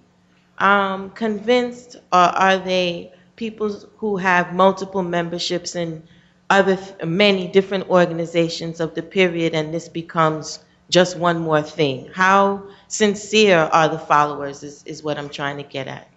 um, 0.58 1.10
convinced, 1.10 1.96
or 2.12 2.18
are 2.18 2.58
they 2.58 3.12
people 3.36 3.70
who 3.98 4.16
have 4.16 4.54
multiple 4.54 5.02
memberships 5.02 5.76
in 5.76 6.02
other 6.48 6.78
many 7.04 7.48
different 7.48 7.88
organizations 7.90 8.80
of 8.80 8.94
the 8.94 9.02
period, 9.02 9.54
and 9.54 9.72
this 9.72 9.88
becomes 9.88 10.60
just 10.90 11.16
one 11.18 11.38
more 11.40 11.62
thing? 11.62 12.10
How 12.14 12.62
sincere 12.88 13.58
are 13.58 13.88
the 13.88 13.98
followers? 13.98 14.62
Is, 14.62 14.82
is 14.84 15.02
what 15.02 15.18
I'm 15.18 15.28
trying 15.28 15.56
to 15.58 15.64
get 15.64 15.88
at. 15.88 16.08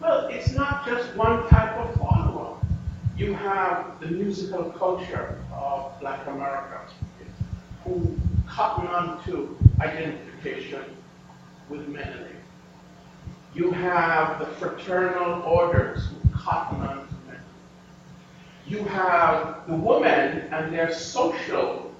Well, 0.00 0.28
it's 0.28 0.52
not 0.52 0.86
just 0.86 1.14
one 1.16 1.48
type 1.48 1.76
of 1.78 1.94
follower. 1.96 2.58
You 3.16 3.32
have 3.34 4.00
the 4.00 4.08
musical 4.08 4.64
culture 4.70 5.38
of 5.52 5.98
Black 6.00 6.26
America 6.26 6.80
who 7.84 8.18
cotton 8.48 8.86
on 8.88 9.22
to 9.24 9.56
identification 9.80 10.82
with 11.68 11.86
Menelik. 11.88 12.33
You 13.54 13.70
have 13.70 14.40
the 14.40 14.46
fraternal 14.46 15.42
orders 15.42 16.08
who 16.08 16.28
cotton 16.36 16.80
on 16.80 17.06
to 17.06 17.14
Menelik. 17.26 17.40
You 18.66 18.84
have 18.84 19.66
the 19.68 19.76
women 19.76 20.52
and 20.52 20.74
their 20.74 20.92
social 20.92 21.94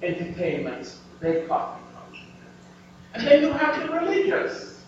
entertainments, 0.00 1.00
they 1.18 1.44
cotton 1.48 1.82
on 1.96 2.12
to 2.12 2.18
Menelik. 2.18 2.28
And 3.14 3.26
then 3.26 3.42
you 3.42 3.52
have 3.52 3.82
the 3.82 3.92
religious 3.92 4.84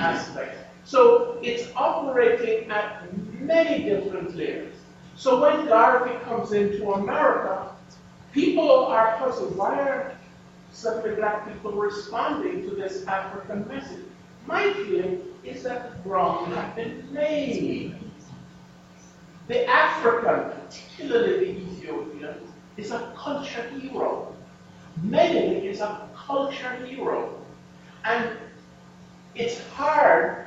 aspect. 0.00 0.58
So 0.84 1.38
it's 1.42 1.70
operating 1.76 2.68
at 2.70 3.04
many 3.38 3.84
different 3.84 4.34
layers. 4.34 4.74
So 5.14 5.40
when 5.40 5.66
Garvey 5.66 6.18
comes 6.24 6.52
into 6.52 6.90
America, 6.92 7.70
people 8.32 8.86
are 8.86 9.16
puzzled. 9.18 9.56
Why 9.56 9.78
are 9.78 10.18
suddenly 10.72 11.14
black 11.14 11.46
people 11.48 11.70
responding 11.72 12.68
to 12.68 12.74
this 12.74 13.06
African 13.06 13.66
message? 13.68 14.05
My 14.46 14.72
feeling 14.74 15.20
is 15.44 15.64
that 15.64 16.02
ground 16.04 16.52
has 16.54 16.74
been 16.76 17.08
laid. 17.12 17.94
The 19.48 19.66
African, 19.68 20.50
particularly 20.60 21.52
the 21.52 21.60
Ethiopian, 21.60 22.34
is 22.76 22.90
a 22.90 23.12
culture 23.16 23.68
hero. 23.70 24.34
Menelik 25.02 25.64
is 25.64 25.80
a 25.80 26.08
culture 26.14 26.76
hero. 26.86 27.40
And 28.04 28.30
it's 29.34 29.60
hard 29.70 30.46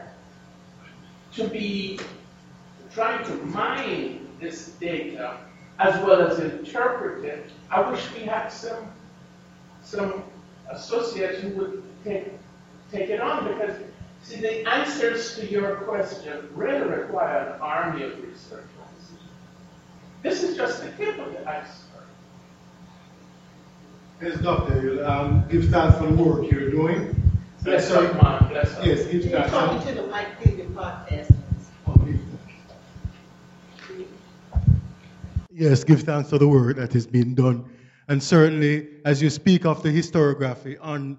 to 1.33 1.47
be 1.47 1.99
trying 2.91 3.23
to 3.25 3.33
mine 3.45 4.27
this 4.39 4.69
data 4.79 5.37
as 5.79 6.03
well 6.03 6.21
as 6.21 6.39
interpret 6.39 7.23
it. 7.23 7.51
I 7.69 7.89
wish 7.89 8.01
we 8.13 8.21
had 8.21 8.49
some 8.49 8.91
some 9.83 10.23
associates 10.69 11.39
who 11.41 11.49
would 11.49 11.83
take 12.03 12.38
take 12.91 13.09
it 13.09 13.19
on 13.21 13.47
because 13.47 13.75
see 14.23 14.39
the 14.41 14.67
answers 14.69 15.35
to 15.35 15.49
your 15.49 15.75
question 15.77 16.49
really 16.53 16.87
require 16.87 17.53
an 17.55 17.61
army 17.61 18.03
of 18.03 18.17
researchers. 18.23 18.65
This 20.23 20.43
is 20.43 20.57
just 20.57 20.83
the 20.83 20.91
tip 20.91 21.17
of 21.19 21.31
the 21.31 21.47
iceberg. 21.47 22.03
Yes, 24.21 24.37
Doctor, 24.41 25.05
um, 25.05 25.45
give 25.49 25.69
thanks 25.69 25.97
for 25.97 26.07
the 26.07 26.13
work 26.13 26.51
you're 26.51 26.69
doing. 26.69 27.15
Bless 27.63 27.87
So- 27.87 28.05
up, 28.05 28.21
man. 28.21 28.49
Bless 28.49 28.75
up. 28.77 28.85
Yes, 28.85 29.05
give 29.07 29.31
thanks. 29.31 29.49
talking 29.51 29.87
to 29.87 30.01
the 30.01 30.07
Mike 30.07 30.43
David 30.43 30.75
podcast. 30.75 31.33
Oh, 31.87 31.93
give 32.05 32.19
thanks. 33.87 34.05
Yes, 35.51 35.83
give 35.83 36.01
thanks 36.03 36.29
for 36.29 36.37
the 36.37 36.47
work 36.47 36.75
that 36.77 36.95
is 36.95 37.07
being 37.07 37.33
done. 37.35 37.65
And 38.07 38.21
certainly, 38.21 38.87
as 39.05 39.21
you 39.21 39.29
speak 39.29 39.65
of 39.65 39.83
the 39.83 39.89
historiography 39.89 40.77
on 40.81 41.17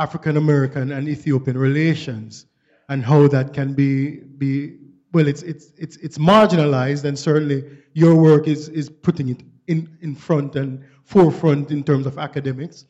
African 0.00 0.36
American 0.38 0.92
and 0.92 1.08
Ethiopian 1.08 1.58
relations 1.58 2.46
and 2.88 3.04
how 3.04 3.28
that 3.28 3.52
can 3.52 3.74
be, 3.74 4.20
be 4.42 4.78
well, 5.12 5.28
it's, 5.28 5.42
it's, 5.42 5.72
it's, 5.76 5.96
it's 5.98 6.18
marginalized, 6.18 7.04
and 7.04 7.18
certainly 7.18 7.64
your 7.92 8.14
work 8.14 8.48
is, 8.48 8.68
is 8.70 8.88
putting 8.88 9.28
it 9.28 9.42
in, 9.66 9.96
in 10.00 10.14
front 10.14 10.56
and 10.56 10.82
forefront 11.04 11.70
in 11.70 11.84
terms 11.84 12.06
of 12.06 12.18
academics. 12.18 12.86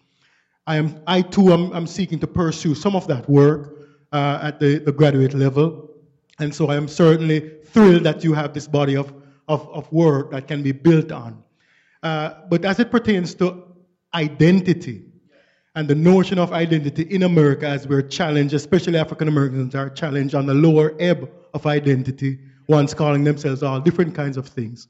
I, 0.66 0.76
am, 0.76 1.02
I 1.06 1.22
too 1.22 1.52
am, 1.52 1.72
I'm 1.72 1.86
seeking 1.86 2.20
to 2.20 2.26
pursue 2.26 2.74
some 2.74 2.94
of 2.94 3.06
that 3.08 3.28
work 3.28 3.76
uh, 4.12 4.38
at 4.42 4.60
the, 4.60 4.78
the 4.78 4.92
graduate 4.92 5.34
level. 5.34 5.90
And 6.38 6.54
so 6.54 6.68
I 6.68 6.76
am 6.76 6.86
certainly 6.86 7.58
thrilled 7.64 8.04
that 8.04 8.22
you 8.22 8.32
have 8.34 8.54
this 8.54 8.68
body 8.68 8.96
of, 8.96 9.12
of, 9.48 9.68
of 9.70 9.90
work 9.92 10.30
that 10.30 10.46
can 10.46 10.62
be 10.62 10.72
built 10.72 11.10
on. 11.10 11.42
Uh, 12.02 12.34
but 12.48 12.64
as 12.64 12.78
it 12.78 12.90
pertains 12.90 13.34
to 13.36 13.64
identity 14.14 15.09
and 15.74 15.86
the 15.86 15.94
notion 15.94 16.38
of 16.38 16.52
identity 16.52 17.02
in 17.02 17.22
America, 17.22 17.66
as 17.66 17.86
we're 17.86 18.02
challenged, 18.02 18.54
especially 18.54 18.98
African 18.98 19.28
Americans 19.28 19.74
are 19.74 19.88
challenged 19.90 20.34
on 20.34 20.46
the 20.46 20.54
lower 20.54 20.94
ebb 20.98 21.30
of 21.54 21.66
identity, 21.66 22.38
once 22.68 22.92
calling 22.94 23.24
themselves 23.24 23.62
all 23.62 23.80
different 23.80 24.14
kinds 24.14 24.36
of 24.36 24.48
things. 24.48 24.88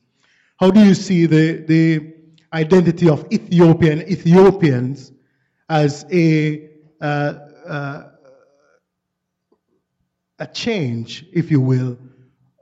How 0.59 0.71
do 0.71 0.85
you 0.85 0.95
see 0.95 1.27
the, 1.27 1.65
the 1.67 2.15
identity 2.53 3.09
of 3.09 3.27
Ethiopian 3.33 4.03
Ethiopians 4.11 5.13
as 5.69 6.05
a, 6.13 6.69
uh, 7.01 7.35
uh, 7.67 8.09
a 10.39 10.47
change, 10.47 11.27
if 11.33 11.51
you 11.51 11.61
will, 11.61 11.99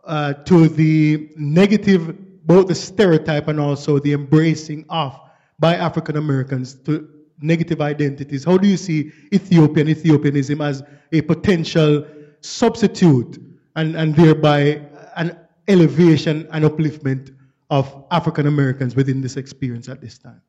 uh, 0.04 0.34
to 0.34 0.68
the 0.68 1.30
negative, 1.36 2.46
both 2.46 2.68
the 2.68 2.74
stereotype 2.74 3.48
and 3.48 3.60
also 3.60 3.98
the 3.98 4.12
embracing 4.12 4.84
of 4.88 5.18
by 5.58 5.76
African 5.76 6.16
Americans 6.16 6.74
to 6.74 7.17
negative 7.40 7.80
identities. 7.80 8.44
How 8.44 8.58
do 8.58 8.68
you 8.68 8.76
see 8.76 9.12
Ethiopian 9.32 9.88
Ethiopianism 9.88 10.60
as 10.60 10.82
a 11.12 11.20
potential 11.22 12.06
substitute 12.40 13.42
and, 13.76 13.96
and 13.96 14.14
thereby 14.14 14.82
an 15.16 15.38
elevation 15.68 16.48
and 16.52 16.64
upliftment 16.64 17.34
of 17.70 18.04
African 18.10 18.46
Americans 18.46 18.96
within 18.96 19.20
this 19.20 19.36
experience 19.36 19.88
at 19.88 20.00
this 20.00 20.18
time? 20.18 20.40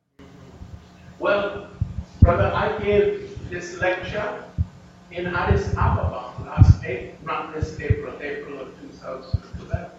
Well, 1.18 1.68
brother, 2.20 2.50
I 2.54 2.82
gave 2.82 3.50
this 3.50 3.78
lecture 3.80 4.44
in 5.10 5.26
Addis 5.26 5.74
Ababa 5.76 6.32
last 6.44 6.84
April, 6.84 7.52
this 7.52 7.78
April, 7.80 8.14
April 8.20 8.60
of 8.60 8.68
2011. 8.80 9.90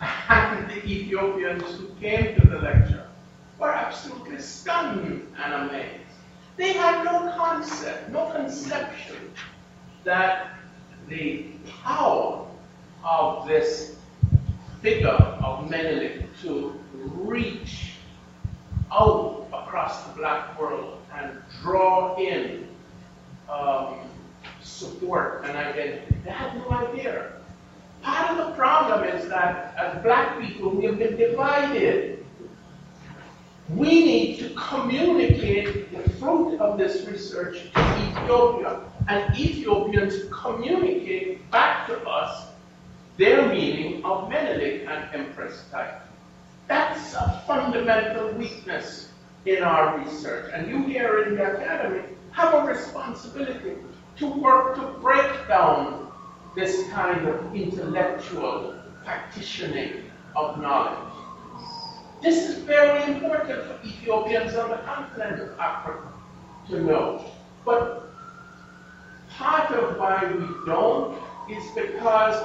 And 0.28 0.68
the 0.68 0.84
Ethiopians 0.84 1.62
who 1.78 1.88
came 2.00 2.34
to 2.40 2.46
the 2.46 2.58
lecture 2.58 3.06
were 3.62 3.72
absolutely 3.72 4.40
stunned 4.40 5.24
and 5.40 5.54
amazed. 5.54 6.02
They 6.56 6.72
had 6.72 7.04
no 7.04 7.32
concept, 7.36 8.10
no 8.10 8.28
conception 8.30 9.32
that 10.02 10.58
the 11.08 11.46
power 11.84 12.44
of 13.04 13.46
this 13.46 13.96
figure 14.82 15.08
of 15.08 15.70
Menelik 15.70 16.26
to 16.42 16.74
reach 16.92 17.92
out 18.90 19.46
across 19.52 20.06
the 20.08 20.14
black 20.14 20.58
world 20.60 20.98
and 21.14 21.30
draw 21.62 22.16
in 22.18 22.66
um, 23.48 24.00
support 24.60 25.44
and 25.44 25.56
identity. 25.56 26.16
They 26.24 26.32
had 26.32 26.56
no 26.56 26.68
idea. 26.70 27.34
Part 28.02 28.36
of 28.36 28.48
the 28.48 28.54
problem 28.56 29.04
is 29.04 29.28
that 29.28 29.76
as 29.78 30.02
black 30.02 30.40
people, 30.40 30.70
we 30.70 30.86
have 30.86 30.98
been 30.98 31.16
divided. 31.16 32.21
We 33.68 34.04
need 34.04 34.38
to 34.40 34.50
communicate 34.50 35.92
the 35.92 36.10
fruit 36.14 36.58
of 36.58 36.78
this 36.78 37.06
research 37.06 37.72
to 37.74 37.80
Ethiopia, 37.80 38.80
and 39.08 39.38
Ethiopians 39.38 40.14
communicate 40.32 41.50
back 41.50 41.86
to 41.86 41.98
us 42.02 42.48
their 43.18 43.46
meaning 43.48 44.04
of 44.04 44.28
Menelik 44.28 44.86
and 44.88 45.14
Empress 45.14 45.64
Taytu. 45.72 46.00
That's 46.68 47.14
a 47.14 47.42
fundamental 47.46 48.32
weakness 48.32 49.10
in 49.46 49.62
our 49.62 49.98
research. 49.98 50.50
And 50.54 50.68
you 50.68 50.82
here 50.84 51.24
in 51.24 51.36
the 51.36 51.54
academy 51.54 52.04
have 52.32 52.54
a 52.54 52.66
responsibility 52.66 53.76
to 54.16 54.26
work 54.26 54.76
to 54.76 54.82
break 55.00 55.48
down 55.48 56.10
this 56.54 56.88
kind 56.90 57.26
of 57.28 57.54
intellectual 57.54 58.74
partitioning 59.04 60.10
of 60.36 60.60
knowledge. 60.60 61.11
This 62.22 62.48
is 62.48 62.58
very 62.62 63.12
important 63.12 63.64
for 63.64 63.78
Ethiopians 63.84 64.54
on 64.54 64.70
the 64.70 64.76
continent 64.76 65.42
of 65.42 65.58
Africa 65.58 66.06
to 66.68 66.80
know. 66.80 67.24
But 67.64 68.12
part 69.30 69.72
of 69.72 69.98
why 69.98 70.32
we 70.32 70.46
don't 70.64 71.18
is 71.50 71.64
because 71.74 72.36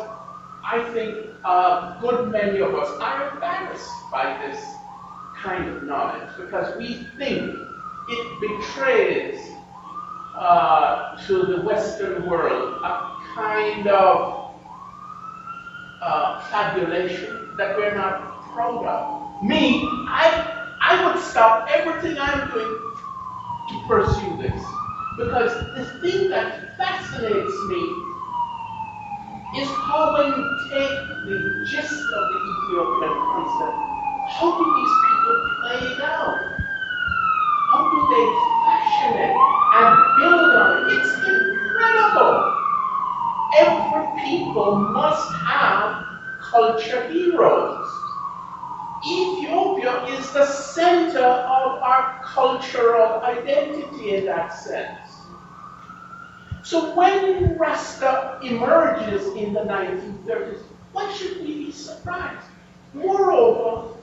I 0.63 0.83
think 0.93 1.15
a 1.45 1.97
good 2.01 2.31
many 2.31 2.59
of 2.59 2.73
us 2.73 2.89
are 2.99 3.29
embarrassed 3.29 3.91
by 4.11 4.37
this 4.47 4.65
kind 5.35 5.69
of 5.69 5.83
knowledge 5.83 6.29
because 6.37 6.75
we 6.77 7.05
think 7.17 7.55
it 8.09 8.39
betrays 8.41 9.51
uh, 10.35 11.15
to 11.27 11.45
the 11.45 11.61
Western 11.61 12.27
world 12.27 12.81
a 12.83 13.15
kind 13.35 13.87
of 13.87 14.55
uh, 16.01 16.41
fabulation 16.49 17.55
that 17.57 17.77
we're 17.77 17.95
not 17.95 18.43
proud 18.53 18.85
of. 18.85 19.16
Me, 19.41 19.85
I, 20.09 20.75
I 20.81 21.05
would 21.05 21.21
stop 21.21 21.67
everything 21.69 22.17
I'm 22.19 22.49
doing 22.49 22.79
to 23.69 23.87
pursue 23.87 24.35
this 24.37 24.63
because 25.17 25.53
the 25.75 25.85
thing 26.01 26.29
that 26.31 26.75
fascinates 26.77 27.53
me 27.69 27.81
is 29.61 29.67
how 29.69 30.13
when 30.13 30.27
you 30.33 30.59
take 30.69 30.97
the 31.25 31.65
gist 31.69 32.01
of 32.01 32.23
the 32.33 32.39
Ethiopian 32.49 33.13
concept, 33.29 33.77
how 34.27 34.57
do 34.57 34.65
these 34.75 34.95
people 35.05 35.35
play 35.61 35.87
it 35.93 36.01
out? 36.01 36.39
How 37.71 37.83
do 37.91 37.99
they 38.09 38.25
fashion 38.65 39.13
it 39.21 39.35
and 39.77 39.95
build 40.17 40.55
on 40.57 40.89
it? 40.89 40.97
It's 40.97 41.13
incredible. 41.27 42.53
Every 43.59 44.21
people 44.23 44.75
must 44.77 45.31
have 45.33 46.05
culture 46.41 47.07
heroes. 47.09 48.06
Ethiopia 49.07 50.05
is 50.05 50.31
the 50.31 50.45
center 50.45 51.23
of 51.23 51.81
our 51.81 52.19
cultural 52.23 53.21
identity 53.21 54.15
in 54.15 54.25
that 54.25 54.49
sense. 54.49 55.11
So 56.63 56.93
when 56.95 57.57
Rasta 57.57 58.39
emerges 58.43 59.25
in 59.35 59.53
the 59.53 59.61
1930s, 59.61 60.59
why 60.91 61.13
should 61.13 61.39
we 61.41 61.65
be 61.65 61.71
surprised? 61.71 62.45
Moreover, 62.93 63.95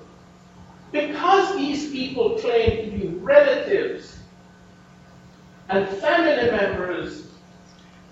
because 0.91 1.57
these 1.57 1.91
people 1.91 2.39
claim 2.39 2.91
to 2.91 2.97
be 2.97 3.09
relatives 3.19 4.19
and 5.69 5.89
family 5.89 6.51
members, 6.51 7.27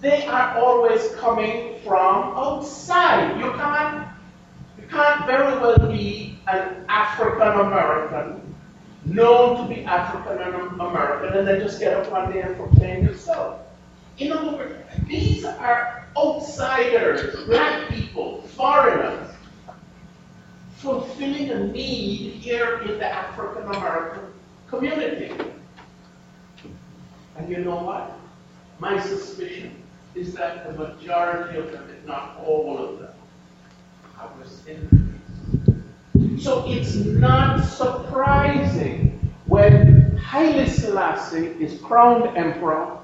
they 0.01 0.27
are 0.27 0.59
always 0.59 1.15
coming 1.15 1.79
from 1.85 2.37
outside. 2.37 3.39
You 3.39 3.53
can't, 3.53 4.09
you 4.79 4.87
can't 4.89 5.25
very 5.27 5.59
well 5.59 5.79
be 5.79 6.32
an 6.53 6.85
African 6.89 7.61
American, 7.61 8.55
known 9.05 9.69
to 9.69 9.75
be 9.75 9.85
African 9.85 10.39
American, 10.81 11.37
and 11.39 11.47
then 11.47 11.61
just 11.61 11.81
get 11.81 11.95
up 11.95 12.11
one 12.11 12.33
day 12.33 12.43
and 12.43 12.57
proclaim 12.57 13.05
yourself. 13.05 13.61
In 14.19 14.33
other 14.33 14.57
words, 14.57 14.75
these 15.09 15.45
are 15.45 16.07
outsiders, 16.17 17.45
black 17.47 17.89
people, 17.89 18.43
foreigners, 18.43 19.35
fulfilling 20.77 21.51
a 21.51 21.67
need 21.69 22.35
here 22.35 22.81
in 22.83 22.99
the 22.99 23.07
African 23.07 23.63
American 23.75 24.25
community. 24.69 25.33
And 27.37 27.49
you 27.49 27.59
know 27.59 27.83
what? 27.83 28.19
My 28.79 29.01
suspicion 29.01 29.83
is 30.15 30.35
that 30.35 30.67
the 30.67 30.73
majority 30.73 31.59
of 31.59 31.73
them, 31.73 31.89
if 31.89 32.07
not 32.07 32.37
all 32.45 32.79
of 32.79 32.99
them, 32.99 33.15
are 34.19 34.31
West. 34.39 34.69
So 36.43 36.65
it's 36.67 36.97
not 36.97 37.65
surprising 37.65 39.33
when 39.47 40.17
Haile 40.17 40.67
Selassie 40.67 41.55
is 41.61 41.81
crowned 41.81 42.37
emperor 42.37 42.99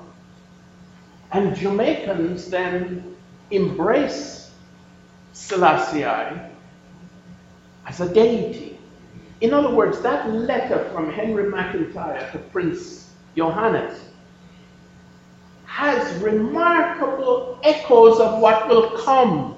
and 1.30 1.55
Jamaicans 1.55 2.51
then 2.51 3.14
embrace 3.53 4.51
Selassie 5.34 6.03
as 6.03 8.01
a 8.01 8.12
deity. 8.12 8.76
In 9.41 9.55
other 9.55 9.70
words, 9.70 10.01
that 10.01 10.28
letter 10.30 10.91
from 10.93 11.12
Henry 11.12 11.45
McIntyre 11.45 12.32
to 12.32 12.39
Prince 12.39 13.12
Johannes 13.36 14.01
has 15.66 16.20
remarkable 16.20 17.61
echoes 17.62 18.18
of 18.18 18.41
what 18.41 18.68
will 18.68 18.99
come 18.99 19.57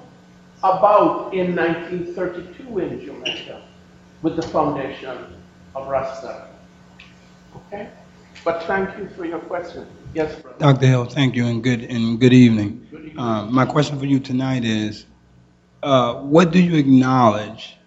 about 0.61 1.33
in 1.33 1.55
1932 1.55 2.77
in 2.77 3.01
Jamaica 3.03 3.63
with 4.21 4.35
the 4.35 4.41
foundation 4.41 5.35
of 5.75 5.87
Rasta. 5.87 6.47
Okay? 7.55 7.89
But 8.43 8.63
thank 8.63 8.97
you 8.97 9.07
for 9.09 9.25
your 9.25 9.39
question. 9.39 9.85
Yes, 10.13 10.41
brother. 10.41 10.57
Dr. 10.59 10.87
Hill, 10.87 11.05
thank 11.05 11.35
you 11.35 11.45
and 11.47 11.63
good 11.63 11.83
and 11.83 12.19
good 12.19 12.33
evening. 12.33 12.87
Good 12.91 13.05
evening. 13.05 13.19
Uh, 13.19 13.45
my 13.45 13.65
question 13.65 13.97
for 13.99 14.05
you 14.05 14.19
tonight 14.19 14.65
is, 14.65 15.05
uh, 15.83 16.15
what 16.15 16.51
do 16.51 16.61
you 16.61 16.77
acknowledge 16.77 17.77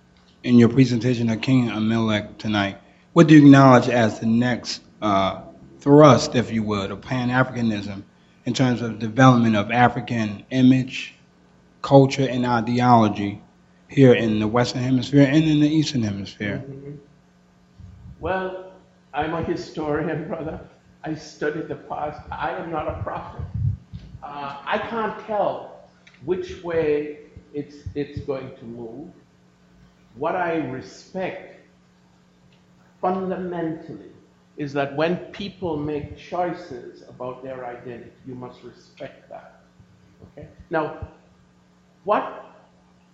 in 0.42 0.58
your 0.58 0.68
presentation 0.68 1.28
of 1.30 1.40
King 1.40 1.66
Menelik 1.66 2.38
tonight? 2.38 2.78
What 3.12 3.28
do 3.28 3.34
you 3.34 3.44
acknowledge 3.44 3.88
as 3.88 4.20
the 4.20 4.26
next 4.26 4.82
uh, 5.02 5.42
thrust, 5.80 6.34
if 6.34 6.50
you 6.50 6.62
would, 6.62 6.90
of 6.90 7.00
Pan 7.00 7.28
Africanism 7.28 8.02
in 8.46 8.54
terms 8.54 8.82
of 8.82 8.98
development 8.98 9.56
of 9.56 9.70
African 9.70 10.44
image, 10.50 11.14
culture, 11.82 12.26
and 12.28 12.44
ideology 12.46 13.42
here 13.94 14.14
in 14.14 14.40
the 14.40 14.48
Western 14.48 14.82
Hemisphere 14.82 15.26
and 15.30 15.44
in 15.44 15.60
the 15.60 15.68
Eastern 15.68 16.02
Hemisphere? 16.02 16.64
Mhm. 16.68 16.98
Well, 18.20 18.72
I'm 19.12 19.34
a 19.34 19.42
historian, 19.42 20.26
brother. 20.28 20.60
I 21.04 21.14
studied 21.14 21.68
the 21.68 21.76
past. 21.76 22.20
I 22.30 22.50
am 22.50 22.70
not 22.70 22.88
a 22.88 23.02
prophet. 23.02 23.44
Uh, 24.22 24.56
I 24.64 24.78
can't 24.78 25.18
tell 25.26 25.88
which 26.24 26.62
way 26.64 27.18
it's, 27.52 27.76
it's 27.94 28.20
going 28.20 28.56
to 28.56 28.64
move. 28.64 29.10
What 30.16 30.34
I 30.36 30.56
respect 30.56 31.66
fundamentally 33.00 34.10
is 34.56 34.72
that 34.72 34.96
when 34.96 35.16
people 35.32 35.76
make 35.76 36.16
choices 36.16 37.02
about 37.08 37.42
their 37.42 37.66
identity, 37.66 38.12
you 38.26 38.34
must 38.34 38.62
respect 38.62 39.28
that. 39.28 39.60
Okay? 40.22 40.48
Now, 40.70 41.08
what 42.04 42.43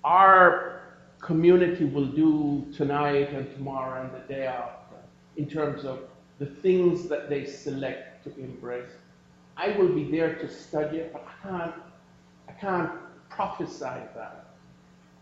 our 0.04 0.82
community 1.20 1.84
will 1.84 2.06
do 2.06 2.66
tonight 2.74 3.30
and 3.32 3.50
tomorrow 3.54 4.02
and 4.02 4.12
the 4.14 4.26
day 4.32 4.46
after 4.46 4.96
in 5.36 5.48
terms 5.48 5.84
of 5.84 6.00
the 6.38 6.46
things 6.46 7.08
that 7.08 7.28
they 7.28 7.44
select 7.44 8.24
to 8.24 8.34
embrace. 8.38 8.90
I 9.56 9.76
will 9.76 9.92
be 9.92 10.10
there 10.10 10.34
to 10.36 10.48
study 10.48 10.98
it, 10.98 11.12
but 11.12 11.26
I 11.26 11.48
can't, 11.48 11.74
I 12.48 12.52
can't 12.52 12.90
prophesy 13.28 14.00
that. 14.14 14.46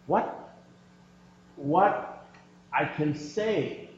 What, 0.07 0.55
what 1.57 2.27
I 2.73 2.85
can 2.85 3.15
say 3.15 3.91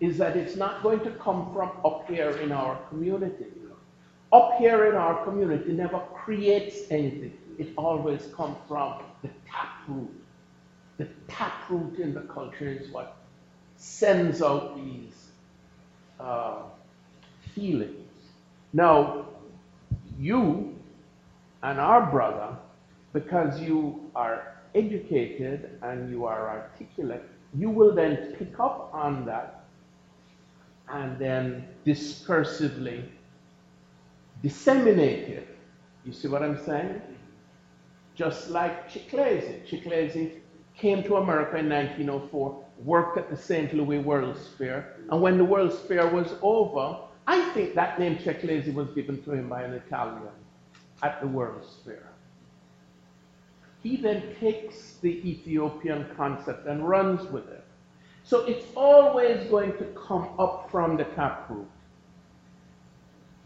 is 0.00 0.16
that 0.16 0.36
it's 0.36 0.56
not 0.56 0.82
going 0.82 1.00
to 1.00 1.10
come 1.12 1.52
from 1.52 1.72
up 1.84 2.08
here 2.08 2.30
in 2.38 2.52
our 2.52 2.76
community. 2.88 3.46
Up 4.32 4.54
here 4.58 4.88
in 4.88 4.94
our 4.94 5.24
community 5.24 5.72
never 5.72 5.98
creates 6.14 6.90
anything. 6.90 7.36
It 7.58 7.72
always 7.76 8.28
comes 8.34 8.56
from 8.66 9.02
the 9.22 9.30
taproot 9.50 10.10
the 10.98 11.08
taproot 11.28 11.98
in 11.98 12.12
the 12.12 12.20
culture 12.22 12.68
is 12.68 12.90
what 12.90 13.16
sends 13.76 14.42
out 14.42 14.76
these 14.76 15.28
uh, 16.20 16.64
feelings. 17.54 18.10
Now, 18.74 19.26
you 20.18 20.76
and 21.62 21.80
our 21.80 22.10
brother, 22.10 22.54
because 23.14 23.58
you 23.60 24.10
are 24.14 24.58
educated 24.74 25.78
and 25.82 26.10
you 26.10 26.26
are 26.26 26.50
articulate, 26.50 27.22
you 27.54 27.70
will 27.70 27.94
then 27.94 28.34
pick 28.38 28.60
up 28.60 28.90
on 28.92 29.24
that 29.24 29.64
and 30.90 31.18
then 31.18 31.66
discursively 31.86 33.04
disseminate 34.42 35.28
it. 35.28 35.48
You 36.04 36.12
see 36.12 36.28
what 36.28 36.42
I'm 36.42 36.62
saying? 36.64 37.00
Just 38.14 38.50
like 38.50 38.90
Chiclese. 38.90 39.66
Chiclese 39.68 40.40
came 40.76 41.02
to 41.04 41.16
America 41.16 41.56
in 41.58 41.68
1904, 41.68 42.64
worked 42.84 43.18
at 43.18 43.30
the 43.30 43.36
St. 43.36 43.72
Louis 43.74 43.98
World's 43.98 44.48
Fair, 44.58 44.96
and 45.10 45.20
when 45.20 45.36
the 45.36 45.44
World's 45.44 45.78
Fair 45.80 46.06
was 46.08 46.34
over, 46.42 46.98
I 47.26 47.50
think 47.50 47.74
that 47.74 47.98
name 47.98 48.16
Chiclese 48.16 48.72
was 48.72 48.88
given 48.90 49.22
to 49.24 49.32
him 49.32 49.48
by 49.48 49.62
an 49.62 49.74
Italian 49.74 50.32
at 51.02 51.20
the 51.20 51.26
World's 51.26 51.76
Fair. 51.84 52.10
He 53.82 53.96
then 53.96 54.34
takes 54.40 54.94
the 55.00 55.10
Ethiopian 55.28 56.06
concept 56.16 56.66
and 56.66 56.86
runs 56.88 57.30
with 57.30 57.48
it. 57.48 57.64
So 58.24 58.44
it's 58.44 58.66
always 58.76 59.48
going 59.48 59.72
to 59.78 59.84
come 60.06 60.28
up 60.38 60.68
from 60.70 60.96
the 60.96 61.04
taproot. 61.04 61.66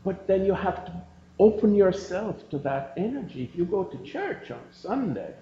But 0.05 0.27
then 0.27 0.45
you 0.45 0.55
have 0.55 0.85
to 0.87 0.93
open 1.39 1.75
yourself 1.75 2.49
to 2.51 2.59
that 2.59 2.93
energy. 2.97 3.45
If 3.45 3.59
you 3.59 3.65
go 3.65 3.85
to 3.85 3.99
church 4.05 4.51
on 4.51 4.61
Sunday, 4.71 5.35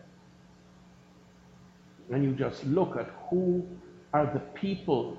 and 2.10 2.24
you 2.24 2.32
just 2.32 2.64
look 2.66 2.96
at 2.96 3.10
who 3.28 3.66
are 4.12 4.26
the 4.26 4.40
people 4.60 5.16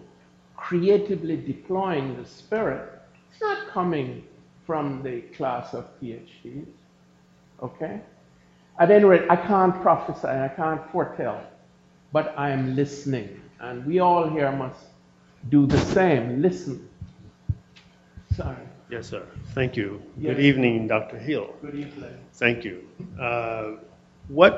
creatively 0.56 1.36
deploying 1.36 2.16
the 2.22 2.28
spirit, 2.28 3.02
it's 3.32 3.42
not 3.42 3.68
coming 3.70 4.24
from 4.66 5.02
the 5.04 5.22
class 5.36 5.74
of 5.74 5.90
PhDs. 6.00 6.68
Okay? 7.62 8.00
At 8.80 8.92
any 8.92 9.06
rate, 9.06 9.24
I 9.30 9.36
can't 9.36 9.82
prophesy, 9.82 10.28
I 10.28 10.48
can't 10.50 10.82
foretell, 10.92 11.44
but 12.12 12.34
I 12.38 12.50
am 12.50 12.76
listening. 12.76 13.42
And 13.60 13.86
we 13.86 14.00
all 14.00 14.30
here 14.30 14.52
must 14.52 14.86
do 15.50 15.66
the 15.66 15.80
same 15.80 16.42
listen. 16.42 16.88
Sorry. 18.36 18.56
Yes, 18.94 19.08
sir. 19.08 19.24
Thank 19.56 19.76
you. 19.76 20.00
Yes. 20.20 20.36
Good 20.36 20.40
evening, 20.46 20.88
Dr. 20.88 21.18
Hill. 21.18 21.56
Good 21.64 21.74
evening. 21.74 22.16
Thank 22.34 22.64
you. 22.64 22.88
Uh, 23.20 23.78
What, 24.28 24.54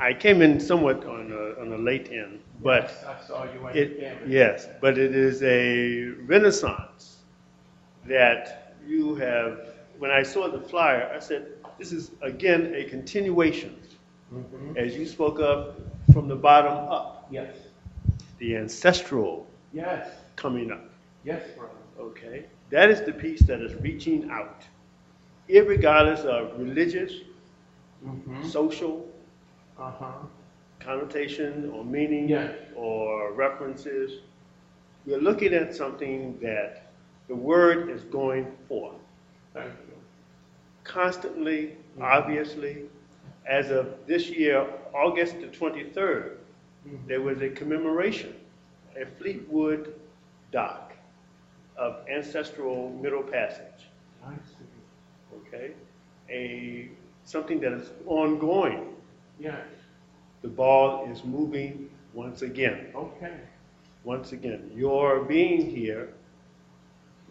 I 0.00 0.12
came 0.14 0.42
in 0.42 0.58
somewhat 0.58 1.04
on 1.06 1.30
a, 1.30 1.60
on 1.62 1.72
a 1.72 1.78
late 1.78 2.08
end, 2.10 2.40
but 2.60 2.90
I 3.06 3.24
saw 3.24 3.44
you 3.44 3.68
it, 3.68 4.18
yes, 4.26 4.66
but 4.80 4.98
it 4.98 5.14
is 5.14 5.44
a 5.44 6.08
renaissance 6.26 7.18
that 8.04 8.74
you 8.84 9.14
have, 9.14 9.60
when 10.00 10.10
I 10.10 10.24
saw 10.24 10.48
the 10.50 10.60
flyer, 10.60 11.08
I 11.14 11.20
said, 11.20 11.46
this 11.78 11.92
is 11.92 12.10
again 12.20 12.74
a 12.74 12.82
continuation, 12.84 13.76
Mhm. 14.34 14.76
as 14.76 14.96
you 14.96 15.06
spoke 15.06 15.38
of, 15.38 15.76
from 16.12 16.26
the 16.26 16.36
bottom 16.48 16.76
up, 16.98 17.28
Yes. 17.30 17.54
the 18.38 18.56
ancestral 18.56 19.46
Yes. 19.72 20.10
coming 20.34 20.72
up. 20.72 20.84
Yes, 21.24 21.42
brother. 21.56 21.78
Okay, 22.10 22.44
that 22.70 22.90
is 22.90 23.00
the 23.02 23.12
piece 23.12 23.42
that 23.42 23.60
is 23.60 23.74
reaching 23.76 24.30
out, 24.30 24.64
irregardless 25.48 26.24
of 26.24 26.58
religious, 26.58 27.12
Mm-hmm. 28.04 28.42
social 28.42 29.06
Uh-huh. 29.78 30.26
connotation 30.80 31.70
or 31.70 31.84
meaning 31.84 32.28
Yeah. 32.28 32.52
or 32.74 33.32
references. 33.32 34.20
We're 35.06 35.20
looking 35.20 35.54
at 35.54 35.74
something 35.74 36.38
that 36.40 36.92
the 37.28 37.34
word 37.34 37.88
is 37.90 38.04
going 38.04 38.46
for. 38.68 38.94
Thank 39.52 39.72
you. 39.88 39.94
constantly, 40.84 41.76
obviously. 42.00 42.84
As 43.46 43.70
of 43.70 44.06
this 44.06 44.28
year, 44.30 44.66
August 44.94 45.40
the 45.40 45.46
23rd, 45.48 46.38
there 47.06 47.20
was 47.20 47.40
a 47.42 47.48
commemoration 47.50 48.34
at 48.98 49.16
Fleetwood 49.18 49.94
Dock 50.52 50.87
of 51.78 51.96
ancestral 52.08 52.90
Middle 53.00 53.22
Passage. 53.22 53.86
I 54.26 54.34
see. 54.34 55.36
okay? 55.46 55.72
A, 56.28 56.90
something 57.24 57.60
that 57.60 57.72
is 57.72 57.90
ongoing. 58.06 58.94
Yes. 59.38 59.56
The 60.42 60.48
ball 60.48 61.08
is 61.10 61.24
moving 61.24 61.88
once 62.12 62.42
again. 62.42 62.88
Okay. 62.94 63.34
Once 64.04 64.32
again, 64.32 64.70
your 64.74 65.24
being 65.24 65.68
here, 65.70 66.10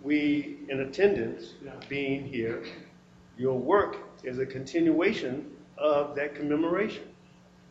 we 0.03 0.57
in 0.69 0.81
attendance 0.81 1.53
Yeah. 1.63 1.71
being 1.89 2.25
here, 2.25 2.63
your 3.37 3.57
work 3.57 3.97
is 4.23 4.39
a 4.39 4.45
continuation 4.45 5.51
of 5.77 6.15
that 6.15 6.35
commemoration. 6.35 7.03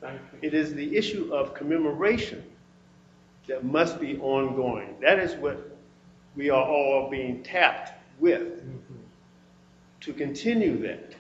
Thank 0.01 0.21
you. 0.33 0.39
It 0.49 0.55
is 0.55 0.75
the 0.75 0.97
issue 0.97 1.33
of 1.33 1.55
commemoration 1.55 2.45
that 3.49 3.65
must 3.65 4.01
be 4.01 4.19
ongoing. 4.19 4.97
That 5.01 5.19
is 5.19 5.35
what 5.37 5.76
we 6.37 6.51
are 6.51 6.65
all 6.65 7.09
being 7.11 7.43
tapped 7.43 7.93
with. 8.21 8.43
Mhm. 8.65 8.83
to 10.01 10.13
continue 10.13 10.79
that. 10.79 11.15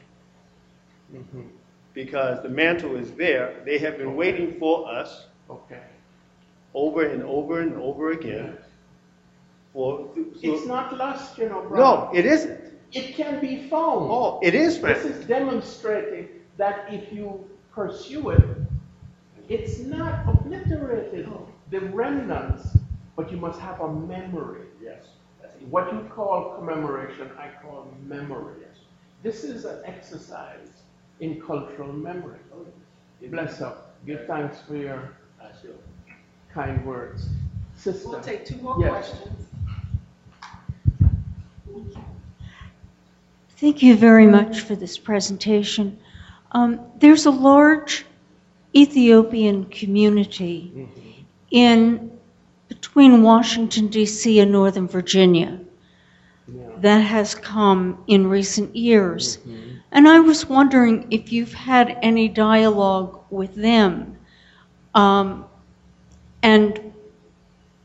Because 1.94 2.42
the 2.42 2.48
mantle 2.48 2.94
is 2.96 3.12
there. 3.14 3.62
They 3.64 3.78
have 3.78 3.96
been 3.98 4.14
waiting 4.16 4.52
for 4.60 4.88
us 4.88 5.26
Okay. 5.50 5.82
over 6.74 7.02
and 7.04 7.22
over 7.24 7.60
and 7.60 7.74
over 7.76 8.12
again. 8.12 8.58
For, 9.72 10.08
It's 10.42 10.66
not 10.66 10.96
lost, 10.96 11.38
you 11.38 11.48
know, 11.48 11.62
brother. 11.62 11.76
no, 11.76 12.10
it 12.14 12.26
isn't. 12.26 12.60
It 12.92 13.14
can 13.16 13.40
be 13.40 13.56
found. 13.68 14.08
Oh, 14.10 14.38
it 14.42 14.54
is 14.54 14.80
This 14.80 15.04
is 15.04 15.26
demonstrating 15.26 16.28
that 16.56 16.86
if 16.92 17.12
you 17.12 17.44
pursue 17.72 18.30
it, 18.30 18.44
it's 19.48 19.80
not 19.80 20.26
obliterated, 20.28 21.28
the 21.70 21.80
remnants, 21.80 22.76
but 23.16 23.30
you 23.32 23.38
must 23.38 23.58
have 23.60 23.80
a 23.80 23.92
memory. 23.92 24.66
Yes. 24.82 25.04
What 25.70 25.92
you 25.92 26.08
call 26.14 26.54
commemoration, 26.56 27.30
I 27.38 27.48
call 27.62 27.92
memory. 28.04 28.54
Yes. 28.60 28.78
This 29.22 29.42
is 29.42 29.64
an 29.64 29.80
exercise 29.84 30.68
in 31.20 31.40
cultural 31.40 31.92
memory. 31.92 32.38
Bless 33.30 33.60
up. 33.62 33.96
Give 34.06 34.26
thanks 34.26 34.60
for 34.60 34.76
your 34.76 35.16
kind 36.52 36.84
words. 36.86 37.28
Sister. 37.74 38.08
We'll 38.08 38.20
take 38.20 38.44
two 38.44 38.56
more 38.56 38.76
Yes. 38.78 39.10
questions. 39.10 39.46
Thank 43.56 43.82
you 43.82 43.96
very 43.96 44.26
much 44.26 44.60
for 44.60 44.76
this 44.76 44.98
presentation. 44.98 45.98
Um, 46.52 46.80
there's 46.98 47.24
a 47.26 47.30
large 47.30 48.04
Ethiopian 48.74 49.64
community 49.66 50.88
in 51.50 52.15
between 52.68 53.22
Washington, 53.22 53.88
D.C. 53.88 54.40
and 54.40 54.52
Northern 54.52 54.88
Virginia 54.88 55.60
Yeah. 56.48 56.64
that 56.78 56.98
has 57.00 57.34
come 57.34 58.02
in 58.06 58.28
recent 58.28 58.74
years. 58.74 59.38
And 59.92 60.08
I 60.08 60.20
was 60.20 60.46
wondering 60.48 61.06
if 61.10 61.32
you've 61.32 61.54
had 61.54 61.98
any 62.02 62.28
dialogue 62.28 63.20
with 63.30 63.54
them 63.54 64.16
um, 64.96 65.44
and 66.42 66.80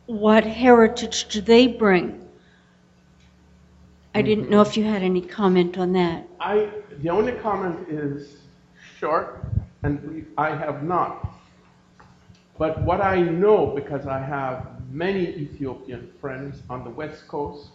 what 0.06 0.46
heritage 0.46 1.28
do 1.28 1.42
they 1.42 1.68
bring? 1.68 2.28
I 4.16 4.22
didn't 4.22 4.50
know 4.50 4.62
if 4.62 4.76
you 4.78 4.84
had 4.84 5.04
any 5.04 5.22
comment 5.22 5.78
on 5.78 5.94
that. 5.94 6.28
I, 6.40 6.70
the 7.02 7.10
only 7.10 7.34
comment 7.34 7.88
is 7.90 8.38
short 8.98 9.46
and 9.84 10.02
brief. 10.02 10.26
I 10.38 10.56
have 10.56 10.84
not. 10.84 11.34
But 12.62 12.80
what 12.84 13.02
I 13.02 13.20
know, 13.20 13.66
because 13.66 14.06
I 14.06 14.20
have 14.20 14.88
many 14.92 15.28
Ethiopian 15.30 16.12
friends 16.22 16.62
on 16.70 16.84
the 16.84 16.92
West 16.92 17.28
Coast 17.28 17.70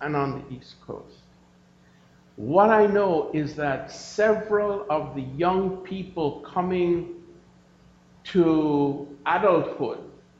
and 0.00 0.16
on 0.16 0.40
the 0.40 0.56
East 0.56 0.76
Coast, 0.86 1.18
what 2.36 2.70
I 2.70 2.86
know 2.86 3.30
is 3.34 3.54
that 3.56 3.92
several 3.92 4.86
of 4.88 5.14
the 5.16 5.20
young 5.20 5.84
people 5.84 6.40
coming 6.50 7.24
to 8.32 9.06
adulthood 9.26 9.98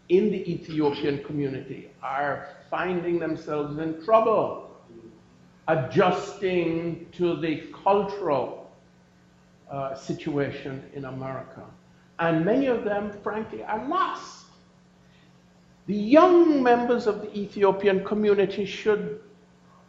in 0.09 0.31
the 0.31 0.51
Ethiopian 0.51 1.22
community 1.24 1.91
are 2.03 2.49
finding 2.70 3.18
themselves 3.18 3.77
in 3.77 4.03
trouble 4.03 4.74
adjusting 5.68 7.09
to 7.12 7.39
the 7.43 7.64
cultural 7.85 8.70
uh, 9.70 9.95
situation 9.95 10.83
in 10.95 11.05
America. 11.05 11.62
And 12.19 12.45
many 12.45 12.67
of 12.67 12.85
them, 12.85 13.12
frankly, 13.23 13.62
are 13.62 13.87
lost. 13.89 14.47
The 15.87 15.95
young 15.95 16.62
members 16.62 17.07
of 17.07 17.21
the 17.21 17.39
Ethiopian 17.39 18.05
community 18.05 18.64
should 18.64 19.21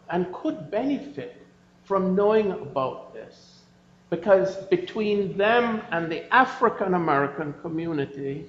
and 0.09 0.31
could 0.33 0.69
benefit 0.69 1.45
from 1.85 2.15
knowing 2.15 2.51
about 2.51 3.13
this. 3.13 3.61
Because 4.09 4.57
between 4.67 5.37
them 5.37 5.81
and 5.91 6.11
the 6.11 6.31
African 6.33 6.93
American 6.93 7.53
community, 7.61 8.45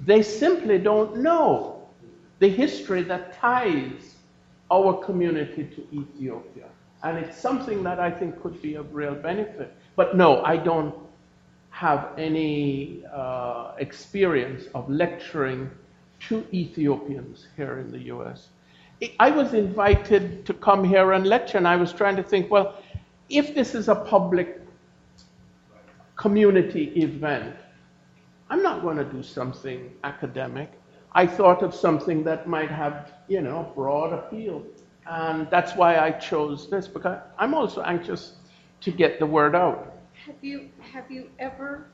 they 0.00 0.22
simply 0.22 0.78
don't 0.78 1.18
know 1.18 1.88
the 2.38 2.48
history 2.48 3.02
that 3.02 3.34
ties 3.34 4.16
our 4.70 4.94
community 5.04 5.64
to 5.64 5.96
Ethiopia. 5.96 6.66
And 7.02 7.16
it's 7.18 7.38
something 7.38 7.82
that 7.84 8.00
I 8.00 8.10
think 8.10 8.40
could 8.42 8.60
be 8.60 8.74
of 8.74 8.94
real 8.94 9.14
benefit. 9.14 9.72
But 9.94 10.16
no, 10.16 10.42
I 10.42 10.56
don't 10.56 10.94
have 11.78 12.08
any 12.18 13.04
uh, 13.14 13.72
experience 13.78 14.66
of 14.74 14.90
lecturing 14.90 15.70
to 16.28 16.44
Ethiopians 16.52 17.46
here 17.56 17.78
in 17.78 17.92
the 17.92 18.00
US. 18.14 18.48
I- 19.02 19.12
was 19.30 19.54
invited 19.54 20.46
to 20.46 20.54
come 20.54 20.84
here 20.84 21.12
and 21.12 21.26
lecture, 21.26 21.58
and 21.58 21.68
I 21.68 21.76
was 21.76 21.92
trying 21.92 22.16
to 22.16 22.24
think 22.24 22.50
well, 22.50 22.74
if 23.30 23.54
this 23.54 23.74
is 23.76 23.88
a 23.88 23.94
public 23.94 24.60
community 26.16 26.84
event, 27.02 27.56
I'm 28.50 28.62
not 28.62 28.82
going 28.82 28.98
to 28.98 29.04
do 29.04 29.22
something 29.22 29.92
academic. 30.04 30.70
I 31.12 31.26
thought 31.26 31.62
of 31.62 31.74
something 31.74 32.24
that 32.24 32.48
might 32.48 32.70
have, 32.70 33.12
you 33.28 33.42
know, 33.42 33.72
broad 33.76 34.12
appeal. 34.12 34.64
And 35.06 35.48
that's 35.50 35.76
why 35.76 35.98
I 35.98 36.12
chose 36.12 36.70
this, 36.70 36.88
because 36.88 37.18
I'm 37.38 37.54
also 37.54 37.82
anxious 37.82 38.34
to 38.82 38.92
get 38.92 39.20
the 39.20 39.26
word 39.26 39.54
out. 39.56 39.87
Have 40.28 40.44
you, 40.44 40.70
have 40.92 41.10
you 41.10 41.32
ever 41.40 41.88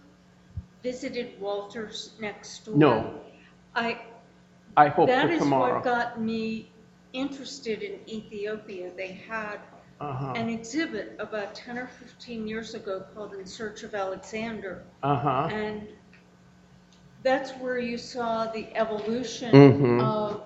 visited 0.82 1.40
Walters 1.40 2.12
next 2.20 2.66
door? 2.66 2.78
No, 2.78 3.20
I, 3.74 3.98
I 4.76 4.88
hope 4.88 5.10
that 5.10 5.22
for 5.22 5.30
is 5.30 5.38
tomorrow. 5.38 5.80
what 5.80 5.84
got 5.84 6.20
me 6.20 6.72
interested 7.12 7.82
in 7.82 8.00
Ethiopia. 8.08 8.92
They 8.96 9.12
had 9.12 9.60
Uh-huh. 10.00 10.34
an 10.34 10.48
exhibit 10.50 11.16
about 11.18 11.54
10 11.54 11.78
or 11.78 11.86
15 11.86 12.46
years 12.46 12.74
ago 12.74 13.02
called 13.14 13.34
In 13.34 13.46
Search 13.46 13.82
of 13.84 13.94
Alexander. 13.94 14.84
Uh-huh. 15.02 15.48
And 15.48 15.88
that's 17.22 17.52
where 17.58 17.78
you 17.78 17.98
saw 17.98 18.46
the 18.46 18.68
evolution 18.76 19.74
Mhm. 19.82 19.98
of, 19.98 20.42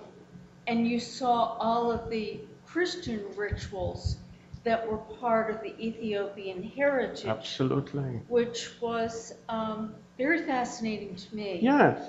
and 0.67 0.87
you 0.87 1.01
saw 1.01 1.57
all 1.59 1.91
of 1.93 2.11
the 2.11 2.41
Christian 2.67 3.25
rituals 3.37 4.19
that 4.65 4.89
were 4.89 4.99
part 4.99 5.51
of 5.51 5.61
the 5.63 5.75
Ethiopian 5.85 6.63
heritage, 6.63 7.27
Absolutely. 7.27 8.23
which 8.29 8.81
was 8.81 9.35
um, 9.49 9.95
very 10.17 10.45
fascinating 10.45 11.17
to 11.17 11.35
me. 11.35 11.61
Yes. 11.63 12.01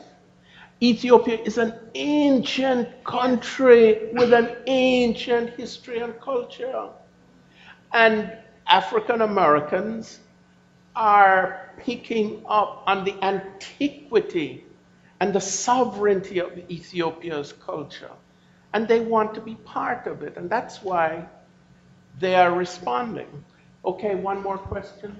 Ethiopia 0.81 1.37
is 1.43 1.57
an 1.57 1.73
ancient 1.95 3.03
country 3.03 4.09
with 4.13 4.33
an 4.33 4.55
ancient 4.67 5.49
history 5.51 5.99
and 5.99 6.19
culture. 6.21 6.89
And 7.93 8.31
African 8.67 9.21
Americans 9.21 10.19
are 10.95 11.73
picking 11.79 12.43
up 12.47 12.83
on 12.87 13.03
the 13.03 13.15
antiquity 13.23 14.65
and 15.19 15.33
the 15.33 15.41
sovereignty 15.41 16.39
of 16.39 16.57
Ethiopia's 16.69 17.51
culture. 17.53 18.11
And 18.73 18.87
they 18.87 19.01
want 19.01 19.33
to 19.35 19.41
be 19.41 19.55
part 19.55 20.07
of 20.07 20.23
it. 20.23 20.37
And 20.37 20.49
that's 20.49 20.81
why 20.81 21.27
they 22.17 22.35
are 22.35 22.51
responding. 22.51 23.43
Okay, 23.85 24.15
one 24.15 24.41
more 24.41 24.57
question. 24.57 25.17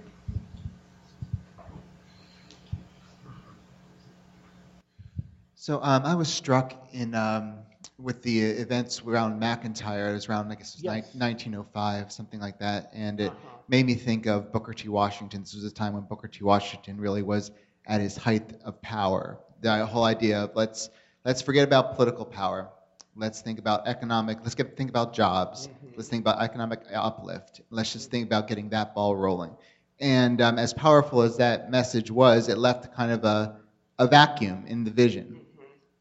So 5.56 5.80
um, 5.84 6.04
I 6.06 6.16
was 6.16 6.28
struck 6.28 6.74
in 6.92 7.14
um, 7.16 7.56
with 7.98 8.22
the 8.22 8.40
events 8.40 9.02
around 9.06 9.40
McIntyre. 9.40 10.10
It 10.10 10.14
was 10.14 10.28
around 10.30 10.52
I 10.52 10.56
guess 10.56 10.74
it 10.76 10.84
was 10.84 10.84
Yes. 10.84 11.14
ni- 11.14 11.20
1905, 11.20 12.12
something 12.12 12.40
like 12.40 12.60
that, 12.60 12.90
and 12.94 13.20
it 13.20 13.32
Uh-huh. 13.32 13.58
made 13.68 13.86
me 13.86 13.96
think 13.96 14.26
of 14.26 14.52
Booker 14.52 14.74
T. 14.74 14.88
Washington. 14.90 15.42
This 15.42 15.54
was 15.56 15.64
a 15.66 15.72
time 15.72 15.94
when 15.94 16.04
Booker 16.04 16.28
T. 16.28 16.44
Washington 16.44 17.00
really 17.00 17.22
was 17.24 17.52
at 17.86 18.00
his 18.02 18.16
height 18.18 18.54
of 18.64 18.82
power. 18.82 19.38
The 19.62 19.86
whole 19.86 20.06
idea 20.06 20.44
of 20.44 20.52
let's 20.56 20.90
let's 21.26 21.42
forget 21.42 21.66
about 21.68 21.96
political 21.96 22.26
power. 22.26 22.70
Let's 23.16 23.42
think 23.42 23.60
about 23.60 23.88
economic. 23.88 24.40
Let's 24.42 24.56
get 24.56 24.78
think 24.78 24.90
about 24.90 25.14
jobs. 25.14 25.68
Let's 26.00 26.08
think 26.08 26.22
about 26.24 26.42
economic 26.42 26.80
uplift. 26.94 27.60
Let's 27.72 27.92
just 27.92 28.10
think 28.10 28.26
about 28.26 28.48
getting 28.48 28.70
that 28.70 28.96
ball 28.96 29.18
rolling. 29.18 29.52
And 30.00 30.40
um, 30.40 30.58
as 30.58 30.74
powerful 30.74 31.22
as 31.22 31.36
that 31.36 31.70
message 31.72 32.10
was, 32.10 32.48
it 32.48 32.58
left 32.58 32.96
kind 32.96 33.12
of 33.12 33.26
a, 33.26 33.58
a 33.98 34.08
vacuum 34.08 34.64
in 34.66 34.86
the 34.86 34.92
vision 34.92 35.42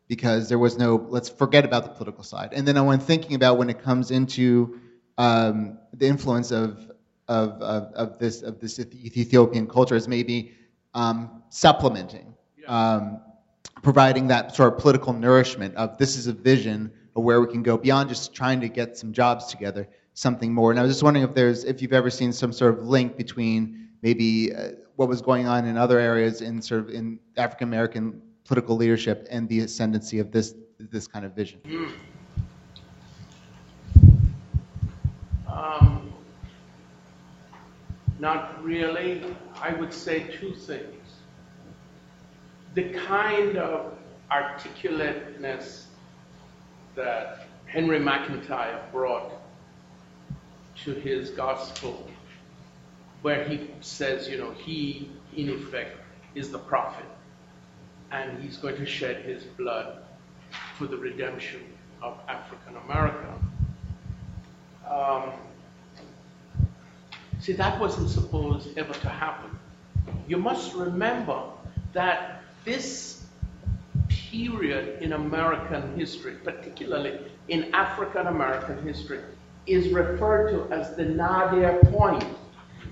because 0.07 0.49
there 0.49 0.61
was 0.61 0.78
no 0.78 1.05
let's 1.09 1.28
forget 1.28 1.64
about 1.64 1.82
the 1.82 1.90
political 1.90 2.22
side 2.22 2.51
and 2.53 2.66
then 2.66 2.76
I 2.76 2.80
went 2.80 3.03
thinking 3.03 3.34
about 3.34 3.59
when 3.59 3.68
it 3.68 3.82
comes 3.82 4.12
into 4.12 4.78
um, 5.18 5.76
the 5.92 6.07
influence 6.07 6.53
of, 6.53 6.92
of, 7.26 7.61
of, 7.61 7.92
of 7.94 8.18
this 8.20 8.42
of 8.42 8.61
this 8.61 8.78
ethiopian 8.78 9.66
culture 9.66 9.96
is 9.96 10.07
maybe 10.07 10.53
um, 10.94 11.42
supplementing 11.49 12.34
um, 12.68 13.20
providing 13.82 14.28
that 14.28 14.55
sort 14.55 14.72
of 14.72 14.78
political 14.78 15.12
nourishment 15.12 15.74
of 15.74 15.99
this 15.99 16.16
is 16.16 16.28
a 16.28 16.32
vision 16.32 16.92
where 17.20 17.40
we 17.40 17.46
can 17.46 17.62
go 17.62 17.76
beyond 17.76 18.08
just 18.08 18.34
trying 18.34 18.60
to 18.60 18.68
get 18.68 18.96
some 18.96 19.12
jobs 19.12 19.46
together 19.46 19.88
something 20.14 20.52
more 20.52 20.70
and 20.70 20.80
i 20.80 20.82
was 20.82 20.92
just 20.92 21.02
wondering 21.02 21.24
if 21.24 21.34
there's 21.34 21.64
if 21.64 21.80
you've 21.80 21.92
ever 21.92 22.10
seen 22.10 22.32
some 22.32 22.52
sort 22.52 22.76
of 22.76 22.86
link 22.86 23.16
between 23.16 23.88
maybe 24.02 24.52
uh, 24.54 24.70
what 24.96 25.08
was 25.08 25.22
going 25.22 25.46
on 25.46 25.64
in 25.64 25.76
other 25.76 25.98
areas 25.98 26.40
in 26.40 26.60
sort 26.60 26.80
of 26.80 26.90
in 26.90 27.18
african 27.36 27.68
american 27.68 28.20
political 28.44 28.76
leadership 28.76 29.26
and 29.30 29.48
the 29.48 29.60
ascendancy 29.60 30.18
of 30.18 30.32
this 30.32 30.54
this 30.78 31.06
kind 31.06 31.24
of 31.24 31.32
vision. 31.34 31.60
Um, 35.46 36.12
Not 38.18 38.62
really. 38.62 39.22
I 39.60 39.72
would 39.72 39.92
say 39.92 40.28
two 40.38 40.54
things. 40.54 40.94
The 42.74 42.90
kind 42.90 43.58
of 43.58 43.94
articulateness 44.30 45.88
that 46.99 47.46
Henry 47.66 48.01
McIntyre 48.01 48.80
brought 48.90 49.32
to 50.84 50.92
his 50.92 51.30
gospel, 51.30 52.11
where 53.22 53.44
he 53.44 53.70
says, 53.80 54.28
you 54.28 54.36
know, 54.36 54.51
he, 54.51 55.09
in 55.36 55.49
effect, 55.49 55.96
is 56.34 56.51
the 56.51 56.59
prophet, 56.59 57.07
and 58.11 58.42
he's 58.42 58.57
going 58.57 58.76
to 58.76 58.84
shed 58.84 59.24
his 59.24 59.44
blood 59.44 60.03
for 60.76 60.86
the 60.86 60.96
redemption 60.96 61.61
of 62.03 62.18
African 62.28 62.74
America. 62.84 63.32
Um, 64.90 65.32
see, 67.38 67.53
that 67.53 67.78
wasn't 67.78 68.11
supposed 68.11 68.76
ever 68.76 68.94
to 68.94 69.09
happen. 69.09 69.57
You 70.26 70.38
must 70.38 70.74
remember 70.74 71.42
that 71.92 72.42
this 72.64 73.17
period 74.39 75.03
in 75.03 75.14
American 75.14 75.99
history, 75.99 76.34
particularly 76.45 77.18
in 77.49 77.74
African 77.74 78.28
American 78.28 78.80
history, 78.86 79.20
is 79.66 79.89
referred 79.89 80.51
to 80.53 80.72
as 80.72 80.95
the 80.95 81.05
nadir 81.05 81.80
point. 81.91 82.24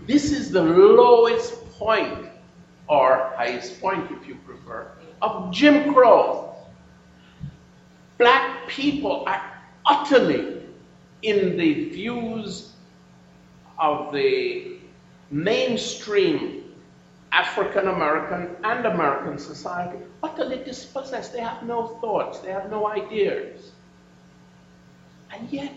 This 0.07 0.33
is 0.33 0.51
the 0.51 0.63
lowest 0.63 1.71
point, 1.79 2.29
or 2.89 3.33
highest 3.37 3.81
point 3.81 4.11
if 4.11 4.27
you 4.27 4.35
prefer, 4.47 4.91
of 5.23 5.53
Jim 5.53 5.95
Crow. 5.95 6.57
Black 8.19 8.67
people 8.67 9.25
are 9.27 9.43
utterly 9.87 10.63
in 11.23 11.57
the 11.57 11.91
views 11.91 12.73
of 13.79 14.13
the 14.13 14.79
mainstream 15.31 16.65
African 17.33 17.89
American 17.89 18.57
and 18.65 18.87
American 18.87 19.39
society 19.39 19.99
utterly 20.27 20.63
dispossessed. 20.65 21.33
They 21.33 21.41
have 21.41 21.63
no 21.63 21.87
thoughts, 22.01 22.41
they 22.41 22.51
have 22.51 22.71
no 22.71 22.87
ideas. 22.87 23.73
And 25.33 25.49
yet, 25.51 25.73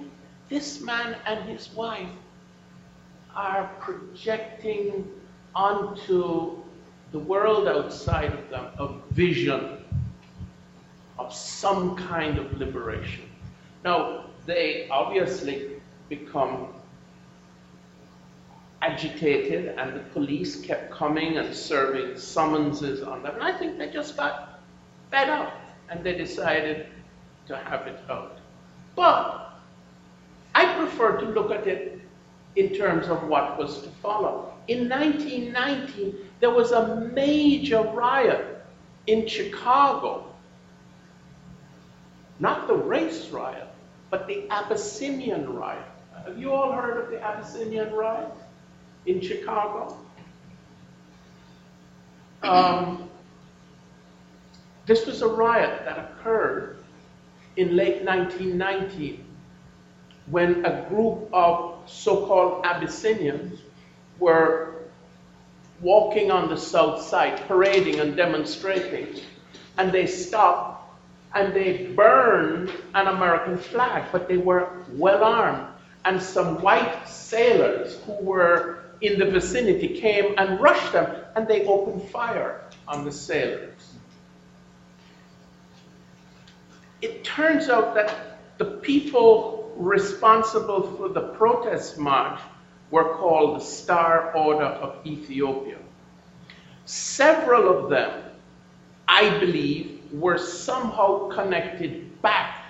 this 0.49 0.81
man 0.81 1.15
and 1.25 1.47
his 1.47 1.69
wife 1.73 2.09
are 3.35 3.69
projecting 3.79 5.07
onto 5.55 6.57
the 7.11 7.19
world 7.19 7.67
outside 7.67 8.33
of 8.33 8.49
them 8.49 8.65
a 8.79 8.87
vision 9.13 9.77
of 11.17 11.33
some 11.33 11.95
kind 11.95 12.37
of 12.37 12.57
liberation. 12.57 13.29
Now, 13.83 14.25
they 14.45 14.87
obviously 14.89 15.81
become 16.07 16.67
agitated, 18.81 19.75
and 19.77 19.95
the 19.95 19.99
police 20.11 20.61
kept 20.61 20.91
coming 20.91 21.37
and 21.37 21.53
serving 21.53 22.17
summonses 22.17 23.01
on 23.01 23.23
them. 23.23 23.35
And 23.35 23.43
I 23.43 23.57
think 23.57 23.77
they 23.77 23.89
just 23.89 24.15
got 24.15 24.61
fed 25.11 25.29
up 25.29 25.53
and 25.89 26.03
they 26.03 26.17
decided 26.17 26.87
to 27.47 27.57
have 27.57 27.87
it 27.87 27.99
out. 28.09 28.37
But 28.95 29.53
I 30.55 30.73
prefer 30.75 31.19
to 31.19 31.25
look 31.25 31.51
at 31.51 31.67
it 31.67 32.01
in 32.55 32.69
terms 32.69 33.07
of 33.07 33.23
what 33.27 33.57
was 33.57 33.81
to 33.81 33.89
follow. 34.01 34.53
In 34.67 34.87
1919, 34.87 36.15
there 36.39 36.51
was 36.51 36.71
a 36.71 36.95
major 37.13 37.81
riot 37.81 38.63
in 39.07 39.27
Chicago. 39.27 40.25
Not 42.39 42.67
the 42.67 42.75
race 42.75 43.29
riot, 43.29 43.67
but 44.09 44.27
the 44.27 44.47
Abyssinian 44.49 45.53
riot. 45.53 45.85
Have 46.25 46.37
you 46.37 46.53
all 46.53 46.71
heard 46.71 47.03
of 47.03 47.09
the 47.09 47.21
Abyssinian 47.21 47.91
riot 47.93 48.29
in 49.09 49.21
Chicago? 49.21 49.97
Um, 52.43 53.09
this 54.85 55.05
was 55.05 55.21
a 55.21 55.27
riot 55.27 55.81
that 55.85 55.97
occurred 55.97 56.77
in 57.57 57.75
late 57.75 58.03
1919 58.03 59.25
when 60.27 60.63
a 60.63 60.87
group 60.89 61.27
of 61.33 61.75
so-called 61.87 62.63
Abyssinians 62.65 63.59
were 64.19 64.75
walking 65.81 66.29
on 66.31 66.49
the 66.49 66.57
south 66.57 67.01
side, 67.01 67.41
parading 67.47 67.99
and 67.99 68.15
demonstrating, 68.15 69.21
and 69.77 69.91
they 69.91 70.05
stopped 70.05 70.75
and 71.33 71.53
they 71.53 71.87
burned 71.95 72.71
an 72.95 73.07
American 73.07 73.57
flag, 73.57 74.03
but 74.11 74.27
they 74.27 74.37
were 74.37 74.69
well 74.93 75.23
armed. 75.23 75.67
And 76.05 76.21
some 76.21 76.61
white 76.61 77.07
sailors 77.07 77.99
who 78.05 78.13
were 78.13 78.78
in 79.01 79.19
the 79.19 79.25
vicinity 79.25 79.99
came 79.99 80.35
and 80.37 80.59
rushed 80.59 80.93
them, 80.93 81.23
and 81.35 81.47
they 81.47 81.65
opened 81.65 82.03
fire 82.09 82.61
on 82.87 83.05
the 83.05 83.11
sailors. 83.11 83.93
It 87.01 87.23
turns 87.23 87.69
out 87.69 87.95
that 87.95 88.39
the 88.57 88.65
people 88.65 89.73
responsible 89.77 90.81
for 90.97 91.07
the 91.07 91.29
protest 91.29 91.97
march 91.97 92.39
were 92.91 93.15
called 93.15 93.59
the 93.59 93.63
Star 93.63 94.33
Order 94.35 94.65
of 94.65 95.05
Ethiopia. 95.05 95.77
Several 96.85 97.69
of 97.77 97.89
them, 97.89 98.23
I 99.07 99.39
believe, 99.39 100.01
were 100.11 100.37
somehow 100.37 101.29
connected 101.29 102.21
back 102.21 102.65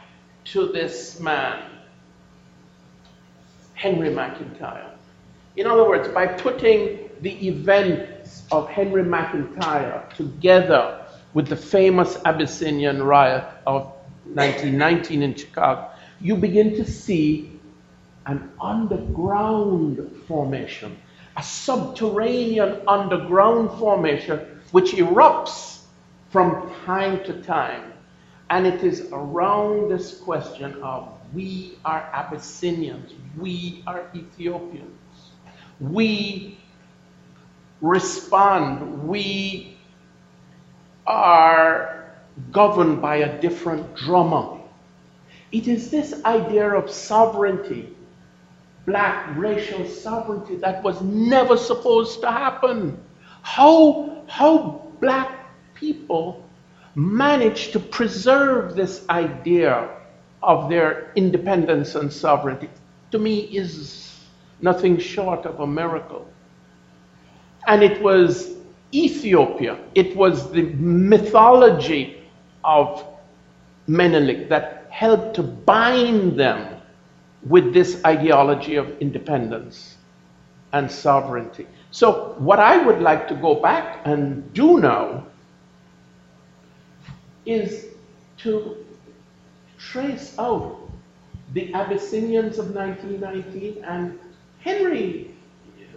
to 0.46 0.72
this 0.72 1.20
man, 1.20 1.64
Henry 3.74 4.10
McIntyre. 4.10 4.99
In 5.56 5.68
other 5.68 5.88
words, 5.88 6.08
by 6.10 6.28
putting 6.28 7.10
the 7.22 7.48
events 7.48 8.44
of 8.52 8.70
Henry 8.70 9.04
McIntyre 9.04 10.14
together 10.16 11.06
with 11.34 11.48
the 11.48 11.56
famous 11.56 12.18
Abyssinian 12.26 13.04
riot 13.04 13.46
of 13.66 13.92
1919 14.34 15.24
in 15.24 15.36
Chicago, 15.36 15.90
you 16.22 16.36
begin 16.36 16.76
to 16.76 16.86
see 16.86 17.60
an 18.26 18.52
underground 18.62 20.24
formation, 20.28 20.98
a 21.36 21.44
subterranean 21.44 22.82
underground 22.88 23.72
formation 23.80 24.62
which 24.72 24.92
erupts 24.92 25.82
from 26.30 26.72
time 26.86 27.24
to 27.24 27.42
time. 27.42 27.94
And 28.52 28.68
it 28.68 28.84
is 28.84 29.10
around 29.12 29.90
this 29.90 30.20
question 30.20 30.76
of 30.84 31.10
we 31.34 31.78
are 31.86 32.10
Abyssinians, 32.14 33.14
we 33.38 33.84
are 33.88 34.10
Ethiopians, 34.16 34.98
we 35.80 36.58
respond, 37.82 39.08
we 39.08 39.78
are 41.08 42.14
governed 42.52 43.02
by 43.02 43.18
a 43.18 43.42
different 43.42 43.96
drummer. 43.96 44.60
It 45.52 45.68
is 45.68 45.90
this 45.90 46.24
idea 46.26 46.70
of 46.70 46.92
sovereignty, 46.92 47.96
black 48.86 49.36
racial 49.36 49.86
sovereignty, 49.88 50.58
that 50.58 50.84
was 50.84 51.02
never 51.02 51.58
supposed 51.58 52.22
to 52.22 52.32
happen. 52.32 53.02
How, 53.42 54.24
how 54.28 54.88
black 55.00 55.38
people 55.74 56.46
managed 56.96 57.72
to 57.74 57.80
preserve 57.80 58.76
this 58.76 59.06
idea 59.10 59.90
of 60.44 60.70
their 60.70 61.12
independence 61.16 61.96
and 61.96 62.12
sovereignty, 62.12 62.70
to 63.12 63.20
me, 63.20 63.40
is 63.40 64.09
nothing 64.62 64.98
short 64.98 65.46
of 65.46 65.60
a 65.60 65.68
miracle. 65.68 66.28
And 67.68 67.84
it 67.84 68.02
was 68.02 68.56
Ethiopia, 68.94 69.78
it 69.96 70.16
was 70.16 70.52
the 70.52 70.64
mythology 70.64 72.24
of 72.64 73.06
Menelik 73.88 74.50
that 74.50 74.88
helped 74.90 75.36
to 75.36 75.44
bind 75.44 76.40
them 76.40 76.82
with 77.48 77.74
this 77.74 78.04
ideology 78.06 78.76
of 78.76 78.98
independence 79.00 79.96
and 80.74 80.92
sovereignty. 80.92 81.68
So, 81.92 82.36
what 82.38 82.60
I 82.60 82.84
would 82.86 83.02
like 83.02 83.28
to 83.30 83.36
go 83.36 83.56
back 83.56 84.02
and 84.06 84.54
do 84.54 84.80
now 84.80 85.26
is 87.46 87.88
to 88.40 88.86
trace 89.78 90.36
out 90.38 90.78
the 91.54 91.74
Abyssinians 91.74 92.60
of 92.60 92.76
1919 92.76 93.84
and 93.84 94.20
Henry 94.60 95.32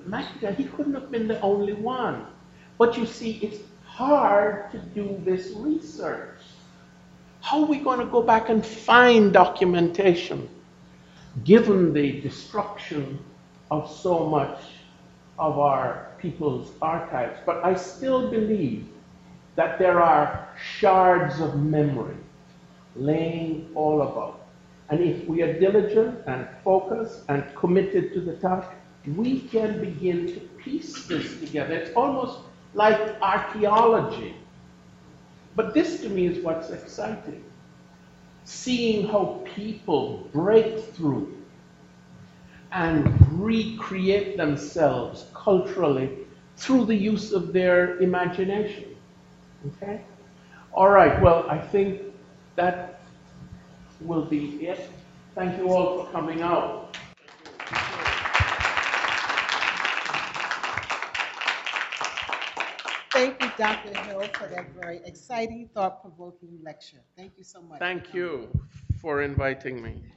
McIntyre, 0.09 0.56
he 0.56 0.64
couldn't 0.64 0.94
have 0.94 1.10
been 1.10 1.28
the 1.28 1.40
only 1.40 1.72
one. 1.72 2.26
But 2.78 2.97
you 2.97 3.06
see, 3.06 3.39
it's 3.43 3.59
hard 3.84 4.70
to 4.72 4.78
do 4.78 5.20
this 5.24 5.52
research. 5.56 6.39
How 7.40 7.60
are 7.60 7.66
we 7.66 7.78
going 7.78 7.98
to 7.98 8.06
go 8.06 8.22
back 8.22 8.48
and 8.48 8.64
find 8.64 9.32
documentation 9.32 10.48
given 11.44 11.93
the 11.93 12.20
destruction 12.20 13.18
of 13.70 13.90
so 13.90 14.26
much 14.26 14.60
of 15.39 15.59
our 15.59 16.09
people's 16.18 16.70
archives? 16.80 17.39
But 17.44 17.64
I 17.64 17.74
still 17.74 18.30
believe 18.30 18.86
that 19.56 19.78
there 19.78 20.01
are 20.01 20.48
shards 20.78 21.40
of 21.40 21.60
memory 21.62 22.16
laying 22.97 23.70
all 23.74 24.02
about. 24.02 24.41
And 24.91 25.01
if 25.01 25.27
we 25.27 25.43
are 25.43 25.59
diligent 25.59 26.21
and 26.27 26.47
focused 26.65 27.23
and 27.29 27.45
committed 27.55 28.13
to 28.15 28.21
the 28.21 28.35
task, 28.37 28.69
we 29.17 29.41
can 29.41 29.81
begin 29.81 30.27
to 30.29 30.41
piece 30.63 31.07
this 31.07 31.41
together. 31.41 31.75
It's 31.75 31.95
almost 31.97 32.39
like 32.75 32.99
archaeology. 33.21 34.37
But 35.57 35.75
this 35.75 36.01
to 36.03 36.09
me 36.09 36.27
is 36.27 36.45
what's 36.45 36.71
exciting. 36.71 37.45
Seeing 38.45 39.07
how 39.07 39.43
people 39.55 40.29
break 40.33 40.85
through 40.95 41.37
and 42.73 43.07
recreate 43.43 44.37
themselves 44.37 45.27
culturally 45.35 46.19
through 46.57 46.87
the 46.87 46.95
use 46.95 47.33
of 47.33 47.53
their 47.53 47.99
imagination. 47.99 48.97
Okay? 49.67 50.03
All 50.73 50.89
right, 50.89 51.21
well, 51.21 51.45
I 51.51 51.59
think 51.59 52.03
that 52.57 52.91
will 54.07 54.24
be 54.24 54.66
it. 54.66 54.91
Thank 55.35 55.59
you 55.59 55.69
all 55.69 56.05
for 56.05 56.12
coming 56.12 56.43
out. 56.43 56.97
Thank 63.12 63.43
you, 63.43 63.53
Dr. 63.59 64.03
Hill, 64.05 64.23
for 64.35 64.49
that 64.49 64.70
very 64.74 65.01
exciting, 65.05 65.69
thought-provoking 65.74 66.59
lecture. 66.62 67.03
Thank 67.16 67.33
you 67.37 67.45
so 67.45 67.61
much. 67.61 67.79
Thank 67.79 68.15
you 68.15 68.49
for 69.01 69.23
inviting 69.23 69.83
me. 69.83 70.12